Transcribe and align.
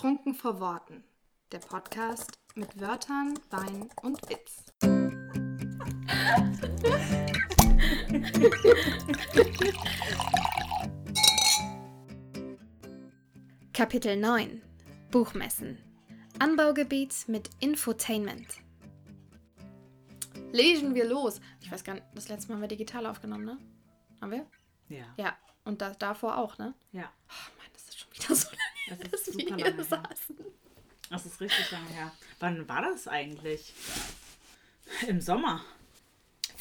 Trunken 0.00 0.32
vor 0.32 0.60
Worten. 0.60 1.02
Der 1.50 1.58
Podcast 1.58 2.38
mit 2.54 2.80
Wörtern, 2.80 3.36
Wein 3.50 3.88
und 4.00 4.20
Witz. 4.28 4.66
Kapitel 13.72 14.16
9 14.16 14.62
Buchmessen 15.10 15.78
Anbaugebiet 16.38 17.24
mit 17.26 17.50
Infotainment 17.58 18.62
Lesen 20.52 20.94
wir 20.94 21.06
los. 21.06 21.40
Ich 21.60 21.72
weiß 21.72 21.82
gar 21.82 21.94
nicht, 21.94 22.06
das 22.14 22.28
letzte 22.28 22.50
Mal 22.50 22.54
haben 22.54 22.60
wir 22.60 22.68
digital 22.68 23.04
aufgenommen, 23.04 23.46
ne? 23.46 23.58
Haben 24.20 24.30
wir? 24.30 24.46
Ja. 24.90 25.06
Ja. 25.16 25.36
Und 25.64 25.82
da, 25.82 25.90
davor 25.90 26.38
auch, 26.38 26.56
ne? 26.56 26.72
Ja. 26.92 27.10
Oh 27.28 27.50
Mann, 27.58 27.66
das 27.72 27.88
ist 27.88 27.98
schon 27.98 28.12
wieder 28.12 28.32
so 28.36 28.48
lange, 28.50 28.77
Das 28.96 28.98
ist 29.12 29.28
dass 29.28 29.36
wir 29.36 29.56
hier 29.56 29.64
her. 29.66 29.84
saßen. 29.84 30.36
Das 31.10 31.26
ist 31.26 31.40
richtig 31.40 31.70
lange 31.70 31.88
her. 31.90 32.12
Wann 32.40 32.68
war 32.68 32.82
das 32.82 33.08
eigentlich? 33.08 33.72
Im 35.06 35.20
Sommer. 35.20 35.62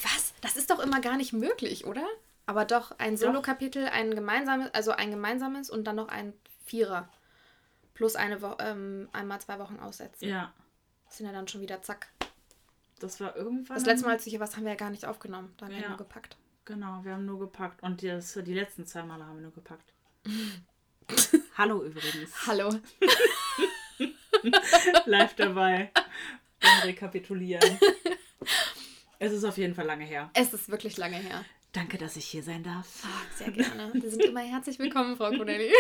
Was? 0.04 0.34
Das 0.42 0.56
ist 0.58 0.70
doch 0.70 0.80
immer 0.80 1.02
gar 1.02 1.18
nicht 1.18 1.34
möglich, 1.34 1.86
oder? 1.86 2.06
Aber 2.46 2.64
doch, 2.66 2.92
ein. 2.98 3.18
Solo-Kapitel, 3.18 3.86
ein 3.88 4.14
gemeinsames, 4.16 4.74
also 4.74 4.92
ein 4.92 5.12
gemeinsames 5.12 5.70
und 5.70 5.84
dann 5.86 5.98
noch 5.98 6.08
ein 6.08 6.34
Vierer. 6.66 7.10
Plus 7.94 8.16
eine 8.16 8.42
Woche, 8.42 8.58
ähm, 8.59 9.09
einmal 9.12 9.42
zwei 9.42 9.59
Wochen 9.59 9.80
aussetzen. 9.80 10.28
Ja. 10.30 10.54
Das 11.08 11.18
sind 11.18 11.26
ja 11.26 11.32
dann 11.34 11.48
schon 11.48 11.62
wieder 11.62 11.82
zack. 11.82 12.08
Das 13.00 13.20
war 13.20 13.36
irgendwann. 13.36 13.76
Das 13.76 13.86
letzte 13.86 14.06
Mal, 14.06 14.14
als 14.14 14.23
du 14.23 14.30
hier 14.30 14.40
warst, 14.40 14.56
haben 14.56 14.64
wir 14.64 14.72
ja 14.72 14.78
gar 14.78 14.90
nicht 14.92 15.06
aufgenommen. 15.06 15.54
Da 15.58 15.66
haben 15.66 15.72
wir 15.73 15.78
ja 15.80 15.84
Ja. 15.84 15.90
nur 15.90 15.98
gepackt. 15.98 16.38
Genau, 16.66 17.04
wir 17.04 17.14
haben 17.14 17.26
nur 17.26 17.40
gepackt. 17.40 17.82
Und 17.84 18.04
das, 18.04 18.34
die 18.34 18.54
letzten 18.54 18.86
zwei 18.86 19.04
Male 19.04 19.26
haben 19.26 19.36
wir 19.38 19.44
nur 19.44 19.54
gepackt. 19.54 19.94
Hallo 21.58 21.84
übrigens. 21.84 22.32
Hallo. 22.46 22.70
Live 25.06 25.36
dabei. 25.36 25.92
Beim 26.59 26.80
Rekapitulieren. 26.84 27.80
Es 29.20 29.31
ist 29.31 29.44
auf 29.44 29.58
jeden 29.58 29.73
Fall 29.73 29.86
lange 29.86 30.06
her. 30.06 30.30
Es 30.34 30.54
ist 30.54 30.70
wirklich 30.70 30.98
lange 30.98 31.18
her. 31.18 31.44
Danke, 31.72 31.98
dass 31.98 32.16
ich 32.16 32.26
hier 32.26 32.44
sein 32.44 32.64
darf. 32.64 33.04
Ah, 33.04 33.36
sehr 33.36 33.52
gerne. 33.52 33.92
Sie 33.94 34.09
sind 34.09 34.23
immer 34.23 34.42
herzlich 34.42 34.78
willkommen, 34.80 35.18
Frau 35.18 35.31
Connelly. 35.31 35.72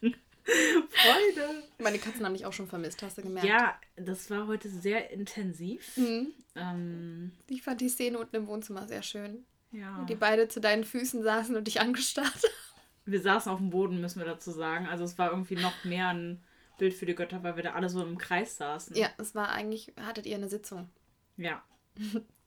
Freude. 0.44 1.62
Meine 1.78 1.98
Katzen 1.98 2.24
haben 2.24 2.32
mich 2.32 2.44
auch 2.44 2.52
schon 2.52 2.66
vermisst, 2.66 3.00
hast 3.02 3.18
du 3.18 3.22
gemerkt? 3.22 3.46
Ja, 3.48 3.78
das 3.96 4.28
war 4.30 4.48
heute 4.48 4.68
sehr 4.68 5.10
intensiv. 5.10 5.96
Mhm. 5.96 6.32
Ähm, 6.56 7.32
Ich 7.48 7.62
fand 7.62 7.80
die 7.80 7.88
Szene 7.88 8.18
unten 8.18 8.34
im 8.34 8.46
Wohnzimmer 8.48 8.88
sehr 8.88 9.02
schön. 9.04 9.44
ja. 9.70 10.04
Die 10.08 10.16
beide 10.16 10.48
zu 10.48 10.60
deinen 10.60 10.82
Füßen 10.84 11.22
saßen 11.22 11.54
und 11.54 11.68
dich 11.68 11.80
angestarrt 11.80 12.26
haben. 12.34 12.71
Wir 13.04 13.20
saßen 13.20 13.50
auf 13.50 13.58
dem 13.58 13.70
Boden, 13.70 14.00
müssen 14.00 14.20
wir 14.20 14.26
dazu 14.26 14.50
sagen. 14.50 14.86
Also 14.86 15.04
es 15.04 15.18
war 15.18 15.30
irgendwie 15.30 15.56
noch 15.56 15.84
mehr 15.84 16.08
ein 16.08 16.42
Bild 16.78 16.94
für 16.94 17.06
die 17.06 17.14
Götter, 17.14 17.42
weil 17.42 17.56
wir 17.56 17.62
da 17.62 17.72
alle 17.72 17.88
so 17.88 18.02
im 18.02 18.18
Kreis 18.18 18.56
saßen. 18.56 18.96
Ja, 18.96 19.08
es 19.18 19.34
war 19.34 19.50
eigentlich, 19.50 19.92
hattet 20.00 20.26
ihr 20.26 20.36
eine 20.36 20.48
Sitzung. 20.48 20.90
Ja. 21.36 21.62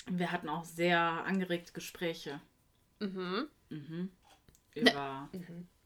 Wir 0.08 0.32
hatten 0.32 0.50
auch 0.50 0.66
sehr 0.66 1.00
angeregte 1.00 1.74
Gespräche. 1.74 2.40
Mhm. 3.00 3.48
Mhm. 3.70 4.12
Über, 4.76 5.30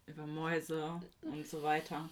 über 0.07 0.27
Mäuse 0.27 0.99
und 1.21 1.47
so 1.47 1.63
weiter. 1.63 2.09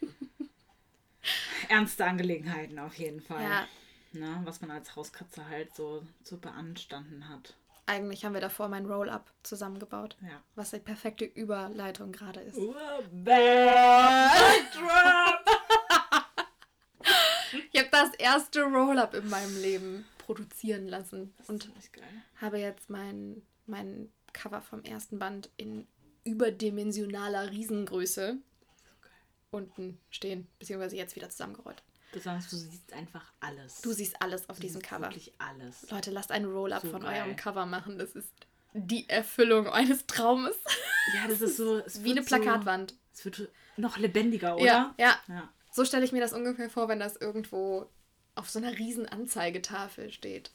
Ernste 1.68 2.04
Angelegenheiten 2.04 2.78
auf 2.78 2.94
jeden 2.94 3.20
Fall. 3.20 3.42
Ja, 3.42 3.66
Ne, 4.12 4.40
was 4.44 4.60
man 4.60 4.72
als 4.72 4.96
Hauskatze 4.96 5.48
halt 5.48 5.74
so 5.74 6.02
zu 6.24 6.40
beanstanden 6.40 7.28
hat. 7.28 7.54
Eigentlich 7.86 8.24
haben 8.24 8.34
wir 8.34 8.40
davor 8.40 8.68
mein 8.68 8.86
Roll-Up 8.86 9.32
zusammengebaut. 9.42 10.16
Ja. 10.22 10.42
Was 10.54 10.70
die 10.70 10.78
perfekte 10.78 11.24
Überleitung 11.24 12.12
gerade 12.12 12.40
ist. 12.40 12.58
Ich 17.72 17.80
habe 17.80 17.90
das 17.90 18.14
erste 18.14 18.62
Roll-Up 18.62 19.14
in 19.14 19.28
meinem 19.28 19.60
Leben 19.60 20.04
produzieren 20.18 20.86
lassen 20.86 21.34
und 21.48 21.68
habe 22.40 22.58
jetzt 22.58 22.90
mein, 22.90 23.42
mein 23.66 24.12
Cover 24.32 24.62
vom 24.62 24.82
ersten 24.84 25.18
Band 25.18 25.50
in 25.56 25.88
überdimensionaler 26.24 27.50
Riesengröße 27.50 28.38
unten 29.50 29.98
stehen, 30.10 30.46
beziehungsweise 30.58 30.96
jetzt 30.96 31.16
wieder 31.16 31.30
zusammengerollt. 31.30 31.82
Besonders 32.12 32.48
du 32.50 32.56
siehst 32.56 32.92
einfach 32.92 33.32
alles. 33.40 33.80
Du 33.82 33.92
siehst 33.92 34.20
alles 34.20 34.48
auf 34.48 34.56
Du 34.56 34.62
diesem 34.62 34.82
Cover. 34.82 35.06
Wirklich 35.06 35.32
alles. 35.38 35.88
Leute, 35.90 36.10
lasst 36.10 36.32
ein 36.32 36.44
Roll-Up 36.44 36.82
So 36.82 36.90
von 36.90 37.02
geil. 37.02 37.22
eurem 37.22 37.36
Cover 37.36 37.66
machen. 37.66 37.98
Das 37.98 38.12
ist 38.12 38.32
die 38.72 39.08
Erfüllung 39.08 39.68
eines 39.68 40.06
Traumes. 40.06 40.56
Ja, 41.14 41.28
das 41.28 41.40
ist 41.40 41.56
so. 41.56 41.78
Es 41.78 42.02
Wie 42.04 42.10
eine 42.12 42.22
Plakatwand. 42.22 42.94
Es 43.12 43.24
wird 43.24 43.48
noch 43.76 43.96
lebendiger, 43.98 44.56
oder? 44.56 44.64
Ja, 44.64 44.94
ja. 44.98 45.18
Ja. 45.28 45.52
So 45.72 45.84
stelle 45.84 46.04
ich 46.04 46.12
mir 46.12 46.20
das 46.20 46.32
ungefähr 46.32 46.68
vor, 46.70 46.88
wenn 46.88 46.98
das 46.98 47.16
irgendwo 47.16 47.88
auf 48.34 48.50
so 48.50 48.58
einer 48.58 48.76
riesen 48.78 49.08
Anzeigetafel 49.08 50.10
steht. 50.10 50.50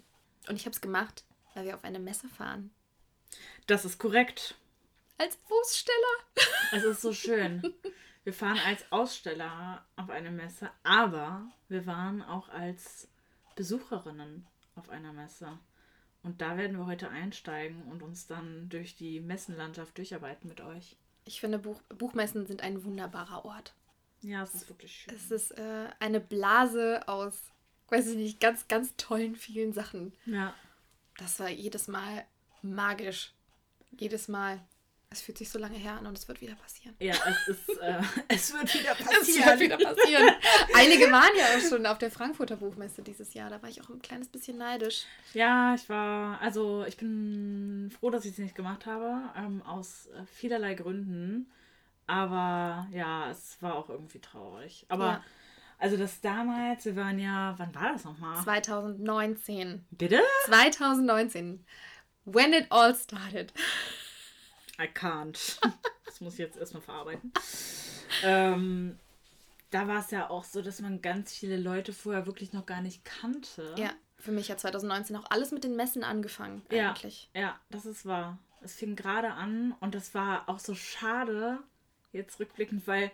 Und 0.47 0.55
ich 0.55 0.65
habe 0.65 0.73
es 0.73 0.81
gemacht, 0.81 1.23
weil 1.53 1.65
wir 1.65 1.75
auf 1.75 1.83
eine 1.83 1.99
Messe 1.99 2.27
fahren. 2.27 2.71
Das 3.67 3.85
ist 3.85 3.97
korrekt. 3.97 4.55
Als 5.17 5.37
Aussteller. 5.49 6.47
Es 6.73 6.83
ist 6.83 7.01
so 7.01 7.13
schön. 7.13 7.61
Wir 8.25 8.33
fahren 8.33 8.59
als 8.65 8.91
Aussteller 8.91 9.85
auf 9.95 10.09
eine 10.09 10.31
Messe, 10.31 10.71
aber 10.81 11.47
wir 11.69 11.85
waren 11.85 12.23
auch 12.23 12.49
als 12.49 13.07
Besucherinnen 13.55 14.47
auf 14.75 14.89
einer 14.89 15.13
Messe. 15.13 15.59
Und 16.23 16.41
da 16.41 16.57
werden 16.57 16.75
wir 16.75 16.87
heute 16.87 17.09
einsteigen 17.09 17.83
und 17.83 18.01
uns 18.01 18.25
dann 18.25 18.67
durch 18.69 18.95
die 18.95 19.19
Messenlandschaft 19.19 19.95
durcharbeiten 19.95 20.49
mit 20.49 20.59
euch. 20.59 20.97
Ich 21.25 21.39
finde, 21.39 21.59
Buch, 21.59 21.79
Buchmessen 21.89 22.47
sind 22.47 22.63
ein 22.63 22.83
wunderbarer 22.83 23.45
Ort. 23.45 23.75
Ja, 24.21 24.41
es 24.41 24.55
ist 24.55 24.69
wirklich 24.69 24.91
schön. 24.91 25.15
Es 25.15 25.29
ist 25.29 25.51
äh, 25.51 25.87
eine 25.99 26.19
Blase 26.19 27.07
aus, 27.07 27.43
weiß 27.89 28.07
ich 28.07 28.15
nicht, 28.15 28.39
ganz, 28.39 28.67
ganz 28.67 28.95
tollen 28.97 29.35
vielen 29.35 29.71
Sachen. 29.71 30.13
Ja. 30.25 30.55
Das 31.17 31.39
war 31.39 31.49
jedes 31.49 31.87
Mal 31.87 32.25
magisch. 32.63 33.33
Jedes 33.91 34.27
Mal. 34.27 34.59
Es 35.09 35.21
fühlt 35.21 35.37
sich 35.37 35.49
so 35.49 35.59
lange 35.59 35.77
her 35.77 35.93
an 35.93 36.07
und 36.07 36.17
es 36.17 36.27
wird 36.27 36.41
wieder 36.41 36.55
passieren. 36.55 36.93
Ja, 36.99 37.13
es 37.25 37.47
ist, 37.47 37.69
äh, 37.79 38.01
es 38.27 38.51
wird 38.53 38.73
wieder 38.73 38.91
Es 38.91 38.99
wird 38.99 39.09
passieren. 39.45 39.59
wieder 39.59 39.77
passieren. 39.77 40.29
Einige 40.73 41.11
waren 41.11 41.29
ja 41.37 41.45
auch 41.55 41.69
schon 41.69 41.85
auf 41.85 41.97
der 41.99 42.11
Frankfurter 42.11 42.57
Buchmesse 42.57 43.01
dieses 43.01 43.33
Jahr. 43.33 43.49
Da 43.49 43.61
war 43.61 43.69
ich 43.69 43.81
auch 43.81 43.89
ein 43.89 44.01
kleines 44.01 44.27
bisschen 44.27 44.57
neidisch. 44.57 45.03
Ja, 45.33 45.73
ich 45.75 45.87
war, 45.87 46.41
also 46.41 46.83
ich 46.85 46.97
bin 46.97 47.93
froh, 47.97 48.09
dass 48.09 48.25
ich 48.25 48.31
es 48.33 48.37
nicht 48.39 48.55
gemacht 48.55 48.85
habe, 48.85 49.21
ähm, 49.37 49.61
aus 49.61 50.07
äh, 50.07 50.25
vielerlei 50.25 50.73
Gründen. 50.73 51.49
Aber 52.07 52.87
ja, 52.91 53.31
es 53.31 53.57
war 53.61 53.75
auch 53.75 53.89
irgendwie 53.89 54.19
traurig. 54.19 54.85
Aber 54.89 55.05
Ja. 55.05 55.23
also 55.79 55.97
das 55.97 56.19
damals, 56.21 56.85
wir 56.85 56.95
waren 56.97 57.19
ja, 57.19 57.55
wann 57.57 57.73
war 57.73 57.93
das 57.93 58.03
nochmal? 58.03 58.43
2019. 58.43 59.85
Bitte? 59.91 60.19
2019. 60.45 61.63
When 62.25 62.53
it 62.53 62.67
all 62.69 62.93
started. 62.95 63.53
I 64.79 64.87
can't. 64.87 65.59
Das 66.05 66.21
muss 66.21 66.33
ich 66.33 66.39
jetzt 66.39 66.55
erstmal 66.57 66.81
verarbeiten. 66.81 67.33
Ähm, 68.23 68.97
da 69.71 69.87
war 69.89 69.99
es 69.99 70.11
ja 70.11 70.29
auch 70.29 70.45
so, 70.45 70.61
dass 70.61 70.79
man 70.79 71.01
ganz 71.01 71.33
viele 71.35 71.57
Leute 71.57 71.91
vorher 71.91 72.25
wirklich 72.25 72.53
noch 72.53 72.65
gar 72.65 72.81
nicht 72.81 73.03
kannte. 73.03 73.75
Ja, 73.77 73.89
für 74.17 74.31
mich 74.31 74.49
hat 74.49 74.61
2019 74.61 75.15
auch 75.17 75.29
alles 75.29 75.51
mit 75.51 75.65
den 75.65 75.75
Messen 75.75 76.05
angefangen, 76.05 76.61
Ja, 76.71 76.89
eigentlich. 76.91 77.29
ja, 77.33 77.59
das 77.69 77.85
ist 77.85 78.05
wahr. 78.05 78.37
Es 78.61 78.75
fing 78.75 78.95
gerade 78.95 79.31
an 79.33 79.73
und 79.81 79.93
das 79.93 80.13
war 80.13 80.47
auch 80.47 80.59
so 80.59 80.73
schade, 80.73 81.59
jetzt 82.13 82.39
rückblickend, 82.39 82.87
weil 82.87 83.11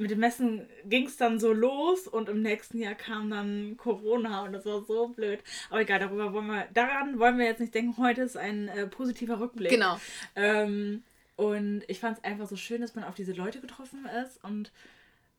mit 0.00 0.10
dem 0.10 0.18
Messen 0.20 0.66
ging 0.86 1.06
es 1.06 1.16
dann 1.16 1.38
so 1.38 1.52
los 1.52 2.08
und 2.08 2.28
im 2.28 2.42
nächsten 2.42 2.78
Jahr 2.78 2.94
kam 2.94 3.30
dann 3.30 3.76
Corona 3.76 4.42
und 4.44 4.52
das 4.52 4.64
war 4.66 4.82
so 4.82 5.08
blöd. 5.08 5.40
Aber 5.68 5.80
egal, 5.80 5.98
darüber 6.00 6.32
wollen 6.32 6.46
wir, 6.48 6.66
daran 6.74 7.18
wollen 7.18 7.38
wir 7.38 7.44
jetzt 7.46 7.60
nicht 7.60 7.74
denken. 7.74 7.96
Heute 7.98 8.22
ist 8.22 8.36
ein 8.36 8.68
äh, 8.68 8.86
positiver 8.86 9.38
Rückblick. 9.40 9.70
Genau. 9.70 9.98
Ähm, 10.36 11.02
und 11.36 11.82
ich 11.88 12.00
fand 12.00 12.18
es 12.18 12.24
einfach 12.24 12.48
so 12.48 12.56
schön, 12.56 12.80
dass 12.80 12.94
man 12.94 13.04
auf 13.04 13.14
diese 13.14 13.32
Leute 13.32 13.60
getroffen 13.60 14.06
ist 14.24 14.42
und 14.44 14.72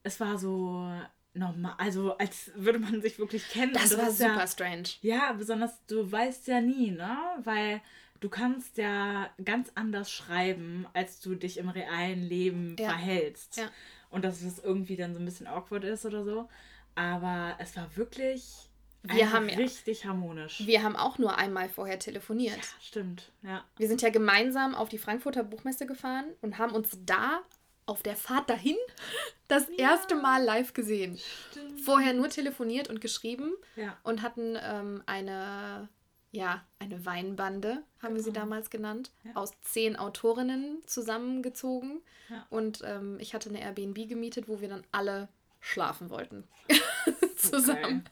es 0.03 0.19
war 0.19 0.37
so 0.39 0.89
normal, 1.33 1.75
also 1.77 2.17
als 2.17 2.51
würde 2.55 2.79
man 2.79 3.01
sich 3.01 3.19
wirklich 3.19 3.47
kennen. 3.49 3.73
Das 3.73 3.93
und 3.93 4.01
war 4.01 4.09
ist 4.09 4.19
ja- 4.19 4.29
super 4.33 4.47
strange. 4.47 4.83
ja, 5.01 5.31
besonders 5.33 5.73
du 5.87 6.11
weißt 6.11 6.47
ja 6.47 6.59
nie, 6.59 6.91
ne? 6.91 7.17
Weil 7.43 7.81
du 8.19 8.29
kannst 8.29 8.77
ja 8.77 9.29
ganz 9.43 9.71
anders 9.75 10.11
schreiben, 10.11 10.85
als 10.93 11.21
du 11.21 11.35
dich 11.35 11.57
im 11.57 11.69
realen 11.69 12.21
Leben 12.27 12.75
Ja. 12.79 12.89
verhältst. 12.89 13.57
Ja. 13.57 13.69
Und 14.11 14.23
dass 14.25 14.41
es 14.41 14.59
irgendwie 14.59 14.95
dann 14.97 15.13
so 15.13 15.19
ein 15.19 15.25
bisschen 15.25 15.47
awkward 15.47 15.83
ist 15.85 16.05
oder 16.05 16.23
so. 16.23 16.47
Aber 16.95 17.55
es 17.59 17.75
war 17.77 17.95
wirklich 17.95 18.69
Wir 19.03 19.31
haben 19.31 19.49
ja- 19.49 19.55
richtig 19.57 20.05
harmonisch. 20.05 20.61
Wir 20.65 20.83
haben 20.83 20.95
auch 20.95 21.17
nur 21.17 21.37
einmal 21.37 21.69
vorher 21.69 21.97
telefoniert. 21.97 22.57
ja, 22.57 22.63
stimmt. 22.81 23.31
Ja. 23.41 23.63
Wir 23.77 23.87
sind 23.87 24.01
ja 24.01 24.09
gemeinsam 24.09 24.75
auf 24.75 24.89
die 24.89 24.97
Frankfurter 24.99 25.43
Buchmesse 25.43 25.85
gefahren 25.87 26.25
und 26.41 26.57
haben 26.59 26.73
uns 26.73 26.89
da 27.05 27.41
auf 27.87 28.03
der 28.03 28.15
Fahrt 28.15 28.49
dahin 28.49 28.75
das 29.47 29.67
erste 29.69 30.15
Mal 30.15 30.43
live 30.43 30.73
gesehen. 30.73 31.17
Stimmt. 31.49 31.79
Vorher 31.81 32.13
nur 32.13 32.29
telefoniert 32.29 32.89
und 32.89 33.01
geschrieben 33.01 33.53
Ja. 33.75 33.97
und 34.03 34.21
hatten 34.21 34.57
ähm, 34.61 35.01
eine, 35.07 35.89
ja, 36.31 36.63
eine 36.79 37.05
Weinbande, 37.05 37.83
haben 38.01 38.15
wir 38.15 38.21
sie 38.23 38.29
Genau. 38.31 38.41
damals 38.41 38.69
genannt, 38.69 39.11
Ja. 39.23 39.31
aus 39.35 39.51
zehn 39.61 39.95
Autorinnen 39.97 40.81
zusammengezogen. 40.85 42.01
Ja. 42.29 42.45
Und 42.49 42.81
ähm, 42.85 43.17
ich 43.19 43.33
hatte 43.33 43.49
eine 43.49 43.59
Airbnb 43.61 44.07
gemietet, 44.07 44.47
wo 44.47 44.61
wir 44.61 44.69
dann 44.69 44.83
alle 44.91 45.27
schlafen 45.59 46.09
wollten. 46.09 46.45
zusammen. 47.37 48.05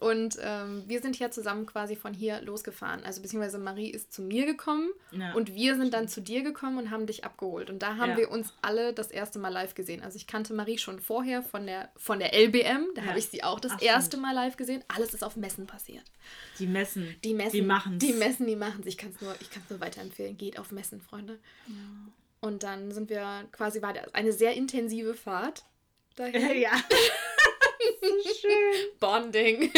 Und 0.00 0.36
ähm, 0.40 0.84
wir 0.86 1.00
sind 1.00 1.18
ja 1.18 1.30
zusammen 1.30 1.66
quasi 1.66 1.96
von 1.96 2.14
hier 2.14 2.40
losgefahren. 2.42 3.02
Also 3.02 3.20
beziehungsweise 3.20 3.58
Marie 3.58 3.90
ist 3.90 4.12
zu 4.12 4.22
mir 4.22 4.46
gekommen 4.46 4.90
ja. 5.10 5.32
und 5.34 5.54
wir 5.54 5.76
sind 5.76 5.92
dann 5.92 6.06
zu 6.06 6.20
dir 6.20 6.42
gekommen 6.42 6.78
und 6.78 6.90
haben 6.90 7.06
dich 7.06 7.24
abgeholt. 7.24 7.68
Und 7.68 7.82
da 7.82 7.96
haben 7.96 8.10
ja. 8.10 8.16
wir 8.18 8.30
uns 8.30 8.52
alle 8.62 8.92
das 8.92 9.10
erste 9.10 9.40
Mal 9.40 9.48
live 9.48 9.74
gesehen. 9.74 10.02
Also 10.02 10.16
ich 10.16 10.28
kannte 10.28 10.54
Marie 10.54 10.78
schon 10.78 11.00
vorher 11.00 11.42
von 11.42 11.66
der, 11.66 11.90
von 11.96 12.20
der 12.20 12.32
LBM. 12.32 12.86
Da 12.94 13.02
ja. 13.02 13.08
habe 13.08 13.18
ich 13.18 13.26
sie 13.26 13.42
auch 13.42 13.58
das 13.58 13.72
Ach, 13.72 13.82
erste 13.82 14.18
Mal 14.18 14.32
live 14.32 14.56
gesehen. 14.56 14.84
Alles 14.86 15.14
ist 15.14 15.24
auf 15.24 15.36
Messen 15.36 15.66
passiert. 15.66 16.04
Die 16.60 16.66
Messen. 16.66 17.16
Die 17.24 17.34
Messen. 17.34 17.52
Die 17.52 17.62
machen 17.62 17.98
Die 17.98 18.12
Messen, 18.12 18.46
die 18.46 18.56
machen 18.56 18.82
Ich 18.84 18.98
kann 18.98 19.10
es 19.10 19.20
nur, 19.20 19.34
nur 19.68 19.80
weiterempfehlen. 19.80 20.38
Geht 20.38 20.60
auf 20.60 20.70
Messen, 20.70 21.00
Freunde. 21.00 21.38
Und 22.40 22.62
dann 22.62 22.92
sind 22.92 23.10
wir 23.10 23.48
quasi, 23.50 23.82
war 23.82 23.94
eine 24.12 24.32
sehr 24.32 24.54
intensive 24.54 25.14
Fahrt 25.14 25.64
dahin. 26.14 26.56
Ja. 26.60 26.70
so 28.24 28.34
schön. 28.34 28.90
Bonding. 29.00 29.72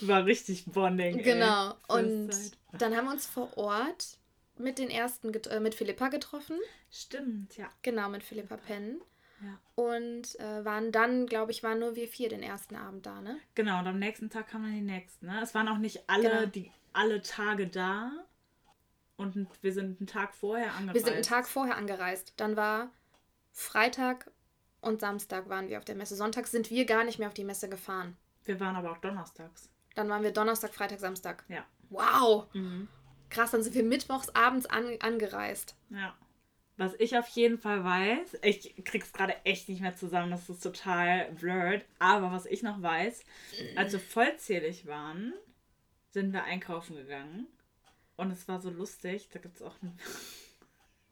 War 0.00 0.24
richtig 0.24 0.64
Bonding. 0.66 1.22
Genau. 1.22 1.70
Ey. 1.88 2.02
Und 2.02 2.30
dann 2.72 2.96
haben 2.96 3.06
wir 3.06 3.12
uns 3.12 3.26
vor 3.26 3.56
Ort 3.56 4.18
mit 4.58 4.78
den 4.78 4.90
ersten, 4.90 5.32
äh, 5.34 5.60
mit 5.60 5.74
Philippa 5.74 6.08
getroffen. 6.08 6.58
Stimmt, 6.90 7.56
ja. 7.56 7.70
Genau, 7.82 8.08
mit 8.08 8.22
Philippa 8.22 8.56
Penn. 8.56 9.00
Ja. 9.42 9.58
Und 9.74 10.40
äh, 10.40 10.64
waren 10.64 10.92
dann, 10.92 11.26
glaube 11.26 11.52
ich, 11.52 11.62
waren 11.62 11.78
nur 11.78 11.94
wir 11.94 12.08
vier 12.08 12.30
den 12.30 12.42
ersten 12.42 12.74
Abend 12.74 13.04
da, 13.04 13.20
ne? 13.20 13.38
Genau, 13.54 13.80
und 13.80 13.86
am 13.86 13.98
nächsten 13.98 14.30
Tag 14.30 14.48
kamen 14.48 14.64
dann 14.64 14.74
die 14.74 14.80
nächsten, 14.80 15.26
ne? 15.26 15.40
Es 15.42 15.54
waren 15.54 15.68
auch 15.68 15.78
nicht 15.78 16.08
alle, 16.08 16.30
genau. 16.30 16.46
die 16.46 16.72
alle 16.94 17.20
Tage 17.20 17.66
da. 17.66 18.12
Und 19.16 19.48
wir 19.62 19.72
sind 19.72 20.00
einen 20.00 20.06
Tag 20.06 20.34
vorher 20.34 20.74
angereist. 20.74 20.94
Wir 20.94 21.00
sind 21.02 21.14
einen 21.14 21.22
Tag 21.22 21.48
vorher 21.48 21.76
angereist. 21.76 22.34
Dann 22.36 22.56
war 22.56 22.90
Freitag 23.52 24.30
und 24.86 25.00
Samstag 25.00 25.48
waren 25.48 25.68
wir 25.68 25.78
auf 25.78 25.84
der 25.84 25.96
Messe. 25.96 26.16
Sonntag 26.16 26.46
sind 26.46 26.70
wir 26.70 26.84
gar 26.84 27.04
nicht 27.04 27.18
mehr 27.18 27.28
auf 27.28 27.34
die 27.34 27.44
Messe 27.44 27.68
gefahren. 27.68 28.16
Wir 28.44 28.60
waren 28.60 28.76
aber 28.76 28.92
auch 28.92 28.98
donnerstags. 28.98 29.68
Dann 29.94 30.08
waren 30.08 30.22
wir 30.22 30.30
Donnerstag, 30.30 30.72
Freitag, 30.72 31.00
Samstag. 31.00 31.44
Ja. 31.48 31.64
Wow. 31.90 32.46
Mhm. 32.54 32.88
Krass, 33.28 33.50
dann 33.50 33.62
sind 33.62 33.74
wir 33.74 33.82
mittwochs 33.82 34.28
abends 34.30 34.66
an, 34.66 34.96
angereist. 35.00 35.74
Ja. 35.90 36.14
Was 36.76 36.92
ich 36.98 37.16
auf 37.16 37.26
jeden 37.28 37.58
Fall 37.58 37.82
weiß, 37.82 38.38
ich 38.42 38.84
krieg's 38.84 39.12
gerade 39.12 39.34
echt 39.44 39.68
nicht 39.68 39.80
mehr 39.80 39.96
zusammen, 39.96 40.30
das 40.30 40.48
ist 40.48 40.62
total 40.62 41.32
blurred, 41.32 41.86
aber 41.98 42.30
was 42.30 42.44
ich 42.44 42.62
noch 42.62 42.82
weiß, 42.82 43.24
als 43.76 43.92
wir 43.92 44.00
vollzählig 44.00 44.86
waren, 44.86 45.32
sind 46.10 46.34
wir 46.34 46.44
einkaufen 46.44 46.96
gegangen 46.96 47.46
und 48.16 48.30
es 48.30 48.46
war 48.46 48.60
so 48.60 48.68
lustig, 48.68 49.30
da 49.32 49.38
gibt's 49.38 49.62
auch 49.62 49.74
ein 49.82 49.98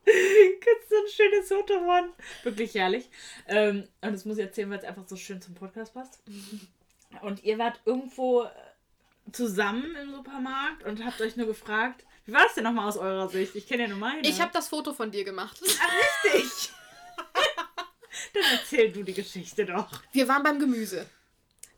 Gibt 0.05 0.89
so 0.89 0.97
ein 0.97 1.09
schönes 1.09 1.49
Foto 1.49 1.79
von. 1.79 2.13
Wirklich 2.43 2.75
herrlich. 2.75 3.09
Ähm, 3.49 3.89
und 4.01 4.13
das 4.13 4.25
muss 4.25 4.39
ich 4.39 4.45
erzählen, 4.45 4.71
weil 4.71 4.79
es 4.79 4.85
einfach 4.85 5.07
so 5.07 5.17
schön 5.17 5.41
zum 5.41 5.55
Podcast 5.55 5.95
passt. 5.95 6.23
Und 7.23 7.45
ihr 7.45 7.59
wart 7.59 7.81
irgendwo 7.85 8.47
zusammen 9.33 9.95
im 9.97 10.15
Supermarkt 10.15 10.85
und 10.85 11.05
habt 11.05 11.21
euch 11.21 11.37
nur 11.37 11.47
gefragt, 11.47 12.05
wie 12.27 12.33
war 12.33 12.43
das 12.43 12.55
denn 12.55 12.65
nochmal 12.65 12.89
aus 12.89 12.97
eurer 12.97 13.29
Sicht? 13.29 13.55
Ich 13.55 13.67
kenne 13.67 13.85
ja 13.85 13.89
nur 13.89 13.99
meine. 13.99 14.27
Ich 14.27 14.41
habe 14.41 14.51
das 14.53 14.69
Foto 14.69 14.93
von 14.93 15.11
dir 15.11 15.25
gemacht. 15.25 15.61
Ach, 15.81 16.25
richtig. 16.25 16.73
Dann 18.35 18.43
erzähl 18.53 18.93
du 18.93 19.03
die 19.03 19.15
Geschichte 19.15 19.67
doch. 19.67 19.89
Wir 20.13 20.27
waren 20.29 20.43
beim 20.43 20.59
Gemüse 20.59 21.07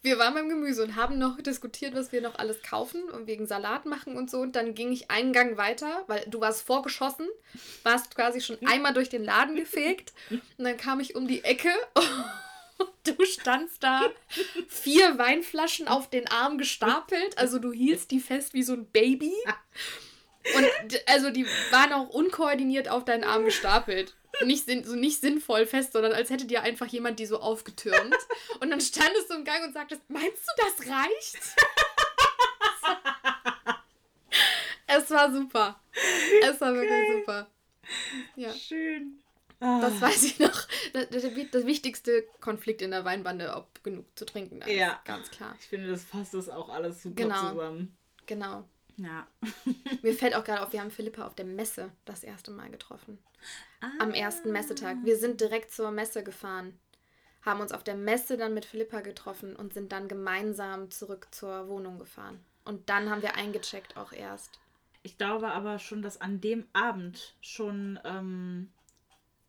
wir 0.07 0.19
waren 0.21 0.35
beim 0.35 0.49
Gemüse 0.49 0.85
und 0.85 0.95
haben 0.95 1.19
noch 1.19 1.37
diskutiert, 1.41 1.97
was 1.97 2.13
wir 2.13 2.23
noch 2.23 2.39
alles 2.39 2.63
kaufen 2.63 3.03
und 3.11 3.27
wegen 3.27 3.45
Salat 3.45 3.87
machen 3.87 4.17
und 4.17 4.31
so. 4.31 4.39
Und 4.39 4.55
dann 4.55 4.73
ging 4.77 4.93
ich 4.93 5.11
einen 5.11 5.33
Gang 5.33 5.57
weiter, 5.57 6.05
weil 6.07 6.25
du 6.29 6.41
warst 6.41 6.63
vorgeschossen, 6.63 7.27
warst 7.83 8.15
quasi 8.15 8.41
schon 8.41 8.57
einmal 8.67 8.95
durch 8.95 9.09
den 9.09 9.25
Laden 9.25 9.57
gefegt. 9.57 10.13
Und 10.31 10.65
dann 10.65 10.77
kam 10.77 11.01
ich 11.01 11.17
um 11.17 11.27
die 11.27 11.43
Ecke 11.43 11.71
und 12.79 12.89
du 13.05 13.25
standst 13.25 13.83
da, 13.83 14.01
vier 14.69 15.19
Weinflaschen 15.19 15.89
auf 15.89 16.09
den 16.09 16.29
Arm 16.29 16.57
gestapelt. 16.57 17.37
Also 17.37 17.59
du 17.59 17.73
hielst 17.73 18.13
die 18.13 18.21
fest 18.21 18.55
wie 18.55 18.63
so 18.63 18.75
ein 18.75 18.87
Baby. 18.87 19.35
Und 20.55 21.03
also 21.07 21.31
die 21.31 21.47
waren 21.73 21.93
auch 21.93 22.11
unkoordiniert 22.11 22.89
auf 22.89 23.05
deinen 23.05 23.25
Arm 23.25 23.45
gestapelt 23.45 24.15
nicht, 24.45 24.69
so 24.85 24.95
nicht 24.95 25.21
sinnvoll 25.21 25.67
fest, 25.67 25.93
sondern 25.93 26.13
als 26.13 26.31
hätte 26.31 26.47
dir 26.47 26.63
einfach 26.63 26.87
jemand 26.87 27.19
die 27.19 27.27
so 27.27 27.41
aufgetürmt. 27.41 28.17
Und 28.61 28.71
dann 28.71 28.81
standest 28.81 29.29
du 29.31 29.35
im 29.35 29.45
Gang 29.45 29.65
und 29.65 29.75
sagtest, 29.75 30.03
meinst 30.09 30.47
du, 30.47 30.53
das 30.57 30.81
reicht? 30.89 31.37
es 34.87 35.11
war 35.11 35.33
super. 35.33 35.81
Es 36.43 36.61
war 36.61 36.75
wirklich 36.75 36.91
okay. 36.91 37.19
super. 37.19 37.51
Ja. 38.37 38.55
Schön. 38.55 39.23
Das 39.59 39.95
ah. 39.95 40.01
weiß 40.01 40.25
ich 40.25 40.39
noch. 40.39 40.67
Das, 40.93 41.09
das, 41.11 41.25
das, 41.51 41.67
wichtigste 41.67 42.25
Konflikt 42.41 42.83
in 42.83 42.91
der 42.91 43.05
Weinbande, 43.05 43.55
ob 43.55 43.83
genug 43.83 44.07
zu 44.17 44.27
trinken 44.27 44.61
ist. 44.63 44.69
Ja. 44.69 45.01
Ganz 45.05 45.31
klar. 45.31 45.57
Ich 45.61 45.67
finde, 45.67 45.89
das 45.89 46.05
fasst 46.05 46.35
das 46.35 46.49
auch 46.49 46.69
alles 46.69 47.03
super 47.03 47.23
genau. 47.23 47.51
zusammen. 47.51 47.97
Genau. 48.27 48.69
Ja. 48.97 49.27
Mir 50.03 50.15
fällt 50.15 50.35
auch 50.35 50.45
gerade 50.45 50.63
auf, 50.63 50.73
wir 50.73 50.81
haben 50.81 50.91
Philippa 50.91 51.27
auf 51.27 51.35
der 51.35 51.45
Messe 51.45 51.91
das 52.05 52.25
erste 52.25 52.51
Mal 52.51 52.71
getroffen. 52.71 53.19
Ah. 53.81 53.91
Am 54.01 54.13
ersten 54.13 54.53
Messetag. 54.53 54.97
Wir 55.05 55.17
sind 55.17 55.41
direkt 55.41 55.71
zur 55.71 55.91
Messe 55.91 56.25
gefahren, 56.25 56.79
haben 57.43 57.61
uns 57.61 57.73
auf 57.73 57.85
der 57.85 57.95
Messe 57.95 58.37
dann 58.37 58.55
mit 58.55 58.65
Philippa 58.65 59.01
getroffen 59.01 59.55
und 59.55 59.75
sind 59.75 59.93
dann 59.93 60.09
gemeinsam 60.09 60.91
zurück 60.91 61.29
zur 61.31 61.69
Wohnung 61.69 61.99
gefahren. 61.99 62.41
Und 62.65 62.89
dann 62.89 63.11
haben 63.11 63.23
wir 63.23 63.37
eingecheckt 63.37 63.97
auch 63.97 64.13
erst. 64.13 64.59
Ich 65.03 65.19
glaube 65.19 65.49
aber 65.49 65.79
schon, 65.79 66.03
dass 66.03 66.21
an 66.21 66.41
dem 66.41 66.67
Abend 66.73 67.37
schon 67.41 68.01
ähm, 68.05 68.73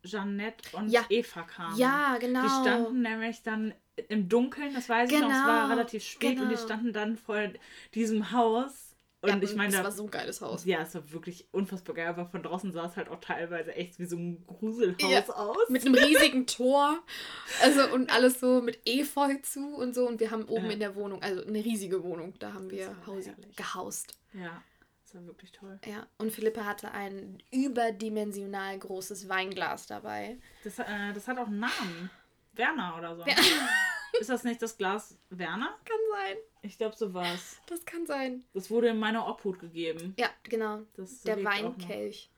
Jeannette 0.04 0.76
und 0.78 0.90
ja. 0.90 1.04
Eva 1.10 1.42
kamen. 1.42 1.78
Ja, 1.78 2.18
genau. 2.20 2.44
Die 2.44 2.50
standen 2.50 3.02
nämlich 3.02 3.42
dann 3.42 3.74
im 4.10 4.30
Dunkeln, 4.30 4.74
das 4.76 4.88
weiß 4.88 5.10
genau. 5.10 5.22
ich 5.22 5.28
noch, 5.28 5.40
es 5.40 5.48
war 5.48 5.62
genau. 5.64 5.74
relativ 5.74 6.04
spät 6.04 6.32
genau. 6.32 6.44
und 6.44 6.50
die 6.50 6.56
genau. 6.56 6.68
standen 6.68 6.94
dann 6.94 7.18
vor 7.18 7.40
diesem 7.96 8.32
Haus 8.32 8.87
und 9.34 9.44
ja, 9.44 9.50
ich 9.50 9.56
meine, 9.56 9.72
das 9.72 9.84
war 9.84 9.92
so 9.92 10.04
ein 10.04 10.12
geiles 10.12 10.42
Haus. 10.42 10.66
Ja, 10.66 10.82
es 10.82 10.96
war 10.96 11.12
wirklich 11.12 11.48
unfassbar 11.52 11.96
geil, 11.96 12.08
aber 12.08 12.26
von 12.26 12.44
draußen 12.44 12.72
sah 12.72 12.86
es 12.86 12.96
halt 12.96 13.10
auch 13.10 13.20
teilweise 13.20 13.74
echt 13.76 14.00
wie 14.00 14.06
so 14.06 14.18
ein 14.18 14.46
Gruselhaus 14.48 15.12
ja, 15.12 15.28
aus. 15.30 15.70
Mit 15.70 15.86
einem 15.86 15.96
riesigen 15.96 16.46
Tor. 16.48 17.00
Also 17.62 17.88
und 17.94 18.12
alles 18.12 18.40
so 18.40 18.62
mit 18.62 18.80
Efeu 18.86 19.36
zu 19.44 19.76
und 19.76 19.94
so. 19.94 20.08
Und 20.08 20.20
wir 20.20 20.32
haben 20.32 20.46
oben 20.46 20.66
ja. 20.66 20.72
in 20.72 20.80
der 20.80 20.96
Wohnung, 20.96 21.22
also 21.22 21.46
eine 21.46 21.64
riesige 21.64 22.04
Wohnung, 22.04 22.34
da 22.40 22.54
haben 22.54 22.70
wir 22.70 22.96
gehaust. 23.56 24.18
Ja, 24.34 24.64
das 25.04 25.16
war 25.16 25.26
wirklich 25.26 25.52
toll. 25.52 25.80
Ja, 25.86 26.06
und 26.18 26.32
Philippa 26.32 26.66
hatte 26.66 26.92
ein 26.92 27.42
überdimensional 27.52 28.78
großes 28.78 29.30
Weinglas 29.30 29.88
dabei. 29.88 30.38
Das, 30.64 30.80
äh, 30.80 31.14
das 31.14 31.28
hat 31.28 31.38
auch 31.38 31.48
einen 31.48 31.60
Namen. 31.60 32.10
Werner 32.54 32.96
oder 32.98 33.16
so. 33.16 33.24
Ja. 33.26 33.36
Ist 34.20 34.30
das 34.30 34.44
nicht 34.44 34.62
das 34.62 34.78
Glas 34.78 35.18
Werner? 35.30 35.78
Kann 35.86 35.98
sein. 36.12 36.38
Ich 36.62 36.78
glaube, 36.78 36.96
so 36.96 37.14
war 37.14 37.34
es. 37.34 37.60
Das 37.68 37.86
kann 37.86 38.06
sein. 38.06 38.44
Das 38.54 38.70
wurde 38.70 38.90
in 38.90 39.00
meiner 39.00 39.28
Obhut 39.28 39.60
gegeben. 39.60 40.14
Ja, 40.18 40.30
genau. 40.44 40.82
Das 40.96 41.22
Der 41.22 41.44
Weinkelch. 41.44 42.30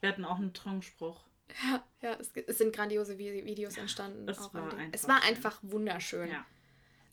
Wir 0.00 0.10
hatten 0.10 0.24
auch 0.24 0.36
einen 0.36 0.52
Traumpspruch. 0.52 1.24
Ja, 1.64 1.84
ja 2.02 2.14
es, 2.20 2.30
es, 2.34 2.58
sind 2.58 2.74
grandiose 2.74 3.18
Videos 3.18 3.76
entstanden. 3.76 4.28
Es, 4.28 4.38
war, 4.52 4.64
einfach 4.64 4.88
es 4.92 5.08
war 5.08 5.22
einfach 5.22 5.58
wunderschön. 5.62 6.30
Ja. 6.30 6.44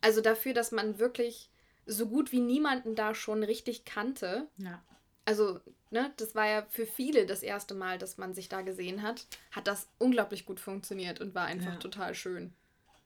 Also 0.02 0.22
dafür, 0.22 0.54
dass 0.54 0.72
man 0.72 1.00
wirklich 1.00 1.50
so 1.86 2.08
gut 2.08 2.32
wie 2.32 2.40
niemanden 2.40 2.96
da 2.96 3.16
schon 3.16 3.44
richtig 3.44 3.86
kannte. 3.86 4.48
Ja. 4.58 4.84
Also, 5.26 5.62
ne, 5.92 6.12
das 6.18 6.36
war 6.36 6.48
ja 6.48 6.66
für 6.70 6.86
viele 6.86 7.26
das 7.26 7.44
erste 7.44 7.74
Mal, 7.74 7.98
dass 7.98 8.18
man 8.18 8.34
sich 8.34 8.50
da 8.50 8.62
gesehen 8.62 9.02
hat. 9.02 9.28
Hat 9.52 9.68
das 9.68 9.88
unglaublich 9.98 10.46
gut 10.46 10.60
funktioniert 10.60 11.22
und 11.22 11.34
war 11.34 11.46
einfach 11.46 11.74
ja. 11.74 11.80
total 11.80 12.14
schön 12.16 12.54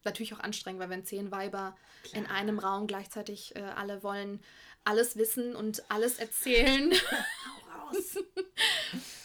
natürlich 0.07 0.33
auch 0.33 0.39
anstrengend, 0.39 0.81
weil 0.81 0.89
wenn 0.89 1.05
zehn 1.05 1.31
Weiber 1.31 1.75
Klar. 2.03 2.23
in 2.23 2.29
einem 2.29 2.59
Raum 2.59 2.87
gleichzeitig 2.87 3.55
äh, 3.55 3.61
alle 3.61 4.03
wollen 4.03 4.41
alles 4.83 5.17
wissen 5.17 5.55
und 5.55 5.83
alles 5.89 6.17
erzählen. 6.19 6.91
Raus. 7.91 8.17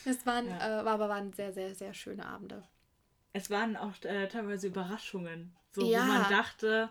es 0.04 0.26
waren, 0.26 0.48
ja. 0.48 0.80
äh, 0.80 0.84
war, 0.84 0.94
aber 0.94 1.08
waren 1.08 1.32
sehr, 1.32 1.52
sehr, 1.52 1.74
sehr 1.74 1.94
schöne 1.94 2.26
Abende. 2.26 2.62
Es 3.32 3.48
waren 3.48 3.76
auch 3.76 3.92
äh, 4.02 4.28
teilweise 4.28 4.66
Überraschungen, 4.66 5.54
so 5.72 5.90
ja. 5.90 6.02
wo 6.02 6.06
man 6.06 6.30
dachte, 6.30 6.90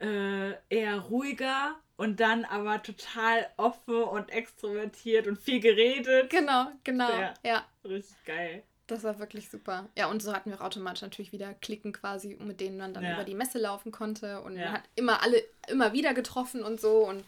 äh, 0.00 0.52
eher 0.68 0.98
ruhiger 0.98 1.76
und 1.96 2.20
dann 2.20 2.44
aber 2.44 2.82
total 2.82 3.48
offen 3.56 4.02
und 4.02 4.30
extrovertiert 4.30 5.26
und 5.26 5.38
viel 5.38 5.60
geredet. 5.60 6.30
Genau, 6.30 6.70
genau. 6.84 7.10
Ja. 7.10 7.34
ja. 7.42 7.66
Richtig 7.84 8.24
geil. 8.24 8.62
Das 8.88 9.04
war 9.04 9.18
wirklich 9.18 9.50
super. 9.50 9.88
Ja, 9.96 10.08
und 10.08 10.22
so 10.22 10.32
hatten 10.32 10.50
wir 10.50 10.58
auch 10.60 10.64
automatisch 10.64 11.02
natürlich 11.02 11.30
wieder 11.30 11.54
Klicken 11.54 11.92
quasi, 11.92 12.36
mit 12.40 12.60
denen 12.60 12.78
man 12.78 12.94
dann 12.94 13.04
ja. 13.04 13.14
über 13.14 13.24
die 13.24 13.34
Messe 13.34 13.58
laufen 13.58 13.92
konnte. 13.92 14.40
Und 14.40 14.56
ja. 14.56 14.64
man 14.64 14.72
hat 14.72 14.84
immer 14.96 15.22
alle 15.22 15.44
immer 15.68 15.92
wieder 15.92 16.14
getroffen 16.14 16.64
und 16.64 16.80
so. 16.80 17.06
Und 17.06 17.22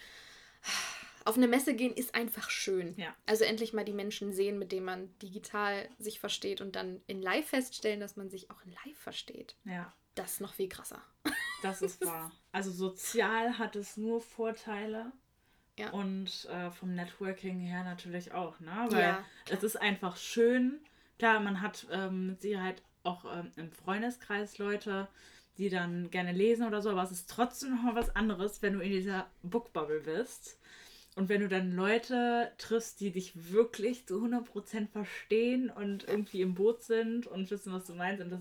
auf 1.27 1.37
eine 1.37 1.47
Messe 1.47 1.75
gehen 1.75 1.93
ist 1.93 2.15
einfach 2.15 2.49
schön. 2.49 2.95
Ja. 2.97 3.15
Also 3.27 3.45
endlich 3.45 3.75
mal 3.75 3.85
die 3.85 3.93
Menschen 3.93 4.33
sehen, 4.33 4.59
mit 4.59 4.73
denen 4.73 4.87
man 4.87 5.19
digital 5.19 5.87
sich 5.99 6.19
versteht 6.19 6.63
und 6.63 6.77
dann 6.77 7.03
in 7.07 7.21
live 7.21 7.49
feststellen, 7.49 8.01
dass 8.01 8.17
man 8.17 8.31
sich 8.31 8.51
auch 8.51 8.63
in 8.65 8.73
live 8.73 8.99
versteht. 8.99 9.55
Ja. 9.65 9.93
Das 10.15 10.33
ist 10.33 10.41
noch 10.41 10.55
viel 10.55 10.69
krasser. 10.69 11.03
Das 11.63 11.83
ist 11.83 12.01
wahr. 12.07 12.33
Also 12.53 12.71
sozial 12.71 13.59
hat 13.59 13.77
es 13.77 13.99
nur 13.99 14.23
Vorteile. 14.23 15.13
Ja. 15.79 15.91
Und 15.91 16.47
äh, 16.47 16.71
vom 16.71 16.95
Networking 16.95 17.61
her 17.61 17.85
natürlich 17.85 18.33
auch, 18.33 18.59
ne? 18.61 18.87
Weil 18.91 19.01
ja, 19.01 19.25
es 19.49 19.63
ist 19.63 19.77
einfach 19.77 20.17
schön, 20.17 20.81
Klar, 21.21 21.41
man 21.41 21.61
hat 21.61 21.87
ähm, 21.93 22.29
mit 22.29 22.41
Sicherheit 22.41 22.83
auch 23.03 23.27
ähm, 23.27 23.53
im 23.57 23.71
Freundeskreis 23.71 24.57
Leute, 24.57 25.07
die 25.59 25.69
dann 25.69 26.11
gerne 26.11 26.33
lesen 26.33 26.67
oder 26.67 26.81
so, 26.81 26.89
aber 26.89 27.03
es 27.03 27.11
ist 27.11 27.29
trotzdem 27.29 27.75
noch 27.75 27.83
mal 27.83 27.95
was 27.95 28.17
anderes, 28.17 28.63
wenn 28.63 28.73
du 28.73 28.81
in 28.81 28.91
dieser 28.91 29.27
Bookbubble 29.43 30.01
bist. 30.01 30.59
Und 31.17 31.29
wenn 31.29 31.43
du 31.43 31.49
dann 31.49 31.73
Leute 31.73 32.51
triffst, 32.57 33.01
die 33.01 33.11
dich 33.11 33.53
wirklich 33.53 34.07
zu 34.07 34.15
100% 34.25 34.89
verstehen 34.89 35.69
und 35.69 36.09
irgendwie 36.09 36.41
im 36.41 36.55
Boot 36.55 36.85
sind 36.85 37.27
und 37.27 37.51
wissen, 37.51 37.75
was 37.75 37.85
du 37.85 37.93
meinst, 37.93 38.23
und 38.23 38.31
das, 38.31 38.41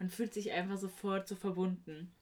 man 0.00 0.10
fühlt 0.10 0.34
sich 0.34 0.50
einfach 0.50 0.78
sofort 0.78 1.28
so 1.28 1.36
verbunden. 1.36 2.12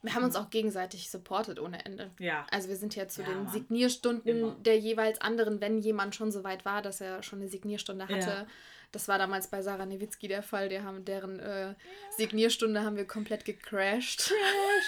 Wir 0.00 0.14
haben 0.14 0.24
uns 0.24 0.36
auch 0.36 0.48
gegenseitig 0.48 1.10
supportet 1.10 1.60
ohne 1.60 1.84
Ende. 1.84 2.10
Ja. 2.20 2.46
Also 2.50 2.70
wir 2.70 2.76
sind 2.76 2.96
ja 2.96 3.06
zu 3.06 3.20
Ja, 3.20 3.28
den 3.28 3.44
Mann. 3.44 3.52
Signierstunden 3.52 4.38
Immer. 4.38 4.56
der 4.60 4.78
jeweils 4.78 5.20
anderen, 5.20 5.60
wenn 5.60 5.76
jemand 5.76 6.14
schon 6.14 6.32
so 6.32 6.42
weit 6.42 6.64
war, 6.64 6.80
dass 6.80 7.02
er 7.02 7.22
schon 7.22 7.40
eine 7.40 7.50
Signierstunde 7.50 8.08
hatte. 8.08 8.30
Ja. 8.30 8.46
Das 8.92 9.08
war 9.08 9.18
damals 9.18 9.48
bei 9.48 9.62
Sarah 9.62 9.84
Nowitzki 9.86 10.28
der 10.28 10.42
Fall. 10.42 10.68
Die 10.68 10.80
haben, 10.80 11.04
deren 11.04 11.38
äh, 11.40 11.74
Signierstunde 12.16 12.82
haben 12.82 12.96
wir 12.96 13.06
komplett 13.06 13.44
gecrashed. 13.44 14.32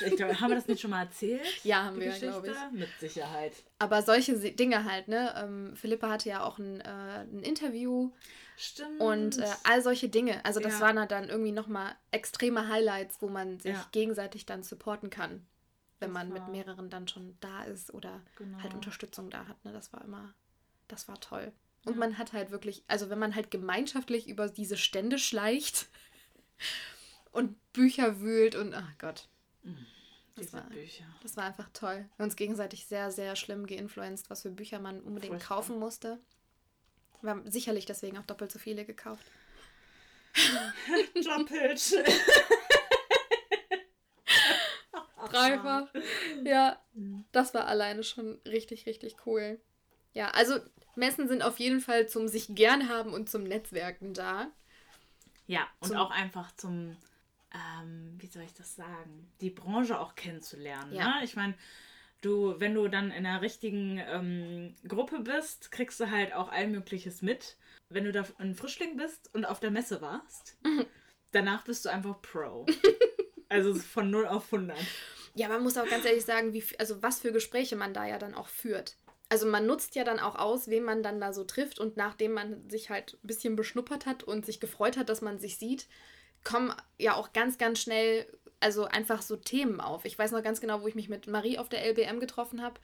Ich 0.05 0.17
glaube, 0.17 0.41
haben 0.41 0.51
wir 0.51 0.57
das 0.57 0.67
nicht 0.69 0.81
schon 0.81 0.91
mal 0.91 1.03
erzählt? 1.05 1.45
Ja, 1.65 1.85
haben 1.85 2.01
wir, 2.01 2.13
glaube 2.13 2.49
ich. 2.49 2.79
Mit 2.79 2.89
Sicherheit. 3.01 3.53
Aber 3.79 4.03
solche 4.03 4.35
Dinge 4.53 4.85
halt, 4.85 5.09
ne? 5.09 5.35
Ähm, 5.37 5.77
Philippa 5.77 6.09
hatte 6.11 6.29
ja 6.29 6.43
auch 6.43 6.59
ein, 6.59 6.81
äh, 6.81 7.23
ein 7.23 7.43
Interview 7.43 8.11
Stimmt. 8.57 9.01
und 9.01 9.39
äh, 9.39 9.47
all 9.65 9.83
solche 9.83 10.09
Dinge. 10.09 10.45
Also 10.45 10.61
das 10.61 10.75
Ja. 10.75 10.81
waren 10.81 11.09
dann 11.09 11.29
irgendwie 11.29 11.53
nochmal 11.53 11.95
extreme 12.11 12.69
Highlights, 12.69 13.21
wo 13.21 13.29
man 13.29 13.59
sich 13.61 13.75
Ja. 13.75 13.87
gegenseitig 13.93 14.47
dann 14.47 14.63
supporten 14.63 15.11
kann, 15.11 15.47
wenn 16.01 16.11
man 16.13 16.29
mit 16.33 16.49
mehreren 16.49 16.91
dann 16.91 17.09
schon 17.09 17.37
da 17.41 17.65
ist 17.65 17.93
oder 17.93 18.21
Genau. 18.37 18.63
halt 18.63 18.75
Unterstützung 18.75 19.31
da 19.31 19.47
hat. 19.47 19.65
Ne? 19.65 19.73
Das 19.73 19.93
war 19.93 20.05
immer, 20.05 20.35
das 20.89 21.07
war 21.09 21.21
toll. 21.21 21.53
Und 21.85 21.95
Ja. 21.95 21.99
man 21.99 22.19
hat 22.19 22.33
halt 22.33 22.51
wirklich, 22.51 22.83
also 22.89 23.09
wenn 23.11 23.19
man 23.19 23.35
halt 23.35 23.51
gemeinschaftlich 23.51 24.29
über 24.29 24.49
diese 24.49 24.77
Stände 24.77 25.19
schleicht 25.19 25.89
und 27.33 27.57
Bücher 27.73 28.21
wühlt 28.21 28.55
und, 28.55 28.75
ach 28.75 28.91
Gott, 28.99 29.29
das 30.35 30.47
Diese 30.47 30.53
war, 30.53 30.67
das 31.23 31.37
war 31.37 31.45
einfach 31.45 31.69
toll. 31.73 31.97
Wir 31.97 32.19
haben 32.19 32.25
uns 32.25 32.37
gegenseitig 32.37 32.87
sehr, 32.87 33.11
sehr 33.11 33.35
schlimm 33.37 33.67
geinfluenced, 33.67 34.31
was 34.31 34.43
für 34.43 34.51
Bücher 34.51 34.79
man 34.79 35.01
unbedingt 35.01 35.35
Furchtbar. 35.35 35.57
kaufen 35.57 35.79
musste. 35.79 36.21
Wir 37.23 37.31
haben 37.31 37.51
sicherlich 37.51 37.87
deswegen 37.87 38.19
auch 38.19 38.27
doppelt 38.27 38.53
so 38.53 38.59
viele 38.61 38.85
gekauft. 38.85 39.25
Doppelt. 41.25 41.95
Dreifach. 45.31 45.89
Ja, 46.45 46.81
das 47.33 47.53
war 47.55 47.67
alleine 47.67 48.03
schon 48.03 48.41
richtig, 48.47 48.87
richtig 48.87 49.17
cool. 49.27 49.61
Ja, 50.15 50.31
also 50.31 50.59
Messen 50.97 51.29
sind 51.29 51.43
auf 51.43 51.59
jeden 51.59 51.81
Fall 51.81 52.09
zum 52.09 52.29
sich 52.29 52.55
gern 52.55 52.89
haben 52.89 53.13
und 53.13 53.31
zum 53.31 53.45
Netzwerken 53.45 54.15
da. 54.15 54.51
Ja, 55.47 55.67
und 55.81 55.89
Zum- 55.89 55.97
auch 55.97 56.11
einfach 56.11 56.55
zum, 56.57 56.97
ähm, 57.55 58.17
wie 58.19 58.27
soll 58.27 58.43
ich 58.43 58.55
das 58.55 58.77
sagen, 58.77 59.31
die 59.41 59.51
Branche 59.51 59.99
auch 59.99 60.15
kennenzulernen. 60.15 60.93
Ja. 60.93 61.19
Ne? 61.19 61.25
Ich 61.25 61.37
meine, 61.37 61.55
du, 62.21 62.59
wenn 62.59 62.75
du 62.75 62.89
dann 62.89 63.11
in 63.11 63.25
einer 63.27 63.41
richtigen 63.41 63.99
ähm, 63.99 64.77
Gruppe 64.87 65.21
bist, 65.21 65.71
kriegst 65.71 66.01
du 66.01 66.11
halt 66.11 66.35
auch 66.35 66.51
all 66.51 66.69
Mögliches 66.69 67.23
mit. 67.23 67.57
Wenn 67.89 68.05
du 68.05 68.13
da 68.13 68.25
ein 68.39 68.55
Frischling 68.55 68.97
bist 68.97 69.33
und 69.35 69.47
auf 69.47 69.61
der 69.61 69.71
Messe 69.71 70.03
warst, 70.03 70.59
danach 71.33 71.65
bist 71.65 71.85
du 71.85 71.89
einfach 71.89 72.21
Pro. 72.21 72.67
also 73.49 73.75
von 73.75 74.11
0 74.11 74.27
auf 74.27 74.53
100. 74.53 74.77
Ja, 75.35 75.49
man 75.49 75.63
muss 75.63 75.79
auch 75.79 75.89
ganz 75.89 76.05
ehrlich 76.05 76.25
sagen, 76.25 76.53
wie, 76.53 76.65
also 76.79 77.03
was 77.03 77.21
für 77.21 77.33
Gespräche 77.33 77.77
man 77.77 77.95
da 77.95 78.07
ja 78.07 78.19
dann 78.19 78.35
auch 78.35 78.49
führt. 78.49 78.97
Also 79.29 79.47
man 79.47 79.67
nutzt 79.67 79.95
ja 79.95 80.05
dann 80.05 80.21
auch 80.21 80.37
aus, 80.37 80.69
wen 80.69 80.85
man 80.85 81.03
dann 81.03 81.21
da 81.21 81.33
so 81.33 81.45
trifft 81.45 81.79
und 81.79 81.97
nachdem 81.97 82.33
man 82.33 82.69
sich 82.71 82.89
halt 82.89 83.19
ein 83.23 83.27
bisschen 83.27 83.57
beschnuppert 83.57 84.07
hat 84.07 84.23
und 84.23 84.47
sich 84.47 84.59
gefreut 84.59 84.97
hat, 84.97 85.09
dass 85.09 85.21
man 85.21 85.39
sich 85.39 85.59
sieht, 85.59 85.87
kommen 86.45 86.73
ja 86.99 87.15
auch 87.15 87.33
ganz, 87.33 87.59
ganz 87.59 87.81
schnell 87.81 88.27
also 88.61 88.87
einfach 88.87 89.23
so 89.23 89.37
Themen 89.37 89.81
auf. 89.81 90.05
Ich 90.05 90.19
weiß 90.19 90.33
noch 90.33 90.43
ganz 90.43 90.61
genau, 90.61 90.83
wo 90.83 90.89
ich 90.89 90.95
mich 90.95 91.09
mit 91.09 91.27
Marie 91.27 91.59
auf 91.59 91.69
der 91.69 91.85
LBM 91.85 92.21
getroffen 92.21 92.63
habe. 92.63 92.81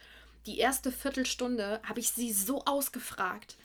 Die 0.47 0.59
erste 0.59 0.93
Viertelstunde 0.93 1.81
habe 1.83 2.01
ich 2.01 2.11
sie 2.11 2.33
so 2.33 2.65
ausgefragt. 2.65 3.57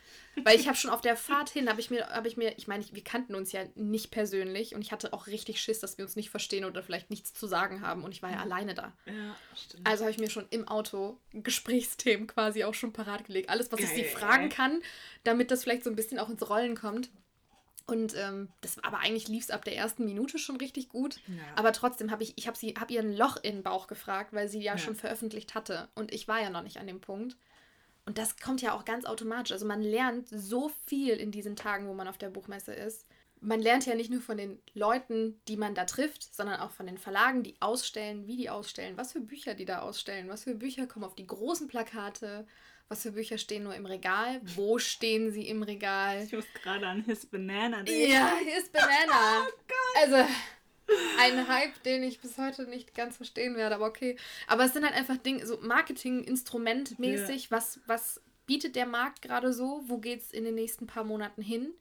Weil 0.45 0.59
ich 0.59 0.67
habe 0.67 0.77
schon 0.77 0.89
auf 0.91 1.01
der 1.01 1.15
Fahrt 1.15 1.49
hin, 1.49 1.69
habe 1.69 1.79
ich 1.79 1.89
mir, 1.89 2.07
habe 2.09 2.27
ich 2.27 2.37
mir, 2.37 2.57
ich 2.57 2.67
meine, 2.67 2.85
wir 2.91 3.03
kannten 3.03 3.35
uns 3.35 3.51
ja 3.51 3.61
nicht 3.75 4.11
persönlich 4.11 4.75
und 4.75 4.81
ich 4.81 4.91
hatte 4.91 5.13
auch 5.13 5.27
richtig 5.27 5.61
Schiss, 5.61 5.79
dass 5.79 5.97
wir 5.97 6.05
uns 6.05 6.15
nicht 6.15 6.29
verstehen 6.29 6.65
oder 6.65 6.83
vielleicht 6.83 7.09
nichts 7.09 7.33
zu 7.33 7.47
sagen 7.47 7.81
haben 7.81 8.03
und 8.03 8.11
ich 8.11 8.21
war 8.21 8.31
ja 8.31 8.39
alleine 8.39 8.73
da. 8.73 8.93
Ja, 9.05 9.35
stimmt. 9.55 9.87
Also 9.87 10.03
habe 10.03 10.11
ich 10.11 10.19
mir 10.19 10.29
schon 10.29 10.45
im 10.49 10.67
Auto 10.67 11.19
Gesprächsthemen 11.33 12.27
quasi 12.27 12.63
auch 12.63 12.73
schon 12.73 12.93
parat 12.93 13.25
gelegt. 13.25 13.49
Alles, 13.49 13.71
was 13.71 13.79
ich 13.79 13.89
sie 13.89 14.01
Geil. 14.03 14.11
fragen 14.11 14.49
kann, 14.49 14.81
damit 15.23 15.51
das 15.51 15.63
vielleicht 15.63 15.83
so 15.83 15.89
ein 15.89 15.95
bisschen 15.95 16.19
auch 16.19 16.29
ins 16.29 16.49
Rollen 16.49 16.75
kommt. 16.75 17.09
Und 17.85 18.15
ähm, 18.15 18.49
das, 18.61 18.77
aber 18.83 18.99
eigentlich 18.99 19.27
lief 19.29 19.45
es 19.45 19.49
ab 19.49 19.65
der 19.65 19.75
ersten 19.75 20.05
Minute 20.05 20.37
schon 20.37 20.57
richtig 20.57 20.89
gut. 20.89 21.15
Ja. 21.27 21.41
Aber 21.55 21.73
trotzdem 21.73 22.11
habe 22.11 22.21
ich, 22.21 22.33
ich 22.35 22.45
habe 22.45 22.55
sie, 22.55 22.75
habe 22.79 22.93
ihr 22.93 23.01
ein 23.01 23.17
Loch 23.17 23.37
in 23.41 23.55
den 23.55 23.63
Bauch 23.63 23.87
gefragt, 23.87 24.31
weil 24.31 24.47
sie 24.47 24.59
ja, 24.61 24.73
Ja. 24.73 24.77
schon 24.77 24.93
veröffentlicht 24.95 25.55
hatte. 25.55 25.89
Und 25.95 26.13
ich 26.13 26.27
war 26.27 26.39
ja 26.39 26.51
noch 26.51 26.61
nicht 26.61 26.77
an 26.77 26.85
dem 26.85 27.01
Punkt. 27.01 27.35
Und 28.09 28.17
das 28.17 28.37
kommt 28.37 28.63
ja 28.63 28.73
auch 28.73 28.85
ganz 28.85 29.05
automatisch. 29.05 29.51
Also 29.51 29.67
man 29.67 29.83
lernt 29.83 30.27
so 30.29 30.71
viel 30.87 31.13
in 31.17 31.29
diesen 31.29 31.55
Tagen, 31.55 31.87
wo 31.87 31.93
man 31.93 32.07
auf 32.07 32.17
der 32.17 32.31
Buchmesse 32.31 32.73
ist. 32.73 33.05
Man 33.39 33.59
lernt 33.59 33.85
ja 33.85 33.93
nicht 33.93 34.09
nur 34.09 34.19
von 34.19 34.35
den 34.35 34.59
Leuten, 34.73 35.39
die 35.47 35.57
man 35.57 35.75
da 35.75 35.85
trifft, 35.85 36.23
sondern 36.33 36.59
auch 36.59 36.71
von 36.71 36.87
den 36.87 36.97
Verlagen, 36.97 37.43
die 37.43 37.55
ausstellen, 37.59 38.25
wie 38.25 38.35
die 38.35 38.49
ausstellen, 38.49 38.97
was 38.97 39.11
für 39.11 39.19
Bücher 39.19 39.53
die 39.53 39.65
da 39.65 39.81
ausstellen, 39.81 40.27
was 40.27 40.45
für 40.45 40.55
Bücher 40.55 40.87
kommen 40.87 41.05
auf 41.05 41.13
die 41.13 41.27
großen 41.27 41.67
Plakate, 41.67 42.47
was 42.87 43.03
für 43.03 43.11
Bücher 43.11 43.37
stehen 43.37 43.63
nur 43.63 43.75
im 43.75 43.85
Regal, 43.85 44.41
wo 44.55 44.79
stehen 44.79 45.31
sie 45.31 45.47
im 45.47 45.61
Regal. 45.61 46.23
ich 46.23 46.33
muss 46.33 46.51
gerade 46.63 46.87
an 46.87 47.03
His 47.03 47.27
Banana 47.27 47.83
denken. 47.83 48.11
Ja, 48.11 48.31
ist 48.57 48.73
Banana. 48.73 49.45
Also, 50.01 50.17
ein 51.19 51.47
Hype, 51.47 51.83
den 51.83 52.03
ich 52.03 52.19
bis 52.19 52.37
heute 52.37 52.63
nicht 52.67 52.95
ganz 52.95 53.17
verstehen 53.17 53.55
werde, 53.55 53.75
aber 53.75 53.87
okay. 53.87 54.17
Aber 54.47 54.65
es 54.65 54.73
sind 54.73 54.85
halt 54.85 54.95
einfach 54.95 55.17
Dinge, 55.17 55.45
so 55.45 55.57
Marketing-Instrument-mäßig. 55.61 57.51
Was, 57.51 57.79
was 57.85 58.21
bietet 58.45 58.75
der 58.75 58.85
Markt 58.85 59.21
gerade 59.21 59.53
so? 59.53 59.83
Wo 59.87 59.97
geht 59.99 60.21
es 60.21 60.31
in 60.31 60.43
den 60.43 60.55
nächsten 60.55 60.87
paar 60.87 61.03
Monaten 61.03 61.41
hin? 61.41 61.73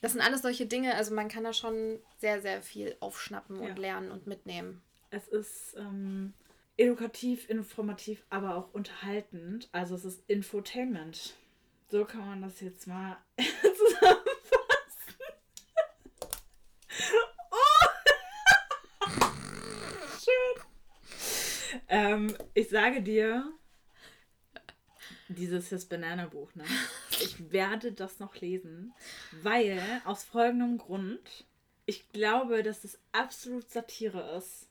Das 0.00 0.12
sind 0.12 0.20
alles 0.20 0.42
solche 0.42 0.66
Dinge, 0.66 0.94
also 0.94 1.12
man 1.12 1.28
kann 1.28 1.42
da 1.42 1.52
schon 1.52 1.98
sehr, 2.18 2.40
sehr 2.40 2.62
viel 2.62 2.96
aufschnappen 3.00 3.60
Ja. 3.60 3.68
und 3.68 3.78
lernen 3.78 4.12
und 4.12 4.28
mitnehmen. 4.28 4.80
Es 5.10 5.26
ist 5.26 5.74
ähm, 5.76 6.34
edukativ, 6.76 7.48
informativ, 7.50 8.24
aber 8.30 8.54
auch 8.54 8.72
unterhaltend. 8.72 9.68
Also 9.72 9.96
es 9.96 10.04
ist 10.04 10.22
Infotainment. 10.28 11.34
So 11.90 12.04
kann 12.04 12.24
man 12.26 12.42
das 12.42 12.60
jetzt 12.60 12.86
mal 12.86 13.16
zusammenfassen. 13.38 14.28
oh! 17.50 17.88
Schön. 20.22 21.77
Ähm, 21.88 22.36
ich 22.54 22.68
sage 22.68 23.02
dir, 23.02 23.52
dieses 25.28 25.68
His 25.68 25.86
Banana 25.86 26.26
Buch, 26.26 26.54
ne? 26.54 26.64
Ich 27.20 27.50
werde 27.52 27.92
das 27.92 28.18
noch 28.18 28.36
lesen, 28.36 28.92
weil 29.42 29.82
aus 30.04 30.24
folgendem 30.24 30.78
Grund, 30.78 31.46
ich 31.86 32.08
glaube, 32.10 32.62
dass 32.62 32.84
es 32.84 32.98
absolut 33.12 33.70
Satire 33.70 34.36
ist. 34.36 34.68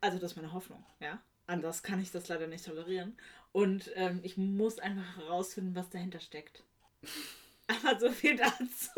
Also 0.00 0.18
das 0.18 0.32
ist 0.32 0.36
meine 0.36 0.52
Hoffnung, 0.52 0.84
ja. 1.00 1.20
Anders 1.46 1.82
kann 1.82 2.00
ich 2.00 2.10
das 2.10 2.28
leider 2.28 2.46
nicht 2.46 2.66
tolerieren. 2.66 3.16
Und 3.52 3.90
ähm, 3.94 4.20
ich 4.22 4.36
muss 4.36 4.78
einfach 4.78 5.16
herausfinden, 5.16 5.74
was 5.74 5.88
dahinter 5.88 6.20
steckt. 6.20 6.62
Aber 7.66 7.98
so 7.98 8.10
viel 8.10 8.36
dazu. 8.36 8.90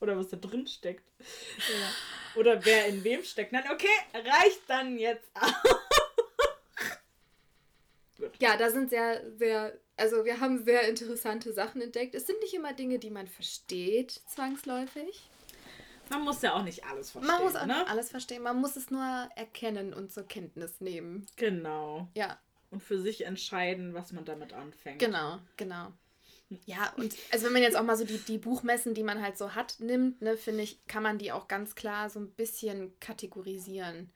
Oder 0.00 0.16
was 0.16 0.28
da 0.28 0.36
drin 0.36 0.66
steckt. 0.66 1.08
Ja. 1.18 2.40
Oder 2.40 2.64
wer 2.64 2.86
in 2.86 3.04
wem 3.04 3.22
steckt. 3.24 3.52
Nein, 3.52 3.64
okay, 3.70 3.88
reicht 4.14 4.62
dann 4.68 4.98
jetzt 4.98 5.30
auch. 5.34 5.98
Ja, 8.40 8.56
da 8.56 8.70
sind 8.70 8.90
sehr, 8.90 9.22
sehr, 9.36 9.78
also 9.96 10.24
wir 10.24 10.40
haben 10.40 10.64
sehr 10.64 10.88
interessante 10.88 11.52
Sachen 11.52 11.80
entdeckt. 11.80 12.14
Es 12.14 12.26
sind 12.26 12.40
nicht 12.40 12.54
immer 12.54 12.72
Dinge, 12.72 12.98
die 12.98 13.10
man 13.10 13.26
versteht, 13.26 14.10
zwangsläufig. 14.28 15.28
Man 16.10 16.22
muss 16.22 16.42
ja 16.42 16.54
auch 16.54 16.62
nicht 16.62 16.84
alles 16.84 17.10
verstehen. 17.10 17.34
Man 17.34 17.44
muss 17.44 17.56
auch 17.56 17.66
ne? 17.66 17.78
nicht 17.78 17.88
alles 17.88 18.10
verstehen, 18.10 18.42
man 18.42 18.60
muss 18.60 18.76
es 18.76 18.90
nur 18.90 19.02
erkennen 19.36 19.94
und 19.94 20.12
zur 20.12 20.24
Kenntnis 20.24 20.80
nehmen. 20.80 21.26
Genau. 21.36 22.08
Ja, 22.14 22.38
Und 22.70 22.82
für 22.82 23.00
sich 23.00 23.24
entscheiden, 23.24 23.94
was 23.94 24.12
man 24.12 24.24
damit 24.24 24.52
anfängt. 24.52 24.98
genau, 24.98 25.38
genau. 25.56 25.92
Ja, 26.66 26.92
und 26.98 27.14
also 27.30 27.46
wenn 27.46 27.54
man 27.54 27.62
jetzt 27.62 27.76
auch 27.76 27.82
mal 27.82 27.96
so 27.96 28.04
die, 28.04 28.18
die 28.18 28.36
Buchmessen, 28.36 28.92
die 28.92 29.02
man 29.02 29.22
halt 29.22 29.38
so 29.38 29.54
hat, 29.54 29.76
nimmt, 29.78 30.20
ne, 30.20 30.36
finde 30.36 30.62
ich, 30.64 30.84
kann 30.86 31.02
man 31.02 31.16
die 31.16 31.32
auch 31.32 31.48
ganz 31.48 31.74
klar 31.74 32.10
so 32.10 32.20
ein 32.20 32.30
bisschen 32.30 32.92
kategorisieren. 33.00 34.12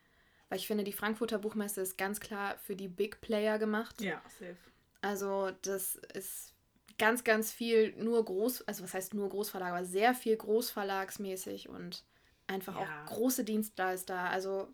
Weil 0.49 0.59
ich 0.59 0.67
finde, 0.67 0.85
die 0.85 0.93
Frankfurter 0.93 1.39
Buchmesse 1.39 1.81
ist 1.81 1.99
ganz 1.99 2.21
klar 2.21 2.57
für 2.59 2.77
die 2.77 2.89
Big 2.89 3.21
Player 3.21 3.59
gemacht. 3.59 4.01
Ja, 4.01 4.23
safe. 4.39 4.57
Also 5.03 5.51
das 5.63 5.97
ist 6.15 6.55
ganz, 6.99 7.25
ganz 7.25 7.53
viel 7.53 7.95
nur 7.97 8.25
Groß, 8.25 8.63
also 8.63 8.85
was 8.85 8.95
heißt 8.95 9.15
nur 9.15 9.29
Großverlag, 9.29 9.71
aber 9.73 9.85
sehr 9.85 10.15
viel 10.15 10.37
Großverlagsmäßig 10.37 11.69
und 11.69 12.05
einfach 12.47 12.81
Ja. 12.81 12.83
auch 13.05 13.07
große 13.07 13.45
Dienstleister. 13.45 14.19
Also 14.19 14.69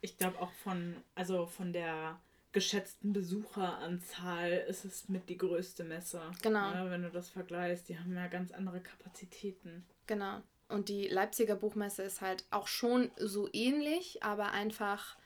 Ich 0.00 0.16
glaube 0.16 0.40
auch 0.40 0.52
von, 0.64 0.96
also 1.14 1.46
von 1.46 1.72
der 1.72 2.20
geschätzten 2.52 3.12
Besucheranzahl 3.12 4.52
ist 4.68 4.84
es 4.84 5.08
mit 5.08 5.28
die 5.28 5.36
größte 5.36 5.84
Messe. 5.84 6.22
Genau. 6.42 6.70
Ne, 6.72 6.90
wenn 6.90 7.02
du 7.02 7.10
das 7.10 7.28
vergleichst, 7.28 7.88
die 7.88 7.98
haben 7.98 8.14
ja 8.16 8.26
ganz 8.28 8.52
andere 8.52 8.80
Kapazitäten. 8.80 9.86
genau. 10.06 10.40
Und 10.68 10.88
die 10.88 11.08
Leipziger 11.08 11.56
Buchmesse 11.56 12.02
ist 12.02 12.20
halt 12.20 12.44
auch 12.50 12.68
schon 12.68 13.10
so 13.16 13.48
ähnlich, 13.52 14.22
aber 14.22 14.52
einfach 14.52 15.16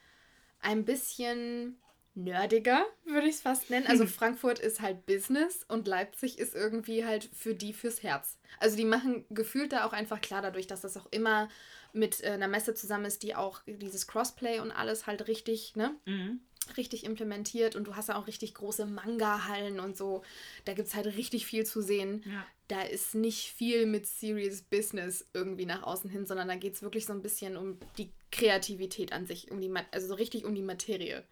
ein 0.61 0.84
bisschen 0.84 1.78
nerdiger, 2.14 2.84
würde 3.04 3.26
ich 3.26 3.37
es 3.37 3.40
fast 3.40 3.70
nennen. 3.70 3.87
Also 3.87 4.06
Frankfurt 4.06 4.58
ist 4.58 4.80
halt 4.80 5.06
Business 5.06 5.64
und 5.66 5.87
Leipzig 5.88 6.38
ist 6.38 6.54
irgendwie 6.54 7.04
halt 7.04 7.28
für 7.32 7.54
die 7.54 7.72
fürs 7.72 8.02
Herz. 8.02 8.38
Also 8.61 8.76
die 8.76 8.84
machen 8.84 9.25
gefühlt 9.30 9.72
da 9.72 9.87
auch 9.87 9.92
einfach 9.92 10.20
klar 10.20 10.42
dadurch, 10.42 10.66
dass 10.66 10.82
das 10.82 10.96
auch 10.96 11.06
immer 11.11 11.49
mit 11.92 12.22
äh, 12.22 12.28
einer 12.28 12.49
Messe 12.49 12.75
zusammen 12.75 13.06
ist, 13.06 13.22
die 13.22 13.34
auch 13.34 13.62
dieses 13.66 14.06
Crossplay 14.06 14.61
und 14.61 14.70
alles 14.70 15.06
halt 15.06 15.26
richtig, 15.28 15.75
ne? 15.76 15.94
Mhm. 16.04 16.40
Richtig 16.76 17.04
implementiert 17.04 17.75
und 17.75 17.84
du 17.88 17.96
hast 17.96 18.08
ja 18.08 18.16
auch 18.16 18.26
richtig 18.26 18.54
große 18.54 18.87
Manga-Hallen 18.87 19.80
und 19.80 19.96
so. 19.96 20.22
Da 20.64 20.75
gibt 20.75 20.88
es 20.88 20.94
halt 20.94 21.06
richtig 21.06 21.44
viel 21.44 21.66
zu 21.66 21.82
sehen. 21.82 22.22
Ja. 22.25 22.46
Da 22.73 22.83
ist 22.83 23.14
nicht 23.14 23.52
viel 23.52 23.85
mit 23.85 24.07
Serious 24.07 24.62
Business 24.62 25.29
irgendwie 25.35 25.67
nach 25.67 25.83
außen 25.83 26.09
hin, 26.09 26.25
sondern 26.25 26.49
da 26.49 26.57
geht 26.57 26.75
es 26.75 26.83
wirklich 26.83 27.05
so 27.05 27.12
ein 27.12 27.21
bisschen 27.21 27.59
um 27.59 27.79
die 27.99 28.11
Kreativität 28.31 29.12
an 29.12 29.26
sich, 29.26 29.50
um 29.50 29.61
die, 29.61 29.71
also 29.91 30.07
so 30.07 30.14
richtig 30.14 30.47
um 30.47 30.55
die 30.55 30.62
Materie 30.62 31.23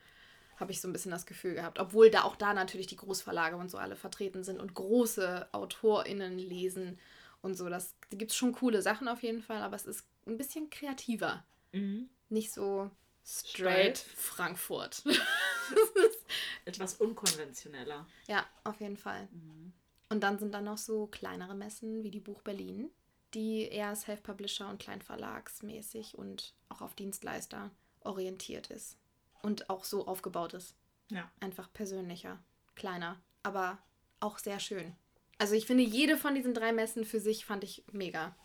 habe 0.56 0.72
ich 0.72 0.82
so 0.82 0.88
ein 0.88 0.92
bisschen 0.92 1.10
das 1.10 1.24
Gefühl 1.24 1.54
gehabt. 1.54 1.78
Obwohl 1.78 2.10
da 2.10 2.24
auch 2.24 2.36
da 2.36 2.52
natürlich 2.52 2.86
die 2.86 2.96
Großverlage 2.96 3.56
und 3.56 3.70
so 3.70 3.78
alle 3.78 3.96
vertreten 3.96 4.44
sind 4.44 4.60
und 4.60 4.74
große 4.74 5.48
AutorInnen 5.52 6.38
lesen 6.38 6.98
und 7.40 7.54
so. 7.56 7.70
Das 7.70 7.94
gibt 8.10 8.32
es 8.32 8.36
schon 8.36 8.52
coole 8.52 8.82
Sachen 8.82 9.08
auf 9.08 9.22
jeden 9.22 9.40
Fall, 9.40 9.62
aber 9.62 9.76
es 9.76 9.86
ist 9.86 10.06
ein 10.26 10.36
bisschen 10.36 10.68
kreativer. 10.68 11.42
Mhm. 11.72 12.10
Nicht 12.28 12.52
so 12.52 12.90
straight, 13.24 13.96
straight. 13.96 13.98
Frankfurt. 13.98 15.02
Etwas 16.66 16.94
unkonventioneller. 16.94 18.06
Ja, 18.28 18.46
auf 18.64 18.80
jeden 18.80 18.98
Fall. 18.98 19.28
Mhm. 19.32 19.72
Und 20.10 20.20
dann 20.20 20.38
sind 20.38 20.52
da 20.52 20.60
noch 20.60 20.78
so 20.78 21.06
kleinere 21.06 21.54
Messen 21.54 22.02
wie 22.02 22.10
die 22.10 22.20
Buch 22.20 22.42
Berlin, 22.42 22.90
die 23.32 23.62
eher 23.62 23.94
Self-Publisher 23.94 24.68
und 24.68 24.80
Kleinverlagsmäßig 24.80 26.18
und 26.18 26.54
auch 26.68 26.80
auf 26.80 26.94
Dienstleister 26.94 27.70
orientiert 28.00 28.70
ist 28.70 28.98
und 29.42 29.70
auch 29.70 29.84
so 29.84 30.06
aufgebaut 30.06 30.52
ist. 30.54 30.74
Ja. 31.10 31.30
Einfach 31.38 31.72
persönlicher, 31.72 32.42
kleiner, 32.74 33.20
aber 33.44 33.78
auch 34.18 34.38
sehr 34.38 34.58
schön. 34.58 34.94
Also 35.38 35.54
ich 35.54 35.64
finde, 35.64 35.84
jede 35.84 36.16
von 36.16 36.34
diesen 36.34 36.54
drei 36.54 36.72
Messen 36.72 37.04
für 37.04 37.20
sich 37.20 37.46
fand 37.46 37.64
ich 37.64 37.84
mega. 37.92 38.36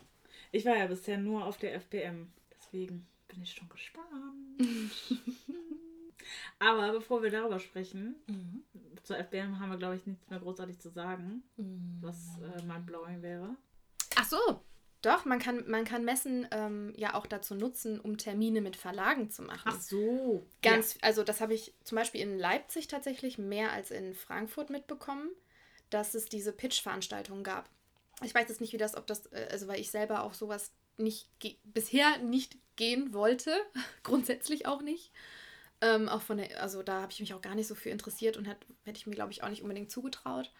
Ich 0.52 0.66
war 0.66 0.78
ja 0.78 0.86
bisher 0.86 1.18
nur 1.18 1.46
auf 1.46 1.58
der 1.58 1.74
FBM, 1.80 2.32
deswegen 2.56 3.08
bin 3.28 3.42
ich 3.42 3.54
schon 3.54 3.68
gespannt. 3.70 4.08
aber 6.60 6.94
bevor 6.94 7.24
wir 7.24 7.32
darüber 7.32 7.60
sprechen, 7.60 8.16
mhm. 8.28 8.64
Zur 9.06 9.18
FBM 9.18 9.60
haben 9.60 9.70
wir, 9.70 9.78
glaube 9.78 9.96
ich, 9.96 10.06
nichts 10.06 10.30
mehr 10.30 10.40
großartig 10.40 10.80
zu 10.80 10.90
sagen, 10.90 11.44
mhm. 11.58 11.98
was 12.02 12.38
äh, 12.40 12.64
mein 12.66 12.86
Blowing 12.86 13.22
wäre. 13.22 13.56
Ach 14.16 14.26
so, 14.26 14.62
doch, 15.06 15.24
man 15.24 15.38
kann, 15.38 15.70
man 15.70 15.86
kann 15.86 16.04
Messen 16.04 16.48
ähm, 16.50 16.92
ja 16.98 17.14
auch 17.14 17.28
dazu 17.28 17.54
nutzen, 17.54 18.00
um 18.00 18.18
Termine 18.18 18.60
mit 18.62 18.76
Verlagen 18.76 19.30
zu 19.30 19.44
machen. 19.44 19.72
Ach 19.72 19.80
so. 19.80 20.44
Ganz, 20.64 20.96
ja. 20.96 21.00
also 21.04 21.24
das 21.24 21.42
habe 21.42 21.54
ich 21.54 21.76
zum 21.84 21.98
Beispiel 21.98 22.22
in 22.22 22.40
Leipzig 22.40 22.88
tatsächlich 22.88 23.38
mehr 23.38 23.72
als 23.72 23.92
in 23.92 24.16
Frankfurt 24.16 24.72
mitbekommen, 24.72 25.30
dass 25.92 26.16
es 26.16 26.26
diese 26.26 26.52
Pitch-Veranstaltungen 26.52 27.44
gab. 27.44 27.70
Ich 28.24 28.34
weiß 28.34 28.50
jetzt 28.50 28.62
nicht, 28.62 28.74
wie 28.74 28.78
das, 28.78 28.96
ob 28.96 29.06
das, 29.06 29.28
äh, 29.28 29.48
also 29.52 29.68
weil 29.68 29.80
ich 29.80 29.92
selber 29.92 30.24
auch 30.24 30.34
sowas 30.34 30.72
nicht 30.98 31.30
bisher 31.66 32.18
nicht 32.18 32.58
gehen 32.76 33.14
wollte, 33.14 33.56
grundsätzlich 34.04 34.66
auch 34.66 34.82
nicht. 34.82 35.12
Ähm, 35.82 36.08
auch 36.10 36.22
von 36.22 36.38
der, 36.38 36.62
also 36.62 36.84
da 36.84 37.02
habe 37.02 37.12
ich 37.12 37.20
mich 37.20 37.34
auch 37.34 37.42
gar 37.42 37.56
nicht 37.56 37.68
so 37.68 37.76
für 37.76 37.90
interessiert 37.90 38.38
und 38.38 38.46
hätte 38.46 38.66
ich 38.98 39.08
mir, 39.08 39.16
glaube 39.16 39.32
ich, 39.32 39.44
auch 39.44 39.50
nicht 39.50 39.62
unbedingt 39.62 39.92
zugetraut. 39.92 40.52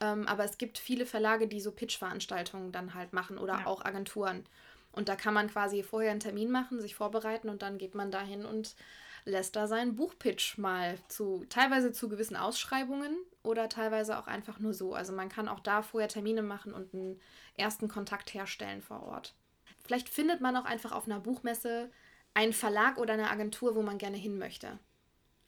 Ähm, 0.00 0.26
aber 0.26 0.44
es 0.44 0.58
gibt 0.58 0.78
viele 0.78 1.06
Verlage, 1.06 1.48
die 1.48 1.60
so 1.60 1.72
Pitch-Veranstaltungen 1.72 2.72
dann 2.72 2.94
halt 2.94 3.12
machen 3.12 3.38
oder 3.38 3.60
ja. 3.60 3.66
auch 3.66 3.84
Agenturen. 3.84 4.44
Und 4.92 5.08
da 5.08 5.16
kann 5.16 5.34
man 5.34 5.48
quasi 5.48 5.82
vorher 5.82 6.10
einen 6.10 6.20
Termin 6.20 6.50
machen, 6.50 6.80
sich 6.80 6.94
vorbereiten 6.94 7.48
und 7.48 7.62
dann 7.62 7.78
geht 7.78 7.94
man 7.94 8.10
dahin 8.10 8.44
und 8.44 8.76
lässt 9.24 9.56
da 9.56 9.66
seinen 9.66 9.94
Buchpitch 9.94 10.58
mal 10.58 10.98
zu, 11.08 11.46
teilweise 11.48 11.92
zu 11.92 12.08
gewissen 12.08 12.36
Ausschreibungen 12.36 13.16
oder 13.42 13.68
teilweise 13.68 14.18
auch 14.18 14.26
einfach 14.26 14.58
nur 14.58 14.74
so. 14.74 14.94
Also 14.94 15.12
man 15.12 15.28
kann 15.28 15.48
auch 15.48 15.60
da 15.60 15.82
vorher 15.82 16.08
Termine 16.08 16.42
machen 16.42 16.74
und 16.74 16.92
einen 16.92 17.20
ersten 17.56 17.88
Kontakt 17.88 18.34
herstellen 18.34 18.82
vor 18.82 19.02
Ort. 19.04 19.34
Vielleicht 19.84 20.08
findet 20.08 20.40
man 20.40 20.56
auch 20.56 20.64
einfach 20.64 20.92
auf 20.92 21.06
einer 21.06 21.20
Buchmesse 21.20 21.90
einen 22.34 22.52
Verlag 22.52 22.98
oder 22.98 23.14
eine 23.14 23.30
Agentur, 23.30 23.74
wo 23.74 23.82
man 23.82 23.98
gerne 23.98 24.16
hin 24.16 24.38
möchte. 24.38 24.78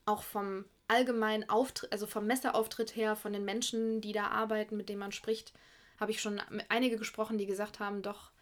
Auch 0.05 0.23
vom 0.23 0.65
allgemein 0.89 1.49
Auftritt, 1.49 1.93
also 1.93 2.07
vom 2.07 2.27
Messeauftritt 2.27 2.95
her, 2.95 3.17
von 3.17 3.33
den 3.33 3.45
Menschen, 3.45 4.01
die 4.01 4.13
da 4.13 4.29
arbeiten, 4.29 4.77
mit 4.77 4.89
denen 4.89 4.99
man 4.99 5.13
spricht, 5.13 5.53
habe 5.99 6.11
ich 6.11 6.21
schon 6.21 6.41
einige 6.69 6.97
gesprochen, 6.97 7.39
die 7.39 7.47
gesagt 7.47 7.81
haben, 7.81 8.03
doch, 8.03 8.33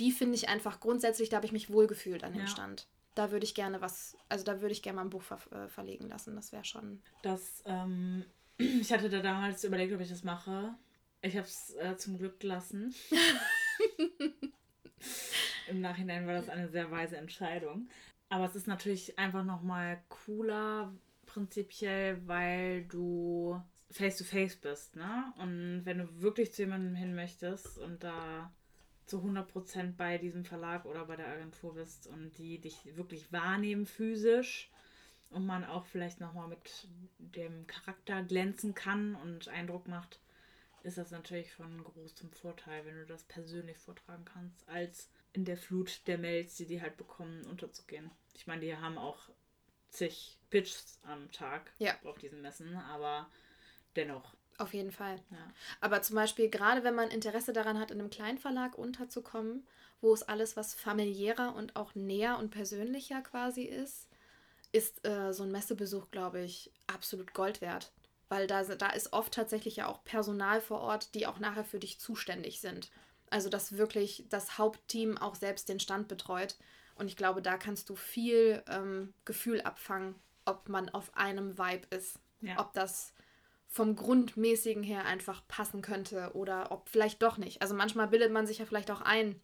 die 0.00 0.12
finde 0.12 0.34
ich 0.34 0.48
einfach 0.48 0.80
grundsätzlich, 0.80 1.28
da 1.28 1.36
habe 1.36 1.46
ich 1.46 1.52
mich 1.52 1.70
wohlgefühlt 1.70 2.24
an 2.24 2.32
dem 2.32 2.42
ja. 2.42 2.46
Stand. 2.48 2.88
Da 3.14 3.30
würde 3.30 3.44
ich 3.44 3.54
gerne 3.54 3.80
was, 3.80 4.16
also 4.28 4.44
da 4.44 4.60
würde 4.60 4.72
ich 4.72 4.82
gerne 4.82 4.96
mal 4.96 5.02
ein 5.02 5.10
Buch 5.10 5.22
ver 5.22 5.38
äh, 5.50 5.68
verlegen 5.68 6.08
lassen. 6.08 6.36
Das 6.36 6.52
wäre 6.52 6.64
schon. 6.64 7.02
Das, 7.22 7.62
ähm, 7.66 8.24
ich 8.58 8.92
hatte 8.92 9.08
da 9.08 9.20
damals 9.20 9.64
überlegt, 9.64 9.92
ob 9.92 10.00
ich 10.00 10.08
das 10.08 10.22
mache. 10.22 10.74
Ich 11.20 11.36
habe 11.36 11.46
es 11.46 11.74
äh, 11.74 11.96
zum 11.96 12.16
Glück 12.16 12.38
gelassen. 12.38 12.94
Im 15.68 15.80
Nachhinein 15.80 16.26
war 16.26 16.34
das 16.34 16.48
eine 16.48 16.68
sehr 16.68 16.90
weise 16.90 17.16
Entscheidung. 17.16 17.88
Aber 18.28 18.44
es 18.44 18.54
ist 18.54 18.66
natürlich 18.66 19.18
einfach 19.18 19.44
nochmal 19.44 20.02
cooler, 20.08 20.92
prinzipiell, 21.26 22.26
weil 22.26 22.84
du 22.84 23.60
face 23.90 24.18
to 24.18 24.24
face 24.24 24.56
bist, 24.56 24.96
ne? 24.96 25.32
Und 25.38 25.82
wenn 25.84 25.98
du 25.98 26.20
wirklich 26.20 26.52
zu 26.52 26.62
jemandem 26.62 26.94
hin 26.94 27.14
möchtest 27.14 27.78
und 27.78 28.04
da 28.04 28.52
zu 29.06 29.20
100% 29.20 29.96
bei 29.96 30.18
diesem 30.18 30.44
Verlag 30.44 30.84
oder 30.84 31.06
bei 31.06 31.16
der 31.16 31.28
Agentur 31.28 31.74
bist 31.74 32.06
und 32.06 32.36
die 32.36 32.60
dich 32.60 32.96
wirklich 32.96 33.32
wahrnehmen 33.32 33.86
physisch 33.86 34.70
und 35.30 35.46
man 35.46 35.64
auch 35.64 35.86
vielleicht 35.86 36.20
nochmal 36.20 36.48
mit 36.48 36.88
dem 37.18 37.66
Charakter 37.66 38.22
glänzen 38.22 38.74
kann 38.74 39.14
und 39.14 39.48
Eindruck 39.48 39.88
macht, 39.88 40.20
ist 40.82 40.98
das 40.98 41.10
natürlich 41.10 41.52
von 41.52 41.82
großem 41.82 42.30
Vorteil, 42.30 42.84
wenn 42.84 42.96
du 42.96 43.06
das 43.06 43.24
persönlich 43.24 43.78
vortragen 43.78 44.26
kannst, 44.26 44.68
als 44.68 45.10
in 45.38 45.44
der 45.44 45.56
Flut 45.56 46.00
der 46.08 46.18
Mails, 46.18 46.56
die 46.56 46.66
die 46.66 46.82
halt 46.82 46.96
bekommen, 46.96 47.44
unterzugehen. 47.46 48.10
Ich 48.34 48.48
meine, 48.48 48.62
die 48.62 48.76
haben 48.76 48.98
auch 48.98 49.30
zig 49.88 50.36
Pitches 50.50 50.98
am 51.04 51.30
Tag 51.30 51.72
ja. 51.78 51.94
auf 52.02 52.18
diesen 52.18 52.42
Messen, 52.42 52.74
aber 52.74 53.30
dennoch. 53.94 54.34
Auf 54.58 54.74
jeden 54.74 54.90
Fall. 54.90 55.22
Ja. 55.30 55.52
Aber 55.80 56.02
zum 56.02 56.16
Beispiel, 56.16 56.50
gerade 56.50 56.82
wenn 56.82 56.96
man 56.96 57.12
Interesse 57.12 57.52
daran 57.52 57.78
hat, 57.78 57.92
in 57.92 58.00
einem 58.00 58.10
Kleinverlag 58.10 58.76
unterzukommen, 58.76 59.64
wo 60.00 60.12
es 60.12 60.24
alles 60.24 60.56
was 60.56 60.74
familiärer 60.74 61.54
und 61.54 61.76
auch 61.76 61.94
näher 61.94 62.36
und 62.38 62.50
persönlicher 62.50 63.20
quasi 63.22 63.62
ist, 63.62 64.08
ist 64.72 65.06
äh, 65.06 65.32
so 65.32 65.44
ein 65.44 65.52
Messebesuch, 65.52 66.10
glaube 66.10 66.40
ich, 66.40 66.72
absolut 66.88 67.32
Gold 67.32 67.60
wert. 67.60 67.92
Weil 68.28 68.48
da, 68.48 68.64
da 68.64 68.88
ist 68.88 69.12
oft 69.12 69.32
tatsächlich 69.32 69.76
ja 69.76 69.86
auch 69.86 70.02
Personal 70.02 70.60
vor 70.60 70.80
Ort, 70.80 71.14
die 71.14 71.28
auch 71.28 71.38
nachher 71.38 71.64
für 71.64 71.78
dich 71.78 72.00
zuständig 72.00 72.60
sind. 72.60 72.90
Also 73.30 73.48
dass 73.48 73.76
wirklich 73.76 74.24
das 74.28 74.58
Hauptteam 74.58 75.18
auch 75.18 75.34
selbst 75.34 75.68
den 75.68 75.80
Stand 75.80 76.08
betreut. 76.08 76.56
Und 76.94 77.08
ich 77.08 77.16
glaube, 77.16 77.42
da 77.42 77.56
kannst 77.56 77.88
du 77.90 77.94
viel 77.94 78.62
ähm, 78.68 79.14
Gefühl 79.24 79.60
abfangen, 79.60 80.14
ob 80.44 80.68
man 80.68 80.88
auf 80.88 81.16
einem 81.16 81.58
Vibe 81.58 81.86
ist. 81.90 82.18
Ja. 82.40 82.58
Ob 82.58 82.72
das 82.72 83.12
vom 83.68 83.94
Grundmäßigen 83.96 84.82
her 84.82 85.04
einfach 85.04 85.46
passen 85.46 85.82
könnte 85.82 86.30
oder 86.34 86.72
ob 86.72 86.88
vielleicht 86.88 87.22
doch 87.22 87.36
nicht. 87.36 87.60
Also 87.60 87.74
manchmal 87.74 88.08
bildet 88.08 88.32
man 88.32 88.46
sich 88.46 88.58
ja 88.58 88.64
vielleicht 88.64 88.90
auch 88.90 89.02
ein, 89.02 89.40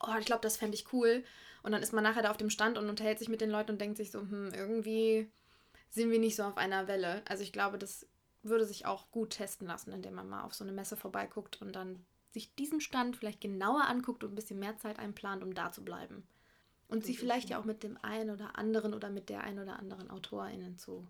oh, 0.00 0.14
ich 0.18 0.26
glaube, 0.26 0.40
das 0.42 0.56
fände 0.56 0.74
ich 0.74 0.92
cool. 0.92 1.22
Und 1.62 1.72
dann 1.72 1.82
ist 1.82 1.92
man 1.92 2.02
nachher 2.02 2.22
da 2.22 2.30
auf 2.30 2.36
dem 2.36 2.50
Stand 2.50 2.78
und 2.78 2.88
unterhält 2.88 3.18
sich 3.18 3.28
mit 3.28 3.40
den 3.40 3.50
Leuten 3.50 3.72
und 3.72 3.80
denkt 3.80 3.98
sich 3.98 4.10
so, 4.10 4.20
hm, 4.20 4.52
irgendwie 4.54 5.30
sind 5.90 6.10
wir 6.10 6.18
nicht 6.18 6.36
so 6.36 6.44
auf 6.44 6.56
einer 6.56 6.88
Welle. 6.88 7.22
Also 7.28 7.42
ich 7.42 7.52
glaube, 7.52 7.78
das 7.78 8.06
würde 8.42 8.64
sich 8.64 8.86
auch 8.86 9.10
gut 9.10 9.30
testen 9.30 9.66
lassen, 9.66 9.92
indem 9.92 10.14
man 10.14 10.28
mal 10.28 10.44
auf 10.44 10.54
so 10.54 10.64
eine 10.64 10.72
Messe 10.72 10.96
vorbeiguckt 10.96 11.60
und 11.60 11.72
dann 11.74 12.04
sich 12.30 12.54
diesen 12.54 12.80
Stand 12.80 13.16
vielleicht 13.16 13.40
genauer 13.40 13.86
anguckt 13.86 14.24
und 14.24 14.32
ein 14.32 14.36
bisschen 14.36 14.58
mehr 14.58 14.76
Zeit 14.76 14.98
einplant, 14.98 15.42
um 15.42 15.54
da 15.54 15.72
zu 15.72 15.84
bleiben. 15.84 16.26
Und 16.88 17.04
sich 17.04 17.18
vielleicht 17.18 17.50
ja 17.50 17.60
auch 17.60 17.66
mit 17.66 17.82
dem 17.82 17.98
einen 18.02 18.30
oder 18.30 18.58
anderen 18.58 18.94
oder 18.94 19.10
mit 19.10 19.28
der 19.28 19.42
einen 19.42 19.58
oder 19.58 19.78
anderen 19.78 20.10
AutorInnen 20.10 20.78
zu 20.78 21.06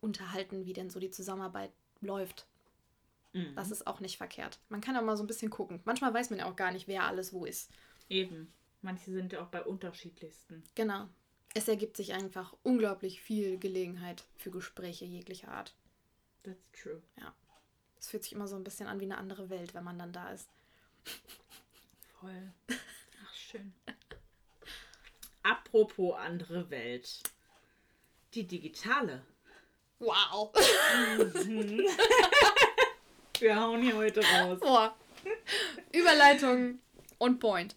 unterhalten, 0.00 0.64
wie 0.64 0.72
denn 0.72 0.88
so 0.88 0.98
die 0.98 1.10
Zusammenarbeit 1.10 1.72
läuft. 2.00 2.46
Mhm. 3.32 3.54
Das 3.54 3.70
ist 3.70 3.86
auch 3.86 4.00
nicht 4.00 4.16
verkehrt. 4.16 4.58
Man 4.70 4.80
kann 4.80 4.96
auch 4.96 5.02
mal 5.02 5.16
so 5.16 5.22
ein 5.22 5.26
bisschen 5.26 5.50
gucken. 5.50 5.80
Manchmal 5.84 6.14
weiß 6.14 6.30
man 6.30 6.38
ja 6.38 6.50
auch 6.50 6.56
gar 6.56 6.72
nicht, 6.72 6.88
wer 6.88 7.04
alles 7.04 7.32
wo 7.32 7.44
ist. 7.44 7.70
Eben. 8.08 8.52
Manche 8.82 9.10
sind 9.10 9.32
ja 9.32 9.42
auch 9.42 9.48
bei 9.48 9.62
unterschiedlichsten. 9.62 10.62
Genau. 10.74 11.06
Es 11.54 11.68
ergibt 11.68 11.96
sich 11.96 12.14
einfach 12.14 12.56
unglaublich 12.62 13.20
viel 13.20 13.58
Gelegenheit 13.58 14.24
für 14.36 14.50
Gespräche 14.50 15.04
jeglicher 15.04 15.48
Art. 15.48 15.74
That's 16.42 16.70
true. 16.72 17.02
Ja. 17.18 17.34
Es 18.00 18.08
fühlt 18.08 18.24
sich 18.24 18.32
immer 18.32 18.48
so 18.48 18.56
ein 18.56 18.64
bisschen 18.64 18.88
an 18.88 18.98
wie 18.98 19.04
eine 19.04 19.18
andere 19.18 19.50
Welt, 19.50 19.74
wenn 19.74 19.84
man 19.84 19.98
dann 19.98 20.12
da 20.12 20.30
ist. 20.30 20.48
Voll. 22.18 22.52
Ach, 22.70 23.34
schön. 23.34 23.74
Apropos 25.42 26.16
andere 26.18 26.70
Welt. 26.70 27.22
Die 28.34 28.46
digitale. 28.46 29.22
Wow. 29.98 30.50
Mhm. 31.34 31.86
Wir 33.38 33.60
hauen 33.60 33.82
hier 33.82 33.96
heute 33.96 34.22
raus. 34.24 34.60
Boah. 34.60 34.96
Überleitung 35.92 36.78
on 37.18 37.38
point. 37.38 37.74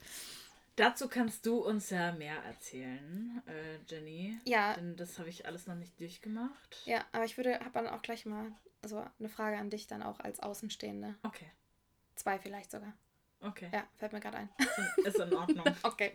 Dazu 0.75 1.07
kannst 1.07 1.45
du 1.45 1.57
uns 1.59 1.89
ja 1.89 2.13
mehr 2.13 2.37
erzählen, 2.43 3.41
äh, 3.45 3.77
Jenny. 3.87 4.39
Ja. 4.45 4.73
Denn 4.73 4.95
das 4.95 5.19
habe 5.19 5.29
ich 5.29 5.45
alles 5.45 5.67
noch 5.67 5.75
nicht 5.75 5.99
durchgemacht. 5.99 6.81
Ja, 6.85 7.05
aber 7.11 7.25
ich 7.25 7.37
würde, 7.37 7.59
habe 7.59 7.71
dann 7.73 7.87
auch 7.87 8.01
gleich 8.01 8.25
mal 8.25 8.51
so 8.83 9.03
eine 9.19 9.29
Frage 9.29 9.57
an 9.57 9.69
dich 9.69 9.87
dann 9.87 10.03
auch 10.03 10.19
als 10.19 10.39
Außenstehende. 10.39 11.15
Okay. 11.23 11.49
Zwei 12.15 12.39
vielleicht 12.39 12.71
sogar. 12.71 12.93
Okay. 13.39 13.69
Ja, 13.73 13.83
fällt 13.95 14.13
mir 14.13 14.19
gerade 14.19 14.37
ein. 14.37 14.49
Ist 15.03 15.19
in 15.19 15.33
Ordnung. 15.33 15.65
okay. 15.83 16.13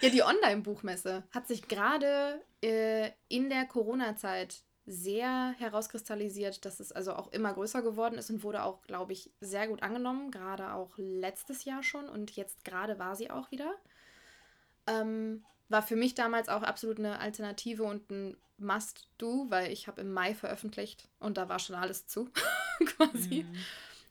Ja, 0.00 0.10
die 0.10 0.22
Online-Buchmesse 0.22 1.24
hat 1.30 1.48
sich 1.48 1.68
gerade 1.68 2.42
äh, 2.62 3.10
in 3.28 3.48
der 3.48 3.64
Corona-Zeit 3.64 4.62
sehr 4.84 5.54
herauskristallisiert, 5.58 6.64
dass 6.64 6.78
es 6.78 6.92
also 6.92 7.14
auch 7.14 7.32
immer 7.32 7.52
größer 7.54 7.82
geworden 7.82 8.18
ist 8.18 8.30
und 8.30 8.44
wurde 8.44 8.62
auch, 8.62 8.82
glaube 8.82 9.12
ich, 9.12 9.32
sehr 9.40 9.66
gut 9.66 9.82
angenommen, 9.82 10.30
gerade 10.30 10.72
auch 10.74 10.92
letztes 10.96 11.64
Jahr 11.64 11.82
schon 11.82 12.08
und 12.08 12.36
jetzt 12.36 12.64
gerade 12.64 12.98
war 12.98 13.16
sie 13.16 13.30
auch 13.30 13.50
wieder. 13.50 13.74
Ähm, 14.86 15.44
war 15.68 15.82
für 15.82 15.96
mich 15.96 16.14
damals 16.14 16.48
auch 16.48 16.62
absolut 16.62 16.98
eine 16.98 17.18
Alternative 17.18 17.82
und 17.82 18.10
ein 18.10 18.36
Must-Do, 18.58 19.46
weil 19.48 19.72
ich 19.72 19.86
habe 19.86 20.00
im 20.00 20.12
Mai 20.12 20.34
veröffentlicht 20.34 21.08
und 21.18 21.36
da 21.36 21.48
war 21.48 21.58
schon 21.58 21.76
alles 21.76 22.06
zu, 22.06 22.30
quasi. 22.84 23.44
Mhm. 23.44 23.56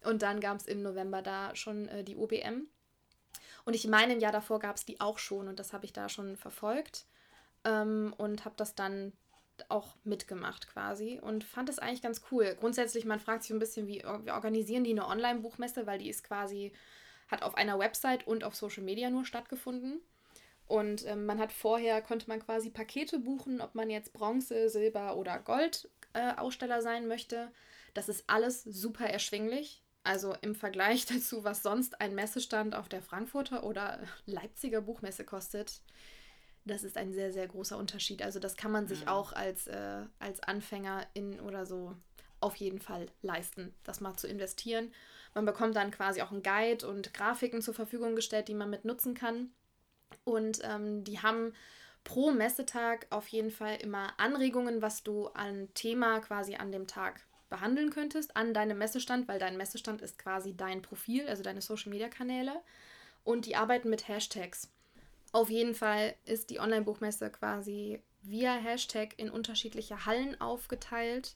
Und 0.09 0.21
dann 0.21 0.39
gab 0.39 0.57
es 0.57 0.67
im 0.67 0.81
November 0.81 1.21
da 1.21 1.55
schon 1.55 1.87
äh, 1.87 2.03
die 2.03 2.15
OBM. 2.15 2.67
Und 3.65 3.73
ich 3.73 3.87
meine, 3.87 4.13
im 4.13 4.19
Jahr 4.19 4.31
davor 4.31 4.59
gab 4.59 4.75
es 4.75 4.85
die 4.85 5.01
auch 5.01 5.17
schon 5.17 5.47
und 5.47 5.59
das 5.59 5.73
habe 5.73 5.85
ich 5.85 5.93
da 5.93 6.09
schon 6.09 6.37
verfolgt 6.37 7.05
ähm, 7.63 8.13
und 8.17 8.45
habe 8.45 8.55
das 8.57 8.75
dann 8.75 9.13
auch 9.69 9.95
mitgemacht 10.03 10.67
quasi 10.67 11.19
und 11.21 11.43
fand 11.43 11.69
es 11.69 11.79
eigentlich 11.79 12.01
ganz 12.01 12.21
cool. 12.29 12.55
Grundsätzlich, 12.59 13.05
man 13.05 13.19
fragt 13.19 13.43
sich 13.43 13.51
ein 13.51 13.59
bisschen, 13.59 13.87
wie, 13.87 14.03
wie 14.23 14.31
organisieren 14.31 14.83
die 14.83 14.91
eine 14.91 15.07
Online-Buchmesse, 15.07 15.87
weil 15.87 15.97
die 15.97 16.09
ist 16.09 16.23
quasi, 16.23 16.73
hat 17.29 17.41
auf 17.41 17.55
einer 17.55 17.79
Website 17.79 18.27
und 18.27 18.43
auf 18.43 18.55
Social 18.55 18.83
Media 18.83 19.09
nur 19.09 19.25
stattgefunden. 19.25 20.01
Und 20.67 21.05
ähm, 21.05 21.25
man 21.25 21.39
hat 21.39 21.51
vorher, 21.51 22.01
konnte 22.01 22.27
man 22.27 22.43
quasi 22.43 22.69
Pakete 22.69 23.19
buchen, 23.19 23.61
ob 23.61 23.75
man 23.75 23.89
jetzt 23.89 24.13
Bronze, 24.13 24.69
Silber 24.69 25.15
oder 25.15 25.39
Gold 25.39 25.89
äh, 26.13 26.33
Aussteller 26.35 26.81
sein 26.81 27.07
möchte. 27.07 27.51
Das 27.93 28.09
ist 28.09 28.23
alles 28.27 28.63
super 28.63 29.05
erschwinglich. 29.05 29.83
Also 30.03 30.35
im 30.41 30.55
Vergleich 30.55 31.05
dazu, 31.07 31.43
was 31.43 31.61
sonst 31.61 32.01
ein 32.01 32.15
Messestand 32.15 32.75
auf 32.75 32.89
der 32.89 33.01
Frankfurter 33.01 33.63
oder 33.63 33.99
Leipziger 34.25 34.81
Buchmesse 34.81 35.23
kostet, 35.23 35.81
das 36.65 36.83
ist 36.83 36.97
ein 36.97 37.13
sehr, 37.13 37.31
sehr 37.31 37.47
großer 37.47 37.77
Unterschied. 37.77 38.23
Also 38.23 38.39
das 38.39 38.55
kann 38.55 38.71
man 38.71 38.87
sich 38.87 39.01
mhm. 39.01 39.09
auch 39.09 39.33
als, 39.33 39.67
äh, 39.67 40.01
als 40.17 40.39
Anfängerin 40.41 41.39
oder 41.41 41.65
so 41.65 41.95
auf 42.39 42.55
jeden 42.55 42.79
Fall 42.79 43.07
leisten, 43.21 43.73
das 43.83 44.01
mal 44.01 44.15
zu 44.15 44.27
investieren. 44.27 44.91
Man 45.33 45.45
bekommt 45.45 45.75
dann 45.75 45.91
quasi 45.91 46.21
auch 46.21 46.31
einen 46.31 46.43
Guide 46.43 46.87
und 46.87 47.13
Grafiken 47.13 47.61
zur 47.61 47.73
Verfügung 47.73 48.15
gestellt, 48.15 48.47
die 48.47 48.53
man 48.53 48.69
mit 48.69 48.85
nutzen 48.85 49.13
kann. 49.13 49.51
Und 50.23 50.59
ähm, 50.63 51.03
die 51.03 51.19
haben 51.19 51.53
pro 52.03 52.31
Messetag 52.31 53.07
auf 53.09 53.27
jeden 53.27 53.51
Fall 53.51 53.77
immer 53.81 54.13
Anregungen, 54.17 54.81
was 54.81 55.03
du 55.03 55.27
an 55.27 55.69
Thema 55.73 56.19
quasi 56.19 56.55
an 56.55 56.71
dem 56.71 56.87
Tag 56.87 57.25
behandeln 57.49 57.89
könntest, 57.89 58.35
an 58.35 58.53
deinem 58.53 58.77
Messestand, 58.77 59.27
weil 59.27 59.39
dein 59.39 59.57
Messestand 59.57 60.01
ist 60.01 60.17
quasi 60.17 60.55
dein 60.55 60.81
Profil, 60.81 61.27
also 61.27 61.43
deine 61.43 61.61
Social-Media-Kanäle. 61.61 62.53
Und 63.23 63.45
die 63.45 63.55
arbeiten 63.55 63.89
mit 63.89 64.07
Hashtags. 64.07 64.71
Auf 65.31 65.49
jeden 65.49 65.75
Fall 65.75 66.15
ist 66.25 66.49
die 66.49 66.59
Online-Buchmesse 66.59 67.29
quasi 67.29 68.01
via 68.21 68.53
Hashtag 68.53 69.17
in 69.17 69.29
unterschiedliche 69.29 70.05
Hallen 70.05 70.39
aufgeteilt, 70.39 71.35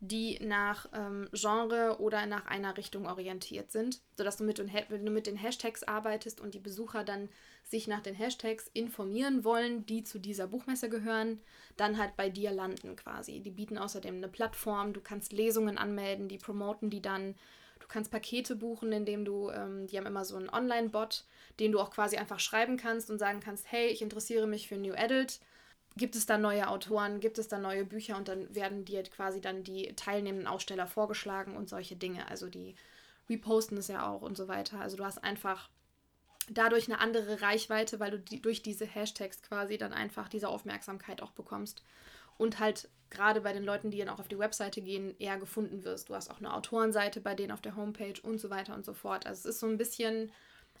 die 0.00 0.38
nach 0.40 0.88
ähm, 0.92 1.28
Genre 1.32 2.00
oder 2.00 2.26
nach 2.26 2.46
einer 2.46 2.76
Richtung 2.76 3.06
orientiert 3.06 3.70
sind, 3.70 4.00
sodass 4.16 4.38
du 4.38 4.44
mit, 4.44 4.58
wenn 4.58 5.06
du 5.06 5.12
mit 5.12 5.26
den 5.26 5.36
Hashtags 5.36 5.82
arbeitest 5.82 6.40
und 6.40 6.54
die 6.54 6.58
Besucher 6.58 7.04
dann 7.04 7.28
sich 7.64 7.86
nach 7.86 8.00
den 8.00 8.14
Hashtags 8.14 8.68
informieren 8.72 9.44
wollen, 9.44 9.86
die 9.86 10.02
zu 10.02 10.18
dieser 10.18 10.46
Buchmesse 10.46 10.88
gehören, 10.88 11.40
dann 11.76 11.98
halt 11.98 12.16
bei 12.16 12.30
dir 12.30 12.50
landen 12.50 12.96
quasi. 12.96 13.40
Die 13.40 13.50
bieten 13.50 13.78
außerdem 13.78 14.16
eine 14.16 14.28
Plattform, 14.28 14.92
du 14.92 15.00
kannst 15.00 15.32
Lesungen 15.32 15.78
anmelden, 15.78 16.28
die 16.28 16.38
promoten 16.38 16.90
die 16.90 17.02
dann 17.02 17.34
kannst 17.90 18.10
Pakete 18.10 18.56
buchen, 18.56 18.92
indem 18.92 19.24
du, 19.24 19.50
ähm, 19.50 19.86
die 19.86 19.98
haben 19.98 20.06
immer 20.06 20.24
so 20.24 20.36
einen 20.36 20.48
Online-Bot, 20.48 21.24
den 21.58 21.72
du 21.72 21.80
auch 21.80 21.90
quasi 21.90 22.16
einfach 22.16 22.40
schreiben 22.40 22.76
kannst 22.76 23.10
und 23.10 23.18
sagen 23.18 23.40
kannst, 23.40 23.70
hey, 23.70 23.88
ich 23.88 24.00
interessiere 24.00 24.46
mich 24.46 24.68
für 24.68 24.78
New 24.78 24.94
Adult. 24.94 25.40
Gibt 26.00 26.16
es 26.16 26.24
da 26.24 26.38
neue 26.38 26.66
Autoren, 26.66 27.20
gibt 27.20 27.36
es 27.36 27.48
da 27.48 27.58
neue 27.58 27.84
Bücher 27.84 28.16
und 28.16 28.26
dann 28.26 28.54
werden 28.54 28.86
dir 28.86 29.02
quasi 29.02 29.42
dann 29.42 29.64
die 29.64 29.94
teilnehmenden 29.96 30.46
Aussteller 30.46 30.86
vorgeschlagen 30.86 31.54
und 31.58 31.68
solche 31.68 31.94
Dinge. 31.94 32.26
Also 32.30 32.48
die 32.48 32.74
reposten 33.28 33.76
es 33.76 33.88
ja 33.88 34.08
auch 34.08 34.22
und 34.22 34.34
so 34.34 34.48
weiter. 34.48 34.80
Also 34.80 34.96
du 34.96 35.04
hast 35.04 35.22
einfach 35.22 35.68
dadurch 36.48 36.88
eine 36.88 37.00
andere 37.00 37.42
Reichweite, 37.42 38.00
weil 38.00 38.12
du 38.12 38.18
die, 38.18 38.40
durch 38.40 38.62
diese 38.62 38.86
Hashtags 38.86 39.42
quasi 39.42 39.76
dann 39.76 39.92
einfach 39.92 40.30
diese 40.30 40.48
Aufmerksamkeit 40.48 41.20
auch 41.20 41.32
bekommst 41.32 41.82
und 42.38 42.60
halt 42.60 42.88
gerade 43.10 43.42
bei 43.42 43.52
den 43.52 43.64
Leuten, 43.64 43.90
die 43.90 43.98
dann 43.98 44.08
auch 44.08 44.20
auf 44.20 44.28
die 44.28 44.38
Webseite 44.38 44.80
gehen, 44.80 45.14
eher 45.18 45.36
gefunden 45.36 45.84
wirst. 45.84 46.08
Du 46.08 46.14
hast 46.14 46.30
auch 46.30 46.38
eine 46.38 46.54
Autorenseite 46.54 47.20
bei 47.20 47.34
denen 47.34 47.52
auf 47.52 47.60
der 47.60 47.76
Homepage 47.76 48.18
und 48.22 48.40
so 48.40 48.48
weiter 48.48 48.74
und 48.74 48.86
so 48.86 48.94
fort. 48.94 49.26
Also 49.26 49.40
es 49.40 49.56
ist 49.56 49.60
so 49.60 49.66
ein 49.66 49.76
bisschen 49.76 50.32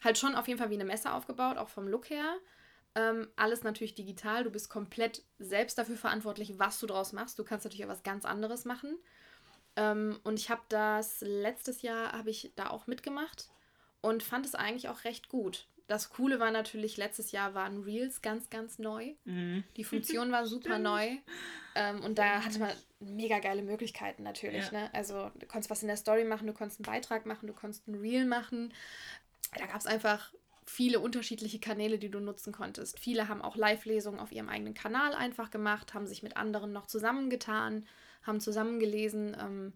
halt 0.02 0.16
schon 0.16 0.34
auf 0.34 0.48
jeden 0.48 0.58
Fall 0.58 0.70
wie 0.70 0.76
eine 0.76 0.86
Messe 0.86 1.12
aufgebaut, 1.12 1.58
auch 1.58 1.68
vom 1.68 1.88
Look 1.88 2.08
her. 2.08 2.38
Ähm, 2.94 3.28
alles 3.36 3.62
natürlich 3.62 3.94
digital. 3.94 4.44
Du 4.44 4.50
bist 4.50 4.68
komplett 4.68 5.22
selbst 5.38 5.78
dafür 5.78 5.96
verantwortlich, 5.96 6.58
was 6.58 6.80
du 6.80 6.86
draus 6.86 7.12
machst. 7.12 7.38
Du 7.38 7.44
kannst 7.44 7.64
natürlich 7.64 7.84
auch 7.84 7.90
was 7.90 8.02
ganz 8.02 8.24
anderes 8.24 8.64
machen. 8.64 8.98
Ähm, 9.76 10.18
und 10.24 10.38
ich 10.38 10.50
habe 10.50 10.62
das 10.68 11.20
letztes 11.20 11.82
Jahr 11.82 12.12
habe 12.12 12.30
ich 12.30 12.52
da 12.56 12.70
auch 12.70 12.86
mitgemacht 12.86 13.48
und 14.00 14.22
fand 14.22 14.46
es 14.46 14.54
eigentlich 14.54 14.88
auch 14.88 15.04
recht 15.04 15.28
gut. 15.28 15.66
Das 15.86 16.10
Coole 16.10 16.38
war 16.38 16.52
natürlich, 16.52 16.96
letztes 16.96 17.32
Jahr 17.32 17.54
waren 17.54 17.82
Reels 17.82 18.22
ganz, 18.22 18.48
ganz 18.48 18.78
neu. 18.78 19.14
Mhm. 19.24 19.64
Die 19.76 19.84
Funktion 19.84 20.30
war 20.32 20.46
super 20.46 20.78
neu. 20.78 21.16
Ähm, 21.74 22.02
und 22.02 22.18
da 22.18 22.44
hatte 22.44 22.60
man 22.60 22.70
mega 23.00 23.38
geile 23.40 23.62
Möglichkeiten 23.62 24.22
natürlich. 24.22 24.70
Ja. 24.70 24.82
Ne? 24.82 24.90
Also 24.94 25.30
du 25.36 25.46
konntest 25.46 25.70
was 25.70 25.82
in 25.82 25.88
der 25.88 25.96
Story 25.96 26.24
machen, 26.24 26.46
du 26.46 26.52
konntest 26.52 26.80
einen 26.80 26.92
Beitrag 26.92 27.26
machen, 27.26 27.46
du 27.46 27.52
konntest 27.52 27.88
ein 27.88 27.96
Reel 27.96 28.24
machen. 28.24 28.72
Da 29.56 29.66
gab 29.66 29.80
es 29.80 29.86
einfach 29.86 30.32
viele 30.70 31.00
unterschiedliche 31.00 31.58
Kanäle, 31.58 31.98
die 31.98 32.10
du 32.10 32.20
nutzen 32.20 32.52
konntest. 32.52 32.98
Viele 33.00 33.28
haben 33.28 33.42
auch 33.42 33.56
Live-Lesungen 33.56 34.20
auf 34.20 34.30
ihrem 34.30 34.48
eigenen 34.48 34.72
Kanal 34.72 35.14
einfach 35.14 35.50
gemacht, 35.50 35.94
haben 35.94 36.06
sich 36.06 36.22
mit 36.22 36.36
anderen 36.36 36.72
noch 36.72 36.86
zusammengetan, 36.86 37.86
haben 38.22 38.40
zusammengelesen. 38.40 39.36
Ähm, 39.38 39.72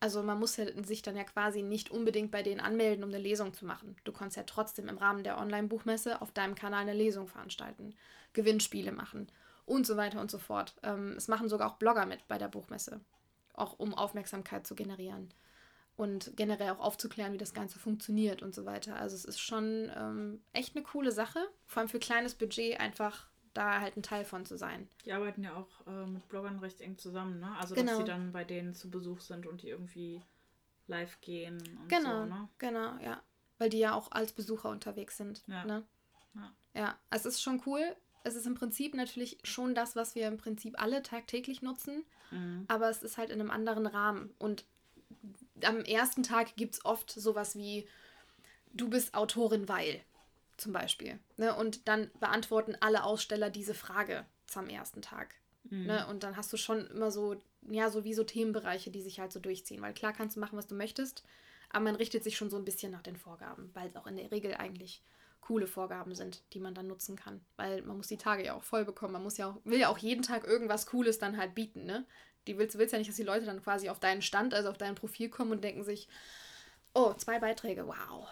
also 0.00 0.22
man 0.24 0.40
muss 0.40 0.54
sich 0.54 1.02
dann 1.02 1.16
ja 1.16 1.24
quasi 1.24 1.62
nicht 1.62 1.90
unbedingt 1.90 2.32
bei 2.32 2.42
denen 2.42 2.60
anmelden, 2.60 3.04
um 3.04 3.10
eine 3.10 3.18
Lesung 3.18 3.54
zu 3.54 3.64
machen. 3.64 3.96
Du 4.02 4.12
kannst 4.12 4.36
ja 4.36 4.42
trotzdem 4.42 4.88
im 4.88 4.98
Rahmen 4.98 5.22
der 5.22 5.38
Online-Buchmesse 5.38 6.20
auf 6.20 6.32
deinem 6.32 6.56
Kanal 6.56 6.82
eine 6.82 6.94
Lesung 6.94 7.28
veranstalten, 7.28 7.94
Gewinnspiele 8.32 8.90
machen 8.90 9.28
und 9.66 9.86
so 9.86 9.96
weiter 9.96 10.20
und 10.20 10.32
so 10.32 10.38
fort. 10.38 10.74
Ähm, 10.82 11.14
es 11.16 11.28
machen 11.28 11.48
sogar 11.48 11.70
auch 11.70 11.76
Blogger 11.76 12.06
mit 12.06 12.26
bei 12.26 12.38
der 12.38 12.48
Buchmesse, 12.48 13.00
auch 13.54 13.78
um 13.78 13.94
Aufmerksamkeit 13.94 14.66
zu 14.66 14.74
generieren 14.74 15.32
und 15.96 16.32
generell 16.36 16.70
auch 16.70 16.80
aufzuklären, 16.80 17.32
wie 17.32 17.38
das 17.38 17.54
Ganze 17.54 17.78
funktioniert 17.78 18.42
und 18.42 18.54
so 18.54 18.64
weiter. 18.64 18.96
Also 18.96 19.14
es 19.14 19.24
ist 19.24 19.40
schon 19.40 19.90
ähm, 19.96 20.42
echt 20.52 20.74
eine 20.74 20.84
coole 20.84 21.12
Sache, 21.12 21.38
vor 21.66 21.80
allem 21.80 21.88
für 21.88 21.98
kleines 21.98 22.34
Budget 22.34 22.80
einfach 22.80 23.28
da 23.52 23.80
halt 23.80 23.96
ein 23.96 24.02
Teil 24.02 24.24
von 24.24 24.44
zu 24.44 24.58
sein. 24.58 24.88
Die 25.04 25.12
arbeiten 25.12 25.44
ja 25.44 25.54
auch 25.54 25.86
äh, 25.86 26.06
mit 26.06 26.28
Bloggern 26.28 26.58
recht 26.58 26.80
eng 26.80 26.98
zusammen, 26.98 27.38
ne? 27.38 27.56
Also 27.60 27.74
genau. 27.76 27.92
dass 27.92 27.98
sie 27.98 28.04
dann 28.04 28.32
bei 28.32 28.44
denen 28.44 28.74
zu 28.74 28.90
Besuch 28.90 29.20
sind 29.20 29.46
und 29.46 29.62
die 29.62 29.68
irgendwie 29.68 30.22
live 30.88 31.20
gehen 31.20 31.62
und 31.80 31.88
genau, 31.88 32.22
so, 32.22 32.26
ne? 32.26 32.48
Genau, 32.58 32.98
ja. 32.98 33.22
Weil 33.58 33.70
die 33.70 33.78
ja 33.78 33.94
auch 33.94 34.10
als 34.10 34.32
Besucher 34.32 34.68
unterwegs 34.70 35.16
sind. 35.16 35.44
Ja. 35.46 35.64
Ne? 35.64 35.84
Ja. 36.34 36.52
ja, 36.74 36.98
es 37.10 37.24
ist 37.24 37.40
schon 37.40 37.62
cool. 37.66 37.94
Es 38.24 38.34
ist 38.34 38.46
im 38.46 38.54
Prinzip 38.54 38.94
natürlich 38.94 39.38
schon 39.44 39.74
das, 39.74 39.94
was 39.94 40.16
wir 40.16 40.26
im 40.26 40.38
Prinzip 40.38 40.80
alle 40.82 41.02
tagtäglich 41.02 41.62
nutzen, 41.62 42.04
mhm. 42.32 42.64
aber 42.66 42.88
es 42.88 43.02
ist 43.02 43.18
halt 43.18 43.30
in 43.30 43.40
einem 43.40 43.50
anderen 43.50 43.86
Rahmen. 43.86 44.34
Und 44.38 44.64
am 45.62 45.80
ersten 45.80 46.22
Tag 46.22 46.56
gibt 46.56 46.74
es 46.74 46.84
oft 46.84 47.10
sowas 47.10 47.56
wie, 47.56 47.86
du 48.72 48.88
bist 48.88 49.14
Autorin, 49.14 49.68
weil 49.68 50.00
zum 50.56 50.72
Beispiel. 50.72 51.18
Ne? 51.36 51.54
Und 51.54 51.88
dann 51.88 52.10
beantworten 52.20 52.76
alle 52.80 53.04
Aussteller 53.04 53.50
diese 53.50 53.74
Frage 53.74 54.24
zum 54.46 54.68
ersten 54.68 55.02
Tag. 55.02 55.34
Mhm. 55.64 55.86
Ne? 55.86 56.06
Und 56.06 56.22
dann 56.22 56.36
hast 56.36 56.52
du 56.52 56.56
schon 56.56 56.86
immer 56.88 57.10
so, 57.10 57.36
ja, 57.68 57.90
so 57.90 58.04
wie 58.04 58.14
so 58.14 58.24
Themenbereiche, 58.24 58.90
die 58.90 59.02
sich 59.02 59.20
halt 59.20 59.32
so 59.32 59.40
durchziehen. 59.40 59.82
Weil 59.82 59.94
klar 59.94 60.12
kannst 60.12 60.36
du 60.36 60.40
machen, 60.40 60.58
was 60.58 60.66
du 60.66 60.74
möchtest, 60.74 61.24
aber 61.70 61.84
man 61.84 61.96
richtet 61.96 62.22
sich 62.22 62.36
schon 62.36 62.50
so 62.50 62.56
ein 62.56 62.64
bisschen 62.64 62.92
nach 62.92 63.02
den 63.02 63.16
Vorgaben, 63.16 63.70
weil 63.74 63.88
es 63.88 63.96
auch 63.96 64.06
in 64.06 64.16
der 64.16 64.30
Regel 64.30 64.54
eigentlich 64.54 65.02
coole 65.40 65.66
Vorgaben 65.66 66.14
sind, 66.14 66.42
die 66.52 66.60
man 66.60 66.74
dann 66.74 66.86
nutzen 66.86 67.16
kann. 67.16 67.44
Weil 67.56 67.82
man 67.82 67.96
muss 67.96 68.06
die 68.06 68.16
Tage 68.16 68.44
ja 68.44 68.54
auch 68.54 68.62
voll 68.62 68.84
bekommen. 68.84 69.12
Man 69.12 69.22
muss 69.22 69.36
ja 69.36 69.50
auch, 69.50 69.56
will 69.64 69.78
ja 69.78 69.88
auch 69.88 69.98
jeden 69.98 70.22
Tag 70.22 70.46
irgendwas 70.46 70.86
Cooles 70.86 71.18
dann 71.18 71.36
halt 71.36 71.54
bieten, 71.54 71.84
ne? 71.84 72.06
Die 72.46 72.58
willst, 72.58 72.78
willst 72.78 72.92
ja 72.92 72.98
nicht, 72.98 73.08
dass 73.08 73.16
die 73.16 73.22
Leute 73.22 73.46
dann 73.46 73.62
quasi 73.62 73.88
auf 73.88 74.00
deinen 74.00 74.22
Stand, 74.22 74.54
also 74.54 74.68
auf 74.68 74.78
dein 74.78 74.94
Profil 74.94 75.28
kommen 75.28 75.52
und 75.52 75.64
denken 75.64 75.84
sich, 75.84 76.08
Oh, 76.94 77.12
zwei 77.14 77.40
Beiträge, 77.40 77.86
wow. 77.86 78.28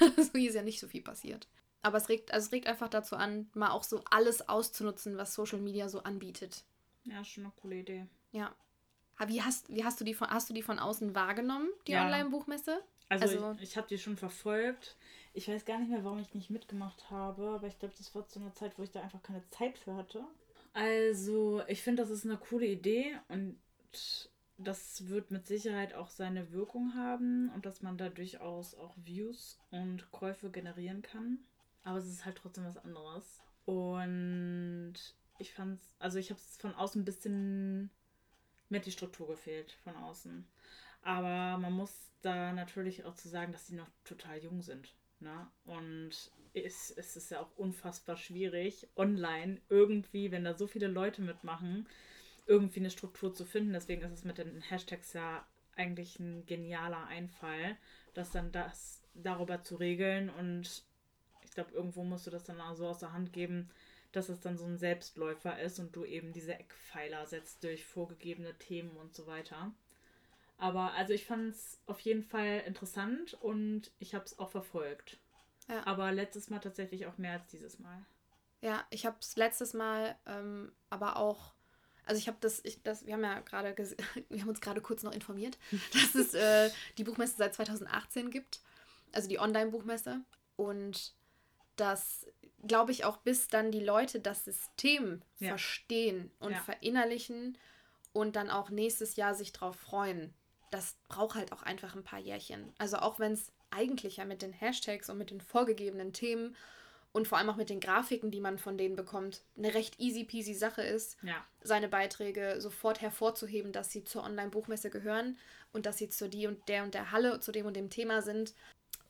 Mhm. 0.00 0.22
so 0.22 0.32
hier 0.32 0.48
ist 0.48 0.54
ja 0.56 0.62
nicht 0.62 0.80
so 0.80 0.88
viel 0.88 1.02
passiert. 1.02 1.46
Aber 1.82 1.98
es 1.98 2.08
regt, 2.08 2.32
also 2.32 2.46
es 2.46 2.52
regt 2.52 2.66
einfach 2.66 2.88
dazu 2.88 3.14
an, 3.14 3.50
mal 3.54 3.70
auch 3.70 3.84
so 3.84 4.02
alles 4.10 4.48
auszunutzen, 4.48 5.18
was 5.18 5.34
Social 5.34 5.60
Media 5.60 5.88
so 5.88 6.02
anbietet. 6.02 6.64
Ja, 7.04 7.22
schon 7.24 7.44
eine 7.44 7.52
coole 7.60 7.76
Idee. 7.76 8.06
Ja. 8.32 8.54
Wie 9.26 9.42
hast, 9.42 9.68
wie 9.68 9.84
hast 9.84 10.00
du 10.00 10.04
die 10.04 10.14
von, 10.14 10.30
hast 10.30 10.48
du 10.48 10.54
die 10.54 10.62
von 10.62 10.78
außen 10.78 11.14
wahrgenommen, 11.14 11.68
die 11.86 11.92
ja. 11.92 12.04
Online-Buchmesse? 12.06 12.82
Also, 13.10 13.24
also 13.24 13.52
ich, 13.52 13.70
ich 13.70 13.76
habe 13.76 13.86
die 13.88 13.98
schon 13.98 14.16
verfolgt. 14.16 14.96
Ich 15.34 15.48
weiß 15.48 15.64
gar 15.66 15.78
nicht 15.78 15.90
mehr, 15.90 16.04
warum 16.04 16.20
ich 16.20 16.32
nicht 16.32 16.48
mitgemacht 16.48 17.10
habe, 17.10 17.50
aber 17.50 17.66
ich 17.66 17.78
glaube, 17.78 17.94
das 17.98 18.14
war 18.14 18.26
zu 18.26 18.40
einer 18.40 18.54
Zeit, 18.54 18.78
wo 18.78 18.82
ich 18.82 18.90
da 18.90 19.02
einfach 19.02 19.22
keine 19.22 19.46
Zeit 19.50 19.78
für 19.78 19.94
hatte. 19.94 20.24
Also, 20.72 21.62
ich 21.66 21.82
finde, 21.82 22.02
das 22.02 22.10
ist 22.10 22.24
eine 22.24 22.36
coole 22.36 22.66
Idee 22.66 23.16
und 23.28 23.58
das 24.56 25.08
wird 25.08 25.30
mit 25.30 25.46
Sicherheit 25.46 25.94
auch 25.94 26.10
seine 26.10 26.52
Wirkung 26.52 26.94
haben 26.94 27.50
und 27.54 27.66
dass 27.66 27.82
man 27.82 27.96
da 27.96 28.08
durchaus 28.08 28.74
auch 28.74 28.94
Views 28.96 29.58
und 29.70 30.10
Käufe 30.10 30.50
generieren 30.50 31.02
kann. 31.02 31.38
Aber 31.82 31.98
es 31.98 32.06
ist 32.06 32.24
halt 32.24 32.36
trotzdem 32.36 32.64
was 32.64 32.76
anderes. 32.76 33.40
Und 33.64 34.94
ich 35.38 35.54
fand's, 35.54 35.96
also 35.98 36.18
ich 36.18 36.30
habe 36.30 36.40
es 36.40 36.56
von 36.58 36.74
außen 36.74 37.00
ein 37.00 37.06
bisschen, 37.06 37.90
mir 38.68 38.80
die 38.80 38.92
Struktur 38.92 39.26
gefehlt 39.28 39.72
von 39.82 39.96
außen. 39.96 40.46
Aber 41.02 41.58
man 41.58 41.72
muss 41.72 42.10
da 42.22 42.52
natürlich 42.52 43.04
auch 43.04 43.14
zu 43.14 43.28
sagen, 43.28 43.52
dass 43.52 43.66
sie 43.66 43.74
noch 43.74 43.88
total 44.04 44.38
jung 44.38 44.60
sind. 44.62 44.94
Ne? 45.20 45.46
Und 45.64 46.30
es, 46.54 46.90
es 46.90 47.16
ist 47.16 47.30
ja 47.30 47.40
auch 47.40 47.56
unfassbar 47.56 48.16
schwierig, 48.16 48.88
online 48.96 49.60
irgendwie, 49.68 50.30
wenn 50.30 50.44
da 50.44 50.54
so 50.54 50.66
viele 50.66 50.88
Leute 50.88 51.22
mitmachen, 51.22 51.86
irgendwie 52.46 52.80
eine 52.80 52.90
Struktur 52.90 53.32
zu 53.32 53.44
finden. 53.44 53.72
Deswegen 53.72 54.02
ist 54.02 54.12
es 54.12 54.24
mit 54.24 54.38
den 54.38 54.60
Hashtags 54.60 55.12
ja 55.12 55.46
eigentlich 55.76 56.18
ein 56.18 56.46
genialer 56.46 57.06
Einfall, 57.06 57.76
das 58.14 58.30
dann 58.30 58.52
das 58.52 59.02
darüber 59.14 59.62
zu 59.62 59.76
regeln. 59.76 60.30
Und 60.30 60.84
ich 61.42 61.50
glaube, 61.52 61.72
irgendwo 61.72 62.04
musst 62.04 62.26
du 62.26 62.30
das 62.30 62.44
dann 62.44 62.60
auch 62.60 62.74
so 62.74 62.86
aus 62.86 62.98
der 62.98 63.12
Hand 63.12 63.32
geben, 63.32 63.70
dass 64.12 64.28
es 64.28 64.40
dann 64.40 64.58
so 64.58 64.64
ein 64.66 64.78
Selbstläufer 64.78 65.60
ist 65.60 65.78
und 65.78 65.94
du 65.94 66.04
eben 66.04 66.32
diese 66.32 66.54
Eckpfeiler 66.54 67.26
setzt 67.26 67.62
durch 67.62 67.84
vorgegebene 67.84 68.54
Themen 68.58 68.96
und 68.96 69.14
so 69.14 69.26
weiter. 69.26 69.72
Aber 70.58 70.92
also 70.92 71.14
ich 71.14 71.24
fand 71.24 71.54
es 71.54 71.80
auf 71.86 72.00
jeden 72.00 72.22
Fall 72.22 72.62
interessant 72.66 73.34
und 73.40 73.92
ich 73.98 74.14
habe 74.14 74.24
es 74.24 74.38
auch 74.38 74.50
verfolgt. 74.50 75.18
Ja. 75.70 75.86
Aber 75.86 76.12
letztes 76.12 76.50
Mal 76.50 76.58
tatsächlich 76.58 77.06
auch 77.06 77.16
mehr 77.16 77.34
als 77.34 77.46
dieses 77.46 77.78
Mal. 77.78 78.04
Ja, 78.60 78.84
ich 78.90 79.06
habe 79.06 79.16
es 79.20 79.36
letztes 79.36 79.72
Mal 79.72 80.18
ähm, 80.26 80.72
aber 80.90 81.16
auch, 81.16 81.54
also 82.04 82.18
ich 82.18 82.28
habe 82.28 82.38
das, 82.40 82.60
ich, 82.64 82.82
das, 82.82 83.06
wir 83.06 83.14
haben 83.14 83.22
ja 83.22 83.40
gerade, 83.40 83.74
wir 84.28 84.40
haben 84.40 84.48
uns 84.48 84.60
gerade 84.60 84.80
kurz 84.80 85.02
noch 85.02 85.12
informiert, 85.12 85.58
dass 85.92 86.14
es 86.14 86.34
äh, 86.34 86.70
die 86.98 87.04
Buchmesse 87.04 87.36
seit 87.36 87.54
2018 87.54 88.30
gibt, 88.30 88.60
also 89.12 89.28
die 89.28 89.38
Online-Buchmesse 89.38 90.20
und 90.56 91.14
dass, 91.76 92.26
glaube 92.66 92.92
ich, 92.92 93.04
auch 93.04 93.18
bis 93.18 93.48
dann 93.48 93.72
die 93.72 93.82
Leute 93.82 94.20
das 94.20 94.44
System 94.44 95.22
ja. 95.38 95.48
verstehen 95.48 96.30
und 96.38 96.52
ja. 96.52 96.60
verinnerlichen 96.60 97.56
und 98.12 98.36
dann 98.36 98.50
auch 98.50 98.70
nächstes 98.70 99.16
Jahr 99.16 99.34
sich 99.34 99.52
drauf 99.52 99.76
freuen. 99.76 100.34
Das 100.70 100.98
braucht 101.08 101.36
halt 101.36 101.52
auch 101.52 101.62
einfach 101.62 101.94
ein 101.94 102.04
paar 102.04 102.18
Jährchen. 102.18 102.72
Also 102.76 102.98
auch 102.98 103.18
wenn 103.18 103.32
es 103.32 103.50
eigentlich 103.70 104.18
ja 104.18 104.24
mit 104.24 104.42
den 104.42 104.52
Hashtags 104.52 105.10
und 105.10 105.18
mit 105.18 105.30
den 105.30 105.40
vorgegebenen 105.40 106.12
Themen 106.12 106.56
und 107.12 107.26
vor 107.26 107.38
allem 107.38 107.50
auch 107.50 107.56
mit 107.56 107.70
den 107.70 107.80
Grafiken, 107.80 108.30
die 108.30 108.40
man 108.40 108.58
von 108.58 108.78
denen 108.78 108.94
bekommt, 108.94 109.42
eine 109.56 109.74
recht 109.74 109.98
easy 109.98 110.24
peasy 110.24 110.54
Sache 110.54 110.82
ist, 110.82 111.16
ja. 111.22 111.44
seine 111.62 111.88
Beiträge 111.88 112.60
sofort 112.60 113.00
hervorzuheben, 113.00 113.72
dass 113.72 113.90
sie 113.90 114.04
zur 114.04 114.22
Online-Buchmesse 114.22 114.90
gehören 114.90 115.36
und 115.72 115.86
dass 115.86 115.98
sie 115.98 116.08
zu 116.08 116.28
die 116.28 116.46
und 116.46 116.68
der 116.68 116.84
und 116.84 116.94
der 116.94 117.10
Halle, 117.10 117.40
zu 117.40 117.50
dem 117.50 117.66
und 117.66 117.74
dem 117.74 117.90
Thema 117.90 118.22
sind, 118.22 118.54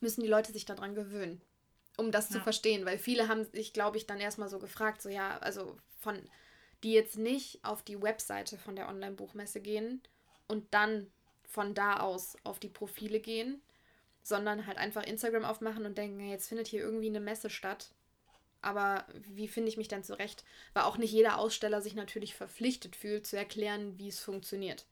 müssen 0.01 0.23
die 0.23 0.29
Leute 0.29 0.53
sich 0.53 0.65
daran 0.65 0.95
gewöhnen, 0.95 1.43
um 1.99 2.11
das 2.11 2.31
ja. 2.31 2.37
zu 2.37 2.41
verstehen. 2.43 2.87
Weil 2.87 2.97
viele 2.97 3.29
haben 3.29 3.45
sich, 3.45 3.75
glaube 3.75 3.99
ich, 3.99 4.07
dann 4.07 4.19
erstmal 4.19 4.49
so 4.49 4.59
gefragt, 4.59 5.03
so 5.03 5.11
ja, 5.11 5.39
also 5.39 5.77
von, 5.99 6.19
die 6.83 6.93
jetzt 6.93 7.19
nicht 7.19 7.63
auf 7.65 7.83
die 7.83 8.01
Webseite 8.01 8.57
von 8.57 8.77
der 8.77 8.89
Online-Buchmesse 8.89 9.61
gehen 9.61 10.01
und 10.49 10.73
dann 10.73 11.11
von 11.45 11.75
da 11.75 12.01
aus 12.01 12.37
auf 12.45 12.59
die 12.59 12.69
Profile 12.69 13.21
gehen, 13.21 13.61
sondern 14.31 14.67
halt 14.67 14.79
einfach 14.79 15.05
Instagram 15.05 15.45
aufmachen 15.45 15.85
und 15.85 15.99
denken, 15.99 16.27
jetzt 16.27 16.49
findet 16.49 16.69
hier 16.69 16.81
irgendwie 16.81 17.09
eine 17.09 17.21
Messe 17.21 17.51
statt. 17.51 17.91
Aber 18.63 19.05
wie 19.29 19.49
finde 19.49 19.69
ich 19.69 19.77
mich 19.77 19.89
dann 19.89 20.05
zurecht? 20.05 20.45
Weil 20.73 20.85
auch 20.85 20.97
nicht 20.97 21.13
jeder 21.13 21.39
Aussteller 21.39 21.83
sich 21.83 21.95
natürlich 21.95 22.35
verpflichtet 22.35 22.97
fühlt, 22.97 23.27
zu 23.27 23.37
erklären, 23.37 23.99
wie 23.99 24.09
es 24.09 24.21
funktioniert. 24.21 24.87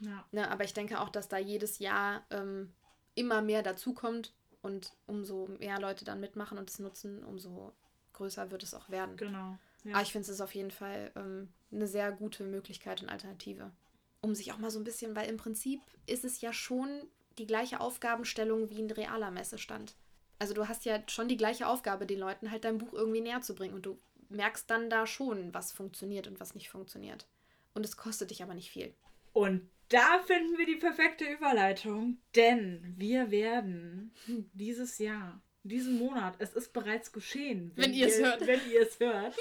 Ja. 0.00 0.24
Ne, 0.32 0.50
aber 0.50 0.64
ich 0.64 0.74
denke 0.74 1.00
auch, 1.00 1.08
dass 1.08 1.28
da 1.28 1.38
jedes 1.38 1.78
Jahr 1.78 2.24
ähm, 2.30 2.72
immer 3.14 3.42
mehr 3.42 3.62
dazukommt 3.62 4.32
und 4.62 4.92
umso 5.06 5.48
mehr 5.58 5.80
Leute 5.80 6.04
dann 6.04 6.20
mitmachen 6.20 6.58
und 6.58 6.70
es 6.70 6.78
nutzen, 6.78 7.24
umso 7.24 7.72
größer 8.12 8.50
wird 8.50 8.62
es 8.62 8.74
auch 8.74 8.90
werden. 8.90 9.16
Genau. 9.16 9.58
Ja. 9.84 9.94
Aber 9.94 10.02
ich 10.02 10.12
finde 10.12 10.30
es 10.30 10.40
auf 10.40 10.54
jeden 10.54 10.70
Fall 10.70 11.12
ähm, 11.16 11.48
eine 11.72 11.86
sehr 11.86 12.12
gute 12.12 12.44
Möglichkeit 12.44 13.02
und 13.02 13.08
Alternative. 13.08 13.72
Um 14.20 14.34
sich 14.34 14.52
auch 14.52 14.58
mal 14.58 14.70
so 14.70 14.78
ein 14.78 14.84
bisschen, 14.84 15.14
weil 15.16 15.28
im 15.28 15.36
Prinzip 15.36 15.80
ist 16.06 16.24
es 16.24 16.40
ja 16.40 16.52
schon 16.52 17.08
die 17.38 17.46
gleiche 17.46 17.80
Aufgabenstellung 17.80 18.70
wie 18.70 18.82
ein 18.82 18.90
realer 18.90 19.30
Messestand. 19.30 19.96
Also 20.38 20.54
du 20.54 20.68
hast 20.68 20.84
ja 20.84 21.02
schon 21.08 21.28
die 21.28 21.36
gleiche 21.36 21.66
Aufgabe, 21.66 22.06
den 22.06 22.18
Leuten 22.18 22.50
halt 22.50 22.64
dein 22.64 22.78
Buch 22.78 22.92
irgendwie 22.92 23.20
näher 23.20 23.40
zu 23.40 23.54
bringen. 23.54 23.74
Und 23.74 23.86
du 23.86 23.98
merkst 24.28 24.70
dann 24.70 24.90
da 24.90 25.06
schon, 25.06 25.54
was 25.54 25.72
funktioniert 25.72 26.26
und 26.26 26.40
was 26.40 26.54
nicht 26.54 26.68
funktioniert. 26.68 27.26
Und 27.74 27.84
es 27.84 27.96
kostet 27.96 28.30
dich 28.30 28.42
aber 28.42 28.54
nicht 28.54 28.70
viel. 28.70 28.94
Und 29.32 29.68
da 29.88 30.18
finden 30.24 30.58
wir 30.58 30.66
die 30.66 30.76
perfekte 30.76 31.24
Überleitung, 31.24 32.18
denn 32.34 32.94
wir 32.96 33.30
werden 33.30 34.12
dieses 34.52 34.98
Jahr, 34.98 35.40
diesen 35.62 35.98
Monat, 35.98 36.34
es 36.38 36.54
ist 36.54 36.72
bereits 36.72 37.12
geschehen, 37.12 37.72
wenn, 37.74 37.84
wenn 37.84 37.94
ihr 37.94 38.06
es 38.06 38.18
hört, 38.18 38.46
wenn 38.46 38.60
ihr 38.70 38.82
es 38.82 38.98
hört, 38.98 39.36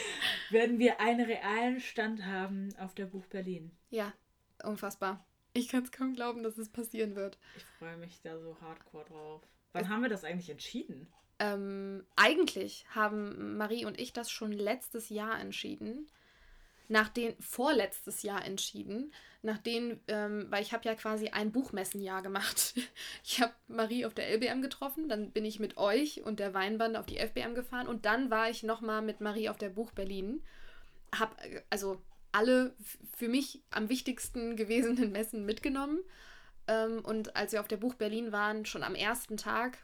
werden 0.50 0.78
wir 0.78 1.00
einen 1.00 1.26
realen 1.26 1.80
Stand 1.80 2.24
haben 2.24 2.70
auf 2.78 2.94
der 2.94 3.06
Buch 3.06 3.26
Berlin. 3.26 3.72
Ja, 3.90 4.12
unfassbar. 4.62 5.26
Ich 5.52 5.68
kann 5.68 5.82
es 5.82 5.90
kaum 5.90 6.14
glauben, 6.14 6.42
dass 6.42 6.58
es 6.58 6.68
passieren 6.68 7.16
wird. 7.16 7.38
Ich 7.56 7.64
freue 7.78 7.96
mich 7.96 8.20
da 8.22 8.38
so 8.38 8.56
hardcore 8.60 9.04
drauf. 9.04 9.42
Wann 9.72 9.84
es 9.84 9.88
haben 9.88 10.02
wir 10.02 10.08
das 10.08 10.24
eigentlich 10.24 10.50
entschieden? 10.50 11.08
Ähm, 11.38 12.04
eigentlich 12.16 12.84
haben 12.94 13.56
Marie 13.56 13.84
und 13.84 13.98
ich 13.98 14.12
das 14.12 14.30
schon 14.30 14.52
letztes 14.52 15.08
Jahr 15.08 15.40
entschieden. 15.40 16.06
Nach 16.88 17.08
den 17.08 17.40
vorletztes 17.40 18.22
Jahr 18.22 18.44
entschieden, 18.44 19.12
nachdem, 19.42 20.00
ähm, 20.08 20.46
weil 20.50 20.62
ich 20.62 20.72
habe 20.72 20.84
ja 20.88 20.96
quasi 20.96 21.28
ein 21.28 21.52
Buchmessenjahr 21.52 22.22
gemacht. 22.22 22.74
Ich 23.24 23.40
habe 23.40 23.54
Marie 23.68 24.04
auf 24.04 24.14
der 24.14 24.28
LBM 24.28 24.60
getroffen, 24.60 25.08
dann 25.08 25.30
bin 25.30 25.44
ich 25.44 25.60
mit 25.60 25.76
euch 25.76 26.22
und 26.22 26.40
der 26.40 26.52
Weinband 26.52 26.96
auf 26.96 27.06
die 27.06 27.18
FBM 27.18 27.54
gefahren 27.54 27.86
und 27.86 28.06
dann 28.06 28.30
war 28.30 28.50
ich 28.50 28.62
nochmal 28.62 29.02
mit 29.02 29.20
Marie 29.20 29.48
auf 29.48 29.56
der 29.56 29.68
Buch 29.68 29.92
Berlin. 29.92 30.42
Hab, 31.16 31.40
äh, 31.44 31.62
also 31.70 32.02
alle 32.32 32.74
für 33.16 33.28
mich 33.28 33.62
am 33.70 33.88
wichtigsten 33.88 34.56
gewesenen 34.56 35.12
Messen 35.12 35.44
mitgenommen. 35.44 36.00
Ähm, 36.66 37.04
und 37.04 37.36
als 37.36 37.52
wir 37.52 37.60
auf 37.60 37.68
der 37.68 37.76
Buch 37.76 37.94
Berlin 37.94 38.32
waren, 38.32 38.64
schon 38.64 38.82
am 38.82 38.94
ersten 38.94 39.36
Tag, 39.36 39.78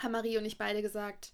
haben 0.00 0.12
Marie 0.12 0.38
und 0.38 0.44
ich 0.44 0.58
beide 0.58 0.82
gesagt, 0.82 1.32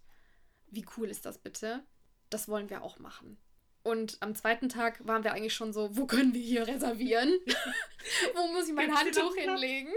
wie 0.70 0.84
cool 0.96 1.08
ist 1.08 1.24
das 1.24 1.38
bitte? 1.38 1.82
Das 2.30 2.48
wollen 2.48 2.68
wir 2.70 2.82
auch 2.82 2.98
machen. 2.98 3.38
Und 3.82 4.18
am 4.20 4.34
zweiten 4.34 4.68
Tag 4.68 5.06
waren 5.06 5.24
wir 5.24 5.32
eigentlich 5.32 5.54
schon 5.54 5.72
so, 5.72 5.96
wo 5.96 6.04
können 6.04 6.34
wir 6.34 6.42
hier 6.42 6.66
reservieren? 6.66 7.32
wo 8.34 8.48
muss 8.48 8.68
ich 8.68 8.74
mein 8.74 8.94
Handtuch 8.94 9.34
hinlegen? 9.34 9.92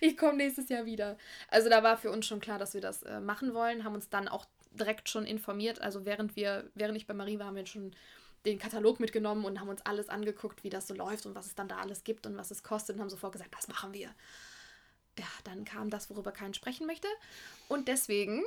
ich 0.00 0.16
komme 0.16 0.38
nächstes 0.38 0.68
Jahr 0.68 0.84
wieder. 0.84 1.16
Also 1.48 1.68
da 1.68 1.82
war 1.82 1.96
für 1.96 2.10
uns 2.10 2.26
schon 2.26 2.40
klar, 2.40 2.58
dass 2.58 2.74
wir 2.74 2.80
das 2.80 3.02
äh, 3.04 3.20
machen 3.20 3.54
wollen, 3.54 3.84
haben 3.84 3.94
uns 3.94 4.08
dann 4.08 4.26
auch 4.26 4.46
direkt 4.72 5.08
schon 5.08 5.26
informiert. 5.26 5.80
Also 5.80 6.04
während 6.04 6.34
wir, 6.34 6.68
während 6.74 6.96
ich 6.96 7.06
bei 7.06 7.14
Marie 7.14 7.38
war, 7.38 7.46
haben 7.46 7.56
wir 7.56 7.66
schon 7.66 7.94
den 8.44 8.58
Katalog 8.58 9.00
mitgenommen 9.00 9.44
und 9.44 9.60
haben 9.60 9.68
uns 9.68 9.82
alles 9.82 10.08
angeguckt, 10.08 10.64
wie 10.64 10.70
das 10.70 10.86
so 10.86 10.94
läuft 10.94 11.26
und 11.26 11.34
was 11.34 11.46
es 11.46 11.54
dann 11.54 11.68
da 11.68 11.78
alles 11.78 12.04
gibt 12.04 12.26
und 12.26 12.36
was 12.36 12.50
es 12.50 12.62
kostet 12.62 12.96
und 12.96 13.02
haben 13.02 13.10
sofort 13.10 13.32
gesagt, 13.32 13.54
das 13.54 13.68
machen 13.68 13.92
wir. 13.94 14.08
Ja, 15.18 15.26
dann 15.44 15.64
kam 15.64 15.90
das, 15.90 16.10
worüber 16.10 16.32
keiner 16.32 16.54
sprechen 16.54 16.86
möchte. 16.86 17.08
Und 17.68 17.88
deswegen 17.88 18.42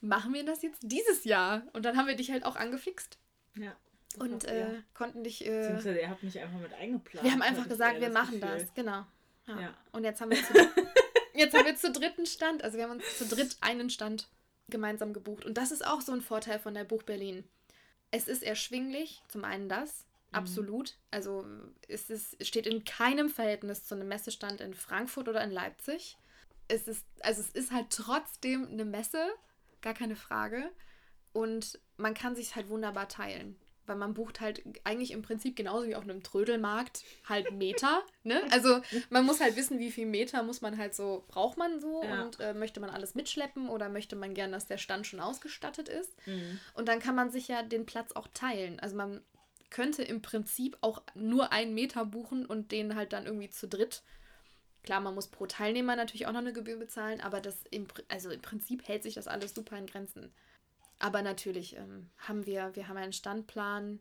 machen 0.00 0.32
wir 0.32 0.44
das 0.44 0.62
jetzt 0.62 0.80
dieses 0.82 1.24
Jahr. 1.24 1.62
Und 1.72 1.84
dann 1.84 1.96
haben 1.96 2.06
wir 2.06 2.16
dich 2.16 2.30
halt 2.30 2.44
auch 2.44 2.56
angefixt. 2.56 3.18
Ja. 3.56 3.76
Und 4.18 4.44
äh, 4.44 4.82
konnten 4.94 5.24
dich. 5.24 5.44
Äh, 5.46 5.60
Beziehungsweise 5.60 6.00
ihr 6.00 6.10
habt 6.10 6.22
mich 6.22 6.38
einfach 6.38 6.60
mit 6.60 6.72
eingeplant. 6.74 7.24
Wir 7.24 7.32
haben 7.32 7.42
einfach 7.42 7.68
gesagt, 7.68 8.00
wir 8.00 8.10
machen 8.10 8.40
Gefühl. 8.40 8.58
das. 8.58 8.74
Genau. 8.74 9.06
Ja. 9.46 9.60
ja. 9.60 9.74
Und 9.90 10.04
jetzt 10.04 10.20
haben 10.20 10.30
wir 10.30 10.36
zu, 10.44 10.52
jetzt 11.34 11.56
haben 11.56 11.64
wir 11.64 11.76
zu 11.76 11.92
dritten 11.92 12.26
Stand. 12.26 12.62
Also 12.62 12.76
wir 12.76 12.84
haben 12.84 12.92
uns 12.92 13.18
zu 13.18 13.26
dritt 13.26 13.56
einen 13.60 13.90
Stand 13.90 14.28
gemeinsam 14.68 15.12
gebucht. 15.12 15.44
Und 15.44 15.58
das 15.58 15.72
ist 15.72 15.84
auch 15.84 16.00
so 16.00 16.12
ein 16.12 16.20
Vorteil 16.20 16.58
von 16.58 16.74
der 16.74 16.84
Buch 16.84 17.02
Berlin 17.02 17.44
es 18.12 18.28
ist 18.28 18.44
erschwinglich, 18.44 19.22
zum 19.26 19.44
einen 19.44 19.68
das, 19.68 20.04
mhm. 20.30 20.38
absolut. 20.38 20.96
Also 21.10 21.44
es, 21.88 22.10
ist, 22.10 22.46
steht 22.46 22.68
in 22.68 22.84
keinem 22.84 23.28
Verhältnis 23.28 23.84
zu 23.84 23.96
einem 23.96 24.06
Messestand 24.06 24.60
in 24.60 24.74
Frankfurt 24.74 25.28
oder 25.28 25.42
in 25.42 25.50
Leipzig. 25.50 26.16
Es 26.68 26.86
ist, 26.86 27.04
also 27.20 27.40
es 27.40 27.50
ist 27.50 27.72
halt 27.72 27.90
trotzdem 27.90 28.68
eine 28.68 28.84
Messe, 28.84 29.26
gar 29.80 29.94
keine 29.94 30.14
Frage. 30.14 30.70
Und 31.32 31.80
man 31.96 32.14
kann 32.14 32.36
sich 32.36 32.54
halt 32.54 32.68
wunderbar 32.68 33.08
teilen 33.08 33.56
weil 33.86 33.96
man 33.96 34.14
bucht 34.14 34.40
halt 34.40 34.62
eigentlich 34.84 35.10
im 35.10 35.22
Prinzip 35.22 35.56
genauso 35.56 35.86
wie 35.86 35.94
auf 35.94 36.04
einem 36.04 36.22
Trödelmarkt 36.22 37.04
halt 37.28 37.52
Meter. 37.52 38.02
ne? 38.22 38.40
Also 38.50 38.80
man 39.10 39.24
muss 39.24 39.40
halt 39.40 39.56
wissen, 39.56 39.78
wie 39.78 39.90
viel 39.90 40.06
Meter 40.06 40.42
muss 40.42 40.60
man 40.60 40.78
halt 40.78 40.94
so, 40.94 41.24
braucht 41.28 41.58
man 41.58 41.80
so 41.80 42.02
ja. 42.02 42.22
und 42.22 42.40
äh, 42.40 42.54
möchte 42.54 42.80
man 42.80 42.90
alles 42.90 43.14
mitschleppen 43.14 43.68
oder 43.68 43.88
möchte 43.88 44.16
man 44.16 44.34
gern, 44.34 44.52
dass 44.52 44.66
der 44.66 44.78
Stand 44.78 45.06
schon 45.06 45.20
ausgestattet 45.20 45.88
ist. 45.88 46.14
Mhm. 46.26 46.60
Und 46.74 46.88
dann 46.88 47.00
kann 47.00 47.14
man 47.14 47.30
sich 47.30 47.48
ja 47.48 47.62
den 47.62 47.86
Platz 47.86 48.12
auch 48.12 48.28
teilen. 48.34 48.80
Also 48.80 48.96
man 48.96 49.20
könnte 49.70 50.02
im 50.02 50.22
Prinzip 50.22 50.76
auch 50.80 51.02
nur 51.14 51.52
einen 51.52 51.74
Meter 51.74 52.04
buchen 52.04 52.44
und 52.46 52.72
den 52.72 52.94
halt 52.94 53.12
dann 53.12 53.26
irgendwie 53.26 53.50
zu 53.50 53.66
dritt 53.66 54.02
Klar, 54.82 55.00
man 55.00 55.14
muss 55.14 55.28
pro 55.28 55.46
Teilnehmer 55.46 55.94
natürlich 55.94 56.26
auch 56.26 56.32
noch 56.32 56.40
eine 56.40 56.52
Gebühr 56.52 56.76
bezahlen, 56.76 57.20
aber 57.20 57.40
das 57.40 57.56
im, 57.70 57.86
also 58.08 58.30
im 58.30 58.42
Prinzip 58.42 58.88
hält 58.88 59.04
sich 59.04 59.14
das 59.14 59.28
alles 59.28 59.54
super 59.54 59.78
in 59.78 59.86
Grenzen. 59.86 60.32
Aber 61.02 61.20
natürlich 61.22 61.76
ähm, 61.76 62.08
haben 62.16 62.46
wir, 62.46 62.70
wir 62.74 62.86
haben 62.86 62.96
einen 62.96 63.12
Standplan, 63.12 63.98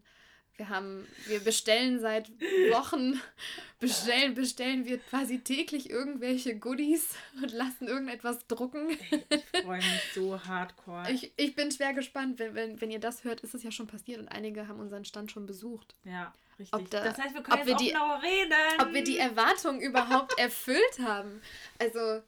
wir 0.58 0.70
haben, 0.70 1.08
wir 1.26 1.40
bestellen 1.40 2.00
seit 2.00 2.30
Wochen, 2.70 3.20
bestellen, 3.80 4.36
bestellen 4.36 4.86
wir 4.86 5.00
quasi 5.00 5.40
täglich 5.40 5.90
irgendwelche 5.90 6.56
Goodies 6.60 7.16
und 7.42 7.52
lassen 7.54 7.88
irgendetwas 7.88 8.46
drucken. 8.46 8.92
Ich 8.92 9.64
freue 9.64 9.78
mich 9.80 10.12
so 10.14 10.40
hardcore. 10.44 11.10
Ich, 11.10 11.34
ich 11.38 11.56
bin 11.56 11.72
schwer 11.72 11.94
gespannt. 11.94 12.38
Wenn, 12.38 12.54
wenn, 12.54 12.80
wenn 12.80 12.92
ihr 12.92 13.00
das 13.00 13.24
hört, 13.24 13.42
ist 13.42 13.56
es 13.56 13.64
ja 13.64 13.72
schon 13.72 13.88
passiert 13.88 14.20
und 14.20 14.28
einige 14.28 14.68
haben 14.68 14.80
unseren 14.80 15.04
Stand 15.04 15.32
schon 15.32 15.48
besucht. 15.48 15.96
Ja, 16.04 16.32
richtig. 16.60 16.80
Ob 16.80 16.88
da, 16.92 17.04
das 17.04 17.18
heißt, 17.18 17.34
wir 17.34 17.42
können 17.42 17.62
ob 17.62 17.68
jetzt 17.68 17.80
wir 17.80 17.88
die, 17.88 17.96
reden. 18.28 18.54
Ob 18.82 18.94
wir 18.94 19.04
die 19.04 19.18
Erwartung 19.18 19.82
überhaupt 19.82 20.38
erfüllt 20.38 21.00
haben. 21.00 21.42
Also 21.80 22.22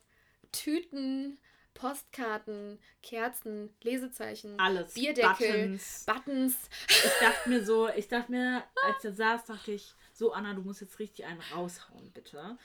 Tüten, 0.51 1.37
Postkarten, 1.73 2.79
Kerzen, 3.01 3.73
Lesezeichen, 3.81 4.59
Alles. 4.59 4.93
Bierdeckel, 4.93 5.47
Buttons. 5.69 6.03
Buttons. 6.05 6.55
Ich 6.87 7.11
dachte 7.19 7.49
mir 7.49 7.65
so, 7.65 7.89
ich 7.89 8.07
dachte 8.07 8.31
mir, 8.31 8.63
als 8.85 9.03
er 9.03 9.13
saß, 9.13 9.45
dachte 9.45 9.71
ich, 9.71 9.93
so 10.13 10.31
Anna, 10.33 10.53
du 10.53 10.61
musst 10.61 10.81
jetzt 10.81 10.99
richtig 10.99 11.25
einen 11.25 11.41
raushauen, 11.53 12.11
bitte. 12.11 12.57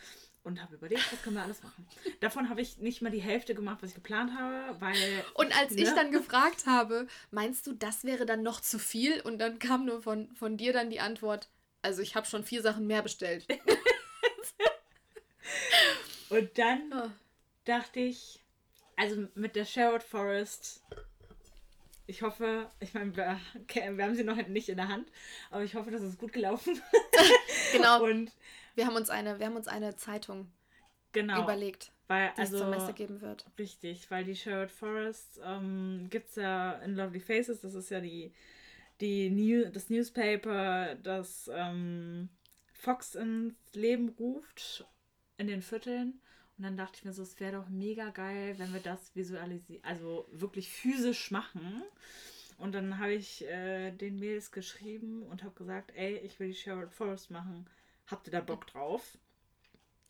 Und 0.44 0.62
habe 0.62 0.76
überlegt, 0.76 1.12
was 1.12 1.20
können 1.22 1.36
wir 1.36 1.42
alles 1.42 1.62
machen. 1.62 1.86
Davon 2.20 2.48
habe 2.48 2.60
ich 2.62 2.78
nicht 2.78 3.02
mal 3.02 3.10
die 3.10 3.20
Hälfte 3.20 3.54
gemacht, 3.54 3.78
was 3.82 3.90
ich 3.90 3.94
geplant 3.96 4.32
habe, 4.38 4.80
weil. 4.80 5.24
Und 5.34 5.54
als 5.58 5.72
ich 5.72 5.88
ne? 5.88 5.94
dann 5.94 6.10
gefragt 6.12 6.64
habe, 6.66 7.06
meinst 7.30 7.66
du, 7.66 7.72
das 7.74 8.04
wäre 8.04 8.24
dann 8.24 8.42
noch 8.42 8.60
zu 8.60 8.78
viel? 8.78 9.20
Und 9.20 9.38
dann 9.38 9.58
kam 9.58 9.84
nur 9.84 10.00
von, 10.00 10.34
von 10.36 10.56
dir 10.56 10.72
dann 10.72 10.88
die 10.90 11.00
Antwort, 11.00 11.48
also 11.82 12.00
ich 12.02 12.14
habe 12.14 12.26
schon 12.26 12.44
vier 12.44 12.62
Sachen 12.62 12.86
mehr 12.86 13.02
bestellt. 13.02 13.46
Und 16.30 16.58
dann 16.58 16.92
Oh. 16.94 17.10
dachte 17.64 18.00
ich, 18.00 18.40
also 18.98 19.28
mit 19.34 19.56
der 19.56 19.64
Sherwood 19.64 20.02
Forest, 20.02 20.82
ich 22.06 22.22
hoffe, 22.22 22.68
ich 22.80 22.94
meine, 22.94 23.16
wir, 23.16 23.38
okay, 23.62 23.96
wir 23.96 24.04
haben 24.04 24.14
sie 24.14 24.24
noch 24.24 24.36
nicht 24.48 24.68
in 24.68 24.76
der 24.76 24.88
Hand, 24.88 25.08
aber 25.50 25.62
ich 25.62 25.74
hoffe, 25.74 25.90
das 25.90 26.02
ist 26.02 26.18
gut 26.18 26.32
gelaufen. 26.32 26.80
Genau. 27.72 28.02
Und 28.02 28.32
Wir 28.76 28.86
haben 28.86 28.96
uns 28.96 29.10
eine, 29.10 29.38
wir 29.38 29.44
haben 29.44 29.56
uns 29.56 29.68
eine 29.68 29.94
Zeitung 29.94 30.50
genau, 31.12 31.42
überlegt, 31.42 31.92
weil 32.06 32.32
die 32.34 32.42
es 32.42 32.50
zur 32.50 32.66
also 32.66 32.70
Messe 32.70 32.94
geben 32.94 33.20
wird. 33.20 33.44
richtig, 33.58 34.10
weil 34.10 34.24
die 34.24 34.34
Sherwood 34.34 34.70
Forest 34.70 35.38
ähm, 35.44 36.06
gibt 36.08 36.30
es 36.30 36.36
ja 36.36 36.72
in 36.78 36.96
Lovely 36.96 37.20
Faces, 37.20 37.60
das 37.60 37.74
ist 37.74 37.90
ja 37.90 38.00
die, 38.00 38.32
die 39.02 39.28
New, 39.28 39.70
das 39.70 39.90
Newspaper, 39.90 40.94
das 40.94 41.50
ähm, 41.52 42.30
Fox 42.72 43.14
ins 43.14 43.54
Leben 43.74 44.08
ruft 44.18 44.86
in 45.36 45.48
den 45.48 45.60
Vierteln. 45.60 46.22
Und 46.58 46.64
dann 46.64 46.76
dachte 46.76 46.94
ich 46.96 47.04
mir 47.04 47.12
so, 47.12 47.22
es 47.22 47.38
wäre 47.38 47.52
doch 47.52 47.68
mega 47.68 48.10
geil, 48.10 48.54
wenn 48.58 48.72
wir 48.72 48.80
das 48.80 49.14
visualisieren, 49.14 49.84
also 49.84 50.28
wirklich 50.32 50.68
physisch 50.68 51.30
machen. 51.30 51.82
Und 52.58 52.72
dann 52.72 52.98
habe 52.98 53.12
ich 53.14 53.44
äh, 53.46 53.92
den 53.92 54.18
Mails 54.18 54.50
geschrieben 54.50 55.22
und 55.22 55.44
habe 55.44 55.54
gesagt, 55.54 55.92
ey, 55.94 56.16
ich 56.18 56.38
will 56.40 56.48
die 56.48 56.54
Sherwood 56.54 56.92
Forest 56.92 57.30
machen. 57.30 57.66
Habt 58.08 58.26
ihr 58.26 58.32
da 58.32 58.40
Bock 58.40 58.66
drauf? 58.66 59.02